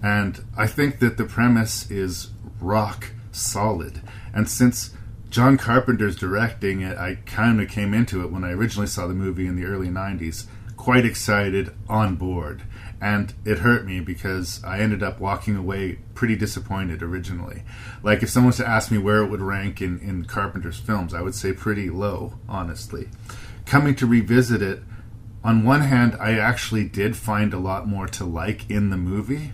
[0.03, 2.29] And I think that the premise is
[2.61, 4.03] rock solid.
[4.35, 4.93] And since
[5.31, 9.15] John Carpenter's directing it, I kind of came into it when I originally saw the
[9.15, 10.45] movie in the early 90s,
[10.77, 12.65] quite excited, on board.
[13.01, 17.63] And it hurt me because I ended up walking away pretty disappointed originally.
[18.03, 21.13] Like, if someone was to ask me where it would rank in, in Carpenter's films,
[21.13, 23.09] I would say pretty low, honestly.
[23.67, 24.83] Coming to revisit it,
[25.43, 29.53] on one hand, I actually did find a lot more to like in the movie.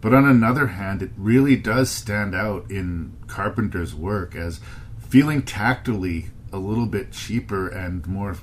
[0.00, 4.60] But on another hand, it really does stand out in Carpenter's work as
[4.98, 8.36] feeling tactily a little bit cheaper and more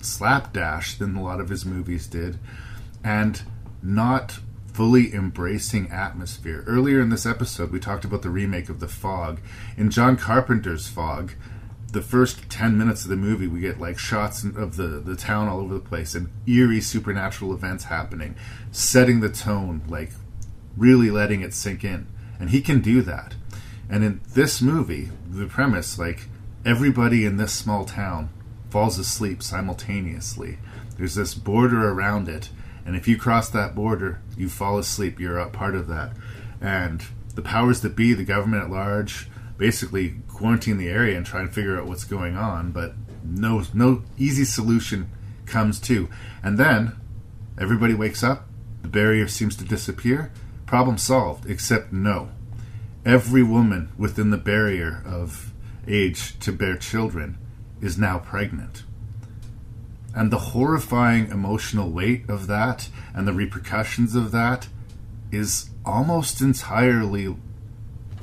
[0.00, 2.38] slapdash than a lot of his movies did,
[3.02, 3.42] and
[3.82, 4.38] not
[4.72, 6.62] fully embracing atmosphere.
[6.66, 9.40] Earlier in this episode, we talked about the remake of The Fog.
[9.76, 11.32] In John Carpenter's Fog,
[11.92, 15.48] the first 10 minutes of the movie, we get like shots of the, the town
[15.48, 18.36] all over the place and eerie supernatural events happening,
[18.70, 20.10] setting the tone, like
[20.76, 22.06] really letting it sink in.
[22.38, 23.34] And he can do that.
[23.90, 26.28] And in this movie, the premise, like
[26.64, 28.28] everybody in this small town
[28.70, 30.58] falls asleep simultaneously.
[30.96, 32.50] There's this border around it,
[32.88, 35.20] and if you cross that border, you fall asleep.
[35.20, 36.12] You're a part of that.
[36.58, 37.04] And
[37.34, 39.28] the powers that be, the government at large,
[39.58, 44.04] basically quarantine the area and try and figure out what's going on, but no no
[44.16, 45.10] easy solution
[45.44, 46.08] comes to.
[46.42, 46.96] And then
[47.60, 48.48] everybody wakes up,
[48.80, 50.32] the barrier seems to disappear,
[50.64, 52.30] problem solved, except no.
[53.04, 55.52] Every woman within the barrier of
[55.86, 57.36] age to bear children
[57.82, 58.84] is now pregnant.
[60.18, 64.66] And the horrifying emotional weight of that and the repercussions of that
[65.30, 67.36] is almost entirely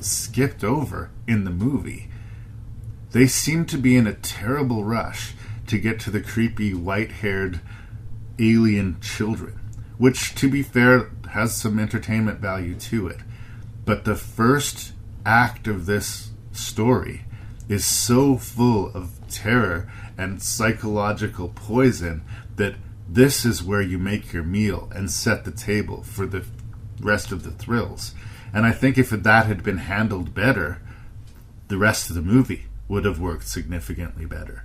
[0.01, 2.09] skipped over in the movie.
[3.11, 5.35] They seem to be in a terrible rush
[5.67, 7.61] to get to the creepy white haired
[8.39, 9.57] alien children,
[9.97, 13.22] which, to be fair, has some entertainment value to it.
[13.85, 14.91] But the first
[15.26, 17.23] act of this story
[17.69, 22.24] is so full of terror and psychological poison
[22.56, 22.76] that
[23.08, 26.46] this is where you make your meal and set the table for the
[27.00, 28.14] rest of the thrills.
[28.54, 30.82] And I think if that had been handled better,
[31.68, 34.64] the rest of the movie would have worked significantly better.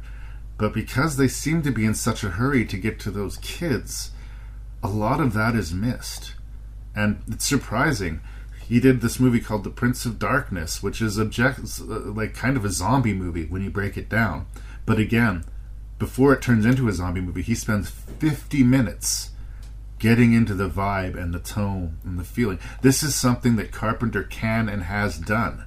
[0.58, 4.10] But because they seem to be in such a hurry to get to those kids,
[4.82, 6.34] a lot of that is missed.
[6.94, 8.20] And it's surprising.
[8.66, 12.64] He did this movie called The Prince of Darkness, which is object like kind of
[12.64, 14.46] a zombie movie when you break it down.
[14.86, 15.44] But again,
[15.98, 19.30] before it turns into a zombie movie, he spends 50 minutes
[19.98, 22.58] getting into the vibe and the tone and the feeling.
[22.80, 25.64] This is something that Carpenter can and has done,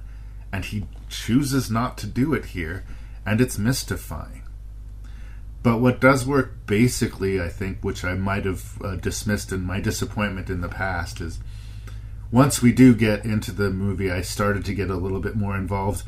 [0.52, 2.84] and he chooses not to do it here,
[3.24, 4.42] and it's mystifying.
[5.62, 9.80] But what does work basically, I think, which I might have uh, dismissed in my
[9.80, 11.38] disappointment in the past, is
[12.30, 15.56] once we do get into the movie, I started to get a little bit more
[15.56, 16.02] involved.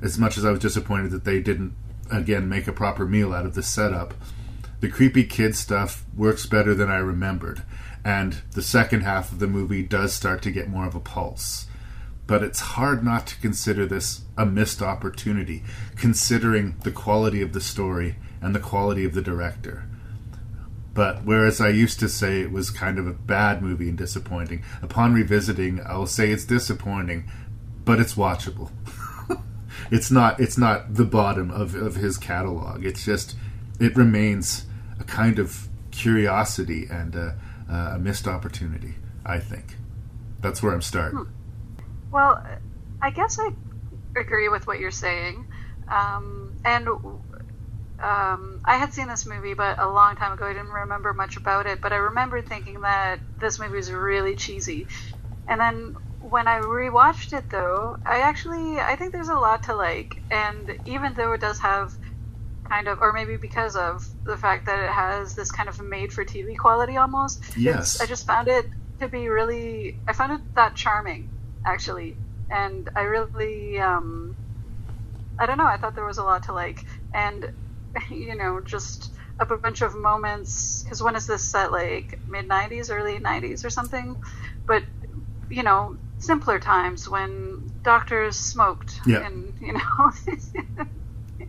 [0.00, 1.74] As much as I was disappointed that they didn't,
[2.12, 4.14] again, make a proper meal out of the setup,
[4.80, 7.62] the creepy kid stuff works better than I remembered.
[8.04, 11.66] And the second half of the movie does start to get more of a pulse
[12.26, 15.62] but it's hard not to consider this a missed opportunity,
[15.96, 19.84] considering the quality of the story and the quality of the director.
[20.94, 24.62] But whereas I used to say it was kind of a bad movie and disappointing,
[24.82, 27.30] upon revisiting, I'll say it's disappointing,
[27.84, 28.70] but it's watchable.
[29.90, 32.84] It's not it's not the bottom of, of his catalog.
[32.84, 33.36] It's just
[33.80, 34.66] it remains
[35.00, 37.36] a kind of curiosity and a,
[37.68, 38.94] a missed opportunity.
[39.24, 39.76] I think
[40.40, 41.18] that's where I'm starting.
[41.18, 41.30] Hmm.
[42.10, 42.44] Well,
[43.00, 43.50] I guess I
[44.16, 45.46] agree with what you're saying.
[45.88, 50.46] Um, and um, I had seen this movie, but a long time ago.
[50.46, 54.36] I didn't remember much about it, but I remember thinking that this movie was really
[54.36, 54.86] cheesy.
[55.48, 59.74] And then when I rewatched it, though, I actually I think there's a lot to
[59.74, 60.22] like.
[60.30, 61.92] And even though it does have
[62.68, 66.56] kind of, or maybe because of the fact that it has this kind of made-for-TV
[66.56, 68.66] quality almost, yes, I just found it
[69.00, 69.98] to be really.
[70.06, 71.28] I found it that charming
[71.66, 72.16] actually,
[72.50, 74.36] and I really, um,
[75.38, 75.66] I don't know.
[75.66, 77.52] I thought there was a lot to like, and
[78.10, 80.82] you know, just a bunch of moments.
[80.84, 81.72] Because when is this set?
[81.72, 84.16] Like mid '90s, early '90s, or something.
[84.66, 84.84] But
[85.50, 89.26] you know, simpler times when doctors smoked, yeah.
[89.26, 90.12] and you know,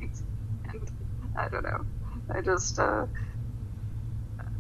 [0.70, 0.92] and
[1.38, 1.86] I don't know.
[2.34, 3.06] I just, uh,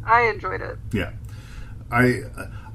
[0.06, 0.77] I enjoyed it.
[0.91, 1.11] Yeah.
[1.91, 2.23] I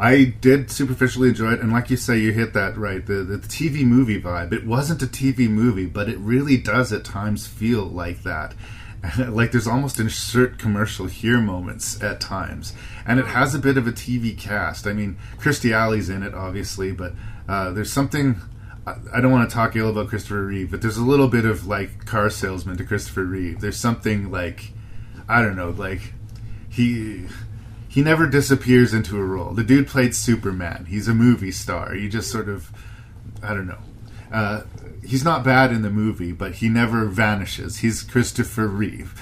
[0.01, 3.05] I did superficially enjoy it, and like you say, you hit that right.
[3.05, 4.53] The, the TV movie vibe.
[4.53, 8.55] It wasn't a TV movie, but it really does at times feel like that.
[9.29, 12.75] like there's almost insert commercial here moments at times,
[13.07, 14.87] and it has a bit of a TV cast.
[14.87, 17.13] I mean, Kirstie Alley's in it, obviously, but
[17.49, 18.41] uh, there's something.
[19.13, 21.67] I don't want to talk ill about Christopher Reeve, but there's a little bit of
[21.67, 23.61] like car salesman to Christopher Reeve.
[23.61, 24.73] There's something like
[25.29, 26.15] I don't know, like
[26.71, 27.27] he
[27.89, 29.53] he never disappears into a role.
[29.53, 30.87] The dude played Superman.
[30.89, 31.95] He's a movie star.
[31.95, 32.71] He just sort of,
[33.43, 33.79] I don't know.
[34.33, 34.63] Uh,
[35.09, 37.79] he's not bad in the movie, but he never vanishes.
[37.79, 39.19] He's Christopher Reeve.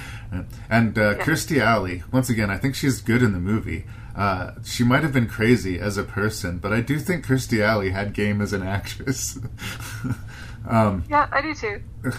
[0.69, 1.25] And uh, yeah.
[1.25, 3.85] Kirstie Alley, once again, I think she's good in the movie.
[4.15, 7.91] Uh, she might have been crazy as a person, but I do think Kirstie Alley
[7.91, 9.39] had game as an actress.
[10.69, 11.83] um, yeah, I do too.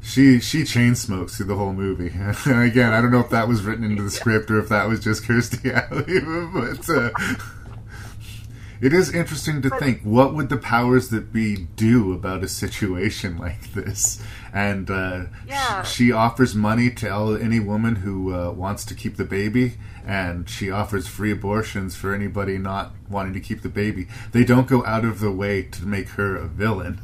[0.00, 2.06] she she chain smokes through the whole movie.
[2.46, 4.98] Again, I don't know if that was written into the script or if that was
[4.98, 6.20] just Kirstie Alley,
[6.52, 7.10] but uh,
[8.80, 13.38] It is interesting to think what would the powers that be do about a situation
[13.46, 14.22] like this,
[14.52, 15.82] and uh, Yeah.
[15.82, 19.78] sh- she offers money to all, any woman who uh, wants to keep the baby,
[20.06, 24.08] and she offers free abortions for anybody not wanting to keep the baby.
[24.32, 27.00] They don't go out of the way to make her a villain,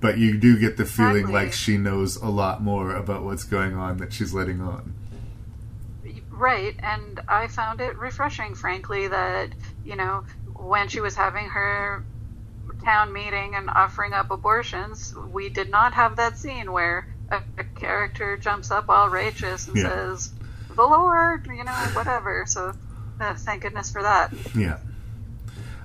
[0.00, 1.32] but you do get the feeling Exactly.
[1.32, 4.94] like she knows a lot more about what's going on that she's letting on.
[6.30, 9.50] Right, and I found it refreshing, frankly, that,
[9.84, 10.24] you know,
[10.54, 12.04] when she was having her
[12.84, 17.64] town meeting and offering up abortions, we did not have that scene where a, a
[17.78, 19.88] character jumps up all righteous and Yeah.
[19.88, 20.32] says,
[20.74, 22.44] the Lord, you know, whatever.
[22.46, 22.72] So
[23.20, 24.32] uh, thank goodness for that.
[24.56, 24.78] Yeah.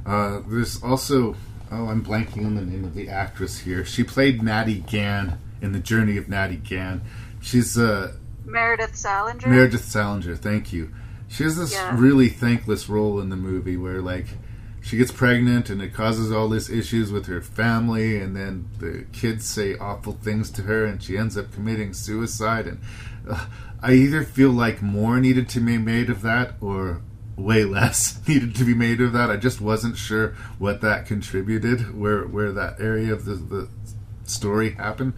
[0.05, 1.35] Uh, there's also
[1.71, 3.85] oh, I'm blanking on the name of the actress here.
[3.85, 7.01] She played Natty Gann in the Journey of Natty Gann.
[7.41, 8.13] She's uh,
[8.45, 9.47] Meredith Salenger.
[9.47, 10.35] Meredith Salenger.
[10.35, 10.91] Thank you.
[11.27, 11.95] She has this Yeah.
[11.99, 14.25] really thankless role in the movie where like
[14.89, 19.05] she gets pregnant and it causes all these issues with her family and then the
[19.13, 22.81] kids say awful things to her and she ends up committing suicide and
[23.29, 23.45] uh,
[23.83, 27.01] I either feel like more needed to be made of that or
[27.37, 29.29] way less needed to be made of that.
[29.29, 33.69] I just wasn't sure what that contributed, where where that area of the, the
[34.23, 35.13] story happened.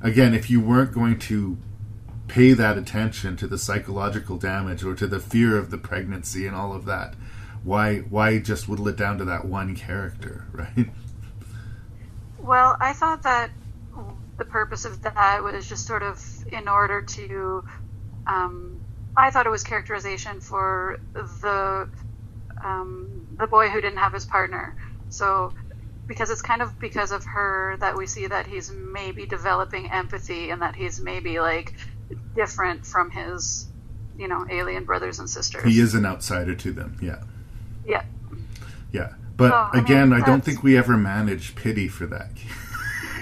[0.00, 1.58] Again, if you weren't going to
[2.28, 6.54] pay that attention to the psychological damage or to the fear of the pregnancy and
[6.54, 7.14] all of that,
[7.64, 10.88] why why just whittle it down to that one character, right?
[12.38, 13.50] Well, I thought that
[14.38, 16.22] the purpose of that was just sort of
[16.52, 17.64] in order to.
[18.26, 18.80] Um,
[19.16, 21.88] I thought it was characterization for the
[22.64, 24.76] um, the boy who didn't have his partner.
[25.10, 25.52] So,
[26.06, 30.50] because it's kind of because of her that we see that he's maybe developing empathy
[30.50, 31.74] and that he's maybe like
[32.34, 33.66] different from his,
[34.16, 35.64] you know, alien brothers and sisters.
[35.64, 37.22] He is an outsider to them, yeah.
[37.88, 38.04] Yeah.
[38.92, 39.14] Yeah.
[39.36, 42.28] But So, I mean, again, I don't think we ever manage pity for that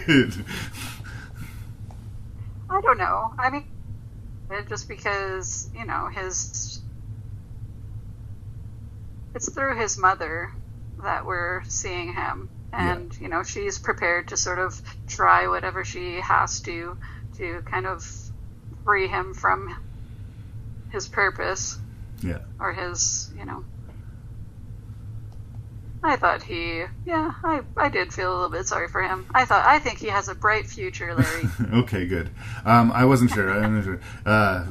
[0.06, 0.34] kid.
[2.70, 3.32] I don't know.
[3.38, 3.64] I mean,
[4.68, 6.80] just because you know his.
[9.34, 10.52] It's through his mother
[11.02, 16.20] that we're seeing him, and you know she's prepared to sort of try whatever she
[16.20, 16.96] has to
[17.36, 18.02] to kind of
[18.84, 19.76] free him from
[20.90, 21.78] his purpose
[22.22, 22.38] yeah.
[22.58, 23.64] or his, you know.
[26.06, 29.26] I thought he, yeah, I, I did feel a little bit sorry for him.
[29.34, 31.48] I thought, I think he has a bright future, Larry.
[31.80, 32.30] okay, good.
[32.64, 33.50] Um, I wasn't sure.
[33.50, 34.00] I wasn't sure.
[34.24, 34.66] Uh,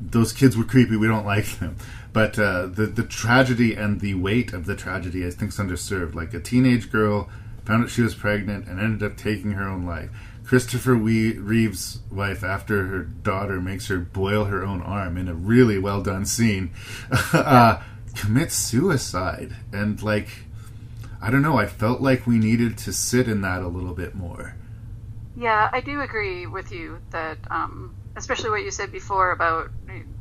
[0.00, 0.96] those kids were creepy.
[0.96, 1.76] We don't like them.
[2.12, 6.14] But uh, the the tragedy and the weight of the tragedy, I think, is underserved.
[6.14, 7.30] Like a teenage girl
[7.64, 10.10] found out she was pregnant and ended up taking her own life.
[10.44, 15.78] Christopher Reeve's wife, after her daughter makes her boil her own arm in a really
[15.78, 16.72] well done scene,
[17.32, 17.80] uh,
[18.16, 19.54] commits suicide.
[19.72, 20.28] And like,
[21.22, 21.58] I don't know.
[21.58, 24.54] I felt like we needed to sit in that a little bit more.
[25.36, 29.70] Yeah, I do agree with you that, um, especially what you said before about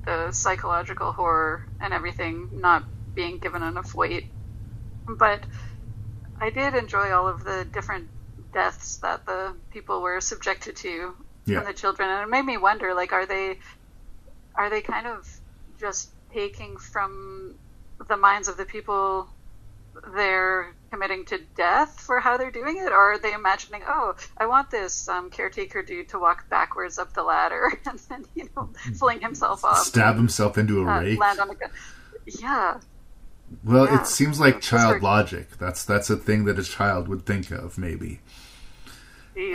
[0.05, 2.84] the psychological horror and everything not
[3.15, 4.26] being given enough weight.
[5.07, 5.43] But
[6.39, 8.09] I did enjoy all of the different
[8.53, 11.15] deaths that the people were subjected to
[11.45, 11.59] Yeah.
[11.59, 13.59] from the children, and it made me wonder, like, are they,
[14.55, 15.27] are they kind of
[15.80, 17.55] just taking from
[18.07, 19.30] the minds of the people
[20.15, 24.45] they're committing to death for how they're doing it, or are they imagining, oh, I
[24.45, 28.69] want this um, caretaker dude to walk backwards up the ladder and then, you know,
[28.97, 31.19] fling himself off, Stab himself into a uh, rake.
[31.19, 31.69] land on a gun.
[32.25, 32.79] Yeah,
[33.63, 34.01] Well, Yeah.
[34.01, 35.57] it seems like child are- logic.
[35.57, 38.21] That's that's a thing that a child would think of, maybe.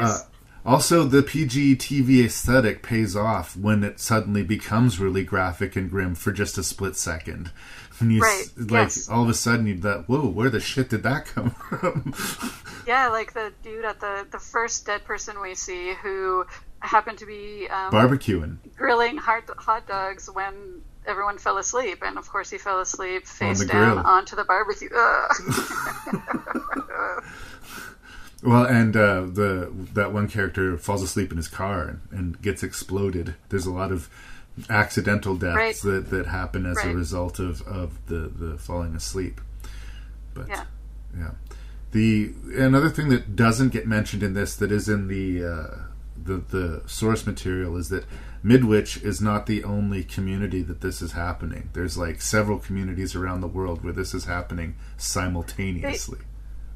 [0.01, 0.19] Uh,
[0.66, 6.15] also, the PG TV aesthetic pays off when it suddenly becomes really graphic and grim
[6.15, 7.51] for just a split second.
[8.01, 9.09] When you Right, like yes.
[9.09, 12.12] all of a sudden you that whoa, where the shit did that come from?
[12.87, 16.45] yeah, like the dude at the the first dead person we see who
[16.81, 18.59] happened to be um, Barbecuing.
[18.77, 23.65] grilling hot, hot dogs when everyone fell asleep, and of course he fell asleep face
[23.65, 24.07] down grill.
[24.07, 24.89] onto the barbecue.
[28.43, 32.62] Well, and uh, the that one character falls asleep in his car and, and gets
[32.62, 33.37] exploded.
[33.49, 34.11] There's a lot of
[34.71, 35.77] accidental deaths Right.
[35.83, 39.41] that, that happen as a result of, of the, the falling asleep.
[40.33, 40.65] But yeah.
[41.17, 41.31] yeah,
[41.93, 45.77] the another thing that doesn't get mentioned in this that is in the uh,
[46.23, 48.05] the the source material is that
[48.43, 51.71] Midwich is not the only community that this is happening.
[51.73, 56.19] There's like several communities around the world where this is happening simultaneously.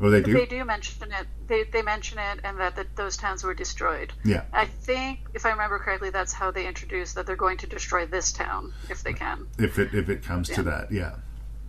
[0.00, 0.32] Oh, they do.
[0.32, 1.26] They do mention it.
[1.46, 4.12] They, they mention it, and that, that those towns were destroyed.
[4.24, 4.44] Yeah.
[4.52, 8.06] I think, if I remember correctly, that's how they introduced that they're going to destroy
[8.06, 9.46] this town if they can.
[9.58, 11.16] If it if it comes to that, yeah.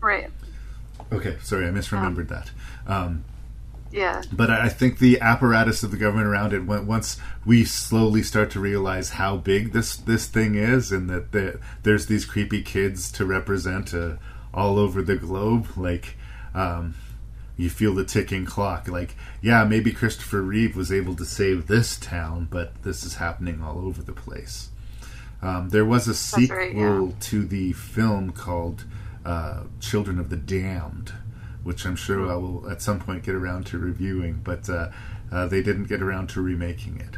[0.01, 0.29] Right.
[1.11, 2.51] Okay, sorry, I misremembered that.
[2.85, 3.23] Um,
[3.91, 4.21] Yeah.
[4.31, 8.59] but I think the apparatus of the government around it, once we slowly start to
[8.59, 13.25] realize how big this this thing is, and that the, there's these creepy kids to
[13.25, 14.17] represent uh,
[14.53, 16.17] all over the globe, like
[16.53, 16.93] um,
[17.59, 18.87] you feel the ticking clock.
[18.87, 23.61] Like, yeah, maybe Christopher Reeve was able to save this town, but this is happening
[23.61, 24.69] all over the place.
[25.41, 27.11] Um, there was a sequel right, yeah.
[27.19, 28.85] to the film called
[29.25, 31.11] uh, Children of the Damned,
[31.61, 34.91] which I'm sure I will at some point get around to reviewing, but uh,
[35.29, 37.17] uh, they didn't get around to remaking it.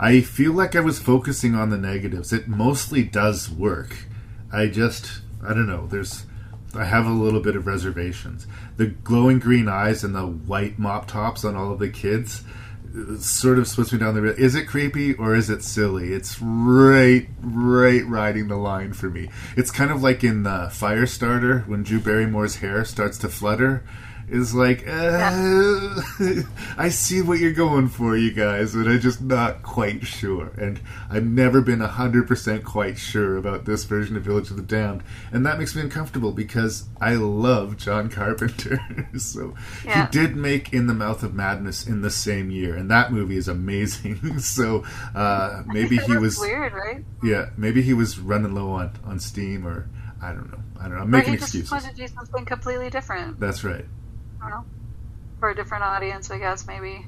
[0.00, 2.32] I feel like I was focusing on the negatives.
[2.32, 3.96] It mostly does work.
[4.52, 5.86] I just, I don't know.
[5.86, 6.26] There's,
[6.76, 8.46] I have a little bit of reservations.
[8.76, 12.42] The glowing green eyes and the white mop tops on all of the kids
[12.96, 14.38] uh, sort of splits me down the road.
[14.38, 16.12] Is it creepy or is it silly?
[16.12, 19.30] It's right, right riding the line for me.
[19.56, 23.82] It's kind of like in uh, Firestarter when Drew Barrymore's hair starts to flutter.
[24.28, 26.00] Is like, uh,
[26.76, 30.50] I see what you're going for, you guys, but I'm just not quite sure.
[30.58, 35.04] And I've never been 100% quite sure about this version of Village of the Damned.
[35.30, 38.80] And that makes me uncomfortable because I love John Carpenter.
[39.16, 39.54] so
[39.84, 40.06] Yeah.
[40.06, 43.36] he did make In the Mouth of Madness in the same year, and that movie
[43.36, 44.38] is amazing.
[44.40, 44.84] so
[45.14, 46.36] uh, maybe he was.
[46.40, 47.04] weird, right?
[47.22, 49.88] Yeah, maybe he was running low on, on steam, or
[50.20, 50.58] I don't know.
[50.80, 51.02] I don't know.
[51.02, 51.70] I'm making he just excuses.
[51.70, 53.38] wanted to do something completely different.
[53.40, 53.84] That's right.
[54.48, 54.64] Don't know.
[55.40, 57.06] For a different audience, I guess, maybe.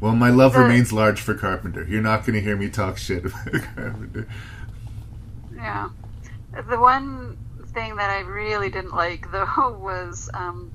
[0.00, 1.84] Well, my love The- remains large for Carpenter.
[1.88, 4.26] You're not going to hear me talk shit about Carpenter.
[5.54, 5.88] Yeah.
[6.68, 7.36] The one
[7.72, 10.70] thing that I really didn't like, though, was um,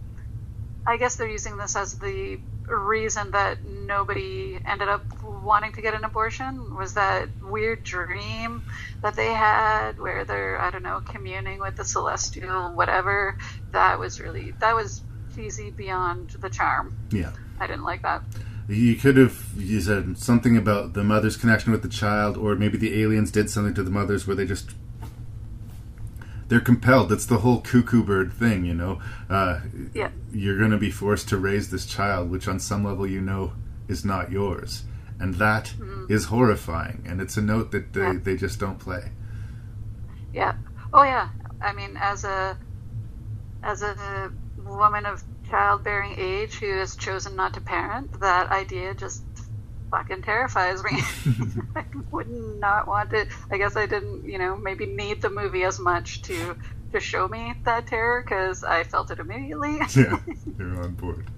[0.86, 5.94] I guess they're using this as the reason that nobody ended up wanting to get
[5.96, 8.62] an abortion was that weird dream
[9.02, 13.36] that they had where they're I don't know communing with the celestial whatever
[13.72, 15.02] that was really that was
[15.40, 17.32] cheesy beyond the charm Yeah.
[17.60, 18.24] I didn't like that
[18.68, 22.78] You could have you said something about the mother's connection with the child, or maybe
[22.78, 24.72] the aliens did something to the mothers where they just
[26.49, 27.10] they're compelled.
[27.10, 28.99] That's the whole cuckoo bird thing, you know.
[29.30, 29.60] Uh,
[29.94, 30.10] Yeah.
[30.34, 33.53] You're going to be forced to raise this child, which on some level you know
[33.88, 34.84] is not yours,
[35.20, 35.74] and that
[36.10, 36.30] is Mhm.
[36.30, 37.03] horrifying.
[37.07, 38.20] And it's a note that they, Yeah.
[38.24, 39.11] they just don't play.
[40.34, 40.53] Yeah.
[40.91, 41.30] Oh yeah.
[41.61, 42.57] I mean, as a
[43.61, 44.32] as a
[44.65, 49.23] woman of childbearing age who has chosen not to parent, that idea just
[49.91, 51.02] fucking terrifies me.
[51.76, 53.27] I would not want it.
[53.52, 56.56] I guess I didn't, you know, maybe need the movie as much to
[56.91, 59.77] to show me that terror because I felt it immediately.
[59.95, 60.19] yeah,
[60.57, 61.30] you're on board.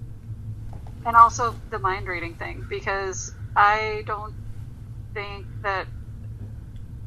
[1.04, 4.34] and also the mind reading thing because I don't
[5.14, 5.86] think that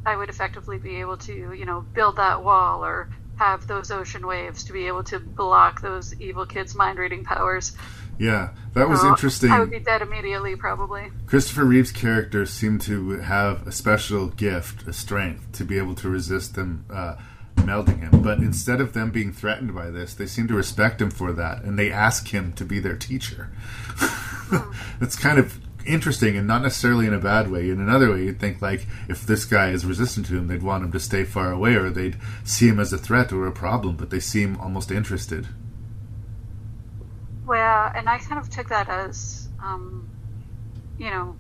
[0.06, 4.26] I would effectively be able to, you know, build that wall or have those ocean
[4.26, 7.74] waves to be able to block those evil kids' mind reading powers.
[8.18, 9.52] Yeah, that was So interesting.
[9.52, 11.12] I would be dead immediately, probably.
[11.26, 16.10] Christopher Reeve's character seemed to have a special gift, a strength, to be able to
[16.10, 17.16] resist them uh,
[17.58, 18.22] melding him.
[18.22, 21.64] But instead of them being threatened by this, they seem to respect him for that,
[21.64, 23.50] and they ask him to be their teacher.
[25.00, 27.70] That's kind of interesting, and not necessarily in a bad way.
[27.70, 30.84] In another way, you'd think like if this guy is resistant to him, they'd want
[30.84, 33.96] him to stay far away, or they'd see him as a threat or a problem.
[33.96, 35.48] But they seem almost interested.
[37.46, 40.10] Well, and I kind of took that as, um,
[40.98, 41.36] you know,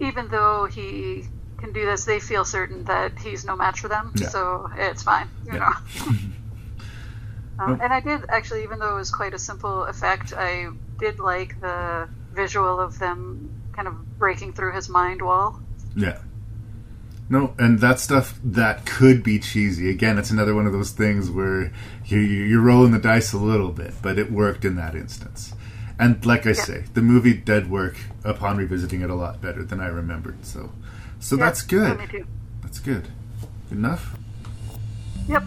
[0.00, 1.24] even though he
[1.58, 4.12] can do this, they feel certain that he's no match for them.
[4.16, 4.28] Yeah.
[4.28, 5.58] So it's fine, you Yeah.
[5.58, 6.12] know.
[7.58, 10.68] um, and I did actually, even though it was quite a simple effect, I
[10.98, 15.60] did like the visual of them kind of breaking through his mind wall.
[15.96, 16.18] Yeah.
[17.28, 19.88] No, and that stuff that could be cheesy.
[19.88, 21.72] Again, it's another one of those things where
[22.06, 25.54] you, you- you're rolling the dice a little bit, but it worked in that instance.
[25.98, 29.80] And like I say, the movie did work upon revisiting it a lot better than
[29.80, 30.44] I remembered.
[30.44, 30.72] So,
[31.20, 31.98] so Yeah, that's good.
[32.62, 33.08] That's good.
[33.68, 34.16] Good enough.
[35.28, 35.44] Yep.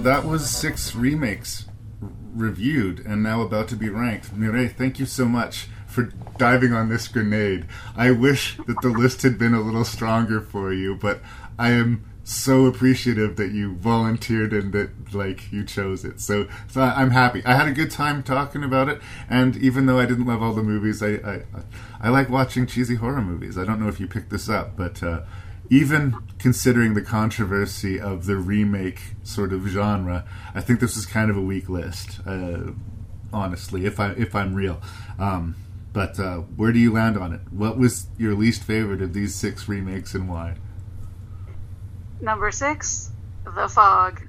[0.00, 1.66] That was six remakes
[2.34, 4.32] reviewed and now about to be ranked.
[4.32, 6.04] Mireille, thank you so much for
[6.38, 7.66] diving on this grenade.
[7.96, 11.20] I wish that the list had been a little stronger for you, but
[11.58, 16.20] I am so appreciative that you volunteered and that like you chose it.
[16.20, 17.42] So, so I'm happy.
[17.44, 20.54] I had a good time talking about it, and even though I didn't love all
[20.54, 21.42] the movies, I I,
[22.00, 23.58] I like watching cheesy horror movies.
[23.58, 25.22] I don't know if you picked this up, but uh,
[25.70, 31.30] even considering the controversy of the remake sort of genre, I think this is kind
[31.30, 32.18] of a weak list.
[32.26, 32.72] Uh,
[33.32, 34.82] honestly, if I if I'm real.
[35.18, 35.54] Um,
[35.92, 37.40] but uh, where do you land on it?
[37.50, 40.56] What was your least favorite of these six remakes and why?
[42.20, 43.10] Number six,
[43.44, 44.20] The Fog.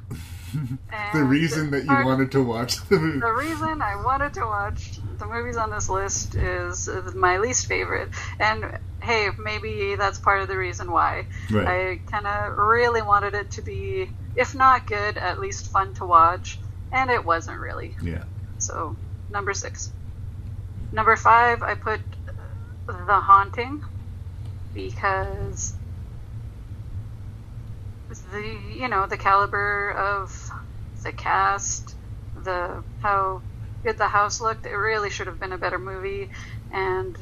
[1.13, 3.19] the reason that you wanted to watch the movie.
[3.19, 8.10] The reason I wanted to watch the movies on this list is my least favorite.
[8.39, 11.27] And hey, maybe that's part of the reason why.
[11.49, 11.68] Right.
[11.68, 16.06] I kind of really wanted it to be, if not good, at least fun to
[16.06, 16.60] watch.
[16.91, 17.95] And it wasn't really.
[18.02, 18.23] Yeah.
[18.57, 18.95] So,
[19.30, 19.91] number six.
[20.91, 22.02] Number five, I put
[22.88, 23.81] The Haunting
[24.73, 25.73] because
[28.34, 30.52] the you know the caliber of
[31.03, 31.95] the cast,
[32.43, 33.41] the how
[33.84, 34.66] good the house looked.
[34.66, 36.30] It really should have been a better movie,
[36.72, 37.16] and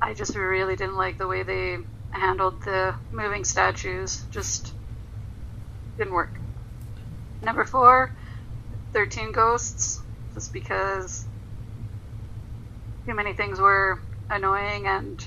[0.00, 1.78] I just really didn't like the way they
[2.10, 4.24] handled the moving statues.
[4.30, 4.74] Just
[5.96, 6.32] didn't work.
[7.42, 8.10] Number four,
[8.92, 10.00] 13 Ghosts,
[10.34, 11.24] just because
[13.06, 14.00] too many things were
[14.30, 15.26] annoying and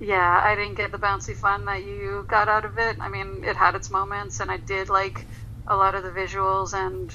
[0.00, 2.96] yeah, I didn't get the bouncy fun that you got out of it.
[3.00, 5.26] I mean, it had its moments, and I did like
[5.66, 7.12] a lot of the visuals, and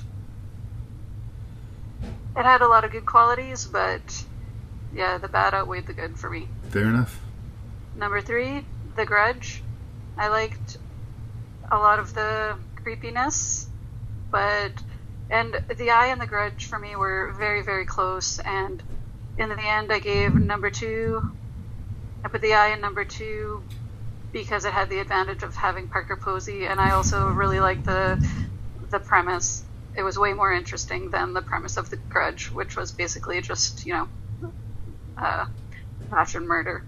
[2.35, 4.23] it had a lot of good qualities, but
[4.93, 6.47] yeah, the bad outweighed the good for me.
[6.69, 7.19] Fair enough.
[7.95, 8.65] Number three,
[8.95, 9.61] The Grudge.
[10.17, 10.77] I liked
[11.71, 13.67] a lot of the creepiness,
[14.29, 14.71] but
[15.29, 18.81] and the Eye and the Grudge for me were very very close, and
[19.37, 21.31] in the end, I gave number two
[22.23, 23.63] I put the eye in number two
[24.31, 28.25] because it had the advantage of having Parker Posey, and I also really liked the
[28.89, 29.63] the premise.
[29.95, 33.85] It was way more interesting than the premise of The Grudge, which was basically just
[33.85, 34.07] you know,
[35.17, 35.45] uh,
[36.09, 36.83] passion murder.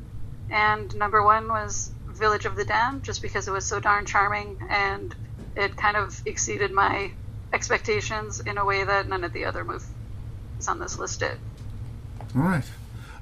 [0.50, 4.58] And number one was Village of the Damned, just because it was so darn charming
[4.70, 5.14] and
[5.56, 7.12] it kind of exceeded my
[7.54, 9.88] expectations in a way that none of the other movies
[10.68, 11.38] on this list did.
[12.36, 12.66] All right.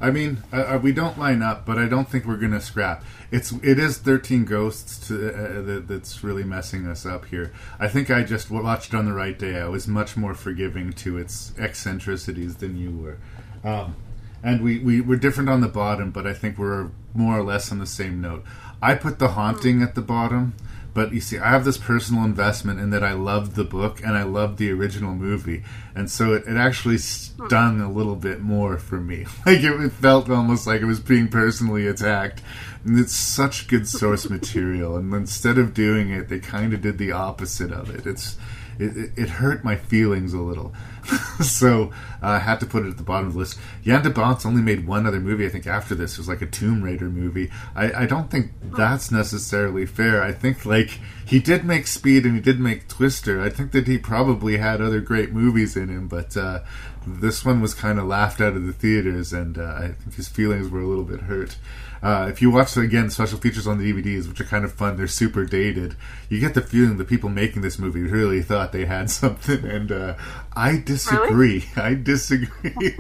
[0.02, 3.04] I mean, uh, we don't line up, but I don't think we're gonna scrap.
[3.32, 7.54] It's it is thirteen ghosts to, uh, that, that's really messing us up here.
[7.80, 9.60] I think I just watched on the right day.
[9.60, 13.18] I was much more forgiving to its eccentricities than you were,
[13.64, 13.96] um,
[14.44, 17.72] and we, we we're different on the bottom, but I think we're more or less
[17.72, 18.44] on the same note.
[18.82, 20.56] I put the haunting at the bottom
[20.94, 24.16] but you see, I have this personal investment in that I loved the book and
[24.16, 25.64] I loved the original movie,
[25.96, 29.26] and so it, it actually stung a little bit more for me.
[29.46, 32.42] Like it, it felt almost like it was being personally attacked.
[32.86, 36.98] And it's such good source material, and instead of doing it, they kind of did
[36.98, 38.06] the opposite of it.
[38.06, 38.38] It's
[38.80, 40.74] it, it, hurt my feelings a little.
[41.42, 41.92] so
[42.22, 43.60] uh, I had to put it at the bottom of the list.
[43.84, 46.14] Jan de Bont's only made one other movie, I think, after this.
[46.14, 47.52] It was like a Tomb Raider movie.
[47.76, 50.24] I, I don't think that's necessarily fair.
[50.24, 53.42] I think, like, he did make Speed and he did make Twister.
[53.42, 56.60] I think that he probably had other great movies in him, but uh,
[57.06, 60.28] this one was kind of laughed out of the theaters, and uh, I think his
[60.28, 61.58] feelings were a little bit hurt.
[62.02, 64.98] Uh, if you watch again special features on the DVDs, which are kind of fun,
[64.98, 65.96] they're super dated.
[66.30, 69.92] You get the feeling the people making this movie really thought they had something, and
[69.92, 70.16] uh,
[70.54, 71.66] I disagree.
[71.66, 71.68] Really?
[71.78, 72.98] I disagree.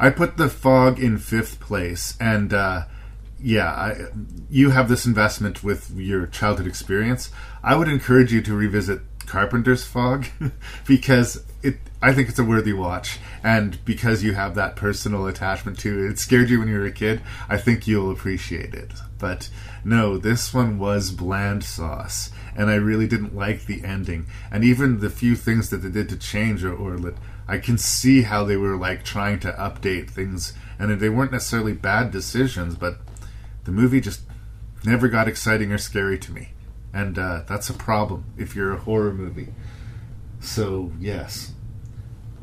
[0.00, 2.84] I put the fog in fifth place, and uh,
[3.40, 4.06] yeah, I,
[4.50, 7.30] you have this investment with your childhood experience.
[7.62, 10.26] I would encourage you to revisit Carpenter's Fog
[10.86, 11.44] because
[12.04, 16.10] I think it's a worthy watch, and because you have that personal attachment to it,
[16.10, 17.22] it scared you when you were a kid.
[17.48, 18.90] I think you'll appreciate it.
[19.20, 19.48] But
[19.84, 24.98] no, this one was bland sauce, and I really didn't like the ending, and even
[24.98, 27.14] the few things that they did to change or,
[27.46, 31.72] I can see how they were like trying to update things, and they weren't necessarily
[31.72, 32.98] bad decisions, but
[33.62, 34.22] the movie just
[34.84, 36.48] never got exciting or scary to me,
[36.92, 39.54] and uh, that's a problem if you're a horror movie.
[40.40, 41.52] So yes,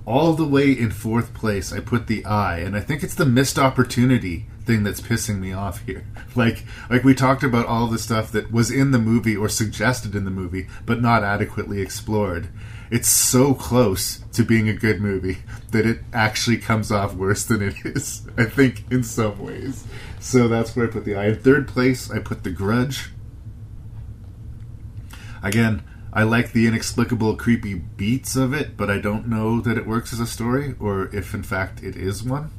[0.10, 3.28] all the way in fourth place, I put the eye, and I think it's the
[3.28, 6.06] missed opportunity thing that's pissing me off here.
[6.36, 10.16] Like, like we talked about all the stuff that was in the movie or suggested
[10.16, 12.50] in the movie, but not adequately explored.
[12.92, 15.40] It's so close to being a good movie
[15.72, 18.28] that it actually comes off worse than it is.
[18.38, 19.86] I think in some ways.
[20.20, 21.28] So that's where I put the eye.
[21.28, 23.10] In third place, I put the Grudge.
[25.44, 29.86] Again, I like the inexplicable, creepy beats of it, but I don't know that it
[29.86, 32.52] works as a story, or if in fact it is one.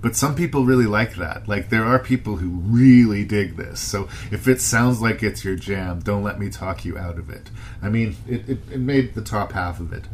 [0.00, 1.48] But some people really like that.
[1.48, 3.80] Like there are people who really dig this.
[3.80, 7.30] So if it sounds like it's your jam, don't let me talk you out of
[7.30, 7.50] it.
[7.82, 10.04] I mean, it, it, it made the top half of it.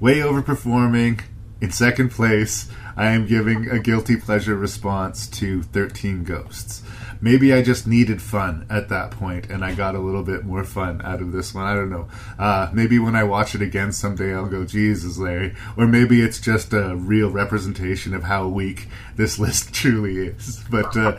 [0.00, 1.20] Way overperforming.
[1.60, 6.82] In second place, I am giving a guilty pleasure response to 13 Ghosts
[7.22, 10.64] maybe I just needed fun at that point, and I got a little bit more
[10.64, 11.64] fun out of this one.
[11.64, 12.08] I don't know.
[12.38, 15.54] Uh, maybe when I watch it again someday, I'll go, Jesus, Larry.
[15.76, 20.62] Or maybe it's just a real representation of how weak this list truly is.
[20.70, 21.16] But uh,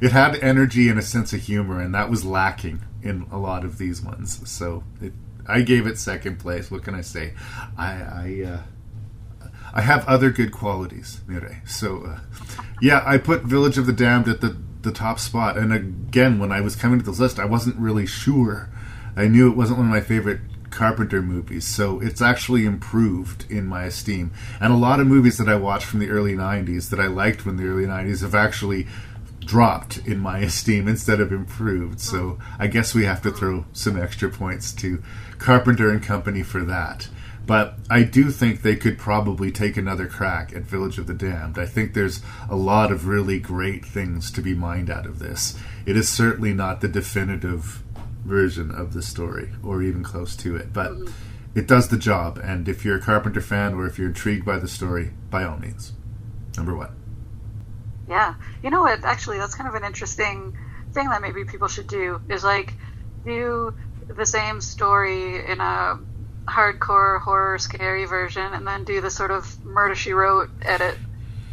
[0.00, 3.64] it had energy and a sense of humor, and that was lacking in a lot
[3.64, 4.48] of these ones.
[4.48, 5.14] So it,
[5.48, 6.70] I gave it second place.
[6.70, 7.32] What can I say?
[7.76, 7.92] I.
[7.92, 8.62] I uh,
[9.76, 11.60] I have other good qualities, Mire.
[11.66, 12.18] So, uh,
[12.80, 15.56] yeah, I put Village of the Damned at the the top spot.
[15.56, 18.68] And again, when I was coming to this list, I wasn't really sure.
[19.16, 20.40] I knew it wasn't one of my favorite
[20.70, 24.32] Carpenter movies, so it's actually improved in my esteem.
[24.60, 27.40] And a lot of movies that I watched from the early 90s that I liked
[27.40, 28.88] from the early 90s have actually
[29.40, 32.00] dropped in my esteem instead of improved.
[32.00, 35.02] So I guess we have to throw some extra points to
[35.38, 37.08] Carpenter and Company for that.
[37.46, 41.58] But I do think they could probably take another crack at Village of the Damned.
[41.58, 45.58] I think there's a lot of really great things to be mined out of this.
[45.84, 47.82] It is certainly not the definitive
[48.24, 50.92] version of the story, or even close to it, but
[51.54, 52.40] it does the job.
[52.42, 55.58] And if you're a Carpenter fan or if you're intrigued by the story, by all
[55.58, 55.92] means.
[56.56, 56.96] Number one.
[58.08, 58.34] Yeah.
[58.62, 59.04] You know what?
[59.04, 60.56] Actually, that's kind of an interesting
[60.92, 62.72] thing that maybe people should do is like
[63.24, 63.74] do
[64.08, 65.98] the same story in a
[66.46, 70.96] hardcore horror scary version and then do the sort of murder she wrote edit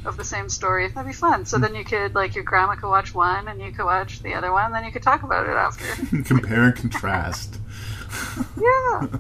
[0.05, 0.87] of the same story.
[0.87, 1.45] That'd be fun.
[1.45, 4.33] So then you could like your grandma could watch one and you could watch the
[4.33, 6.23] other one, and then you could talk about it after.
[6.23, 7.59] Compare and contrast.
[8.59, 9.07] yeah.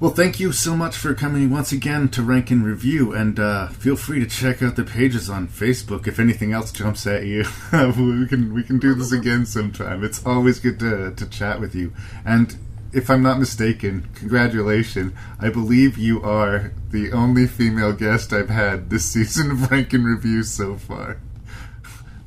[0.00, 3.68] Well, thank you so much for coming once again to Rank and Review, and uh,
[3.68, 7.44] feel free to check out the pages on Facebook if anything else jumps at you.
[7.70, 10.02] we can we can do this again sometime.
[10.02, 11.92] It's always good to to chat with you,
[12.24, 12.56] and
[12.92, 15.12] if I'm not mistaken, congratulations.
[15.38, 20.04] I believe you are the only female guest I've had this season of Rank and
[20.04, 21.18] Review so far.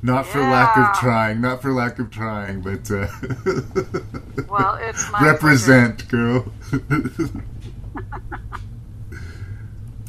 [0.02, 3.06] Not for lack of trying, not for lack of trying, but uh,
[4.50, 6.52] well, it's my represent, girl.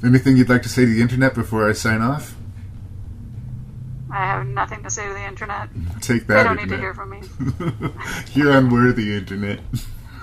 [0.03, 2.35] Anything you'd like to say to the internet before I sign off?
[4.11, 5.69] I have nothing to say to the internet.
[6.01, 6.37] Take that.
[6.37, 6.69] They don't internet.
[6.69, 7.21] need to hear from me.
[8.33, 9.61] You're unworthy, internet.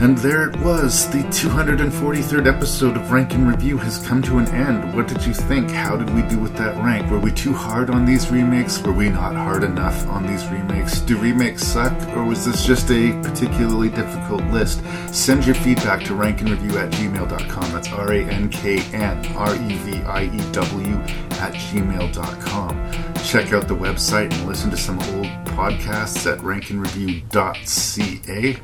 [0.00, 1.10] And there it was.
[1.10, 4.94] The 243rd episode of Rank and Review has come to an end.
[4.94, 5.70] What did you think?
[5.70, 7.10] How did we do with that rank?
[7.10, 8.82] Were we too hard on these remakes?
[8.82, 11.02] Were we not hard enough on these remakes?
[11.02, 11.92] Do remakes suck?
[12.16, 14.82] Or was this just a particularly difficult list?
[15.12, 17.70] Send your feedback to rankandreview at gmail.com.
[17.70, 20.96] That's R A N K N R E V I E W
[21.42, 22.90] at gmail.com.
[23.22, 28.56] Check out the website and listen to some old podcasts at ranknreview.ca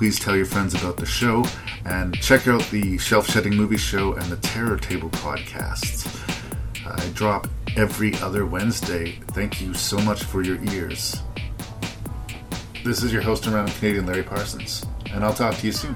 [0.00, 1.44] please tell your friends about the show
[1.84, 6.08] and check out the Shelf Shedding Movie Show and the Terror Table podcasts.
[6.86, 7.46] I drop
[7.76, 9.18] every other Wednesday.
[9.32, 11.20] Thank you so much for your ears.
[12.82, 15.94] This is your host around Canadian, Larry Parsons, and I'll talk to you soon.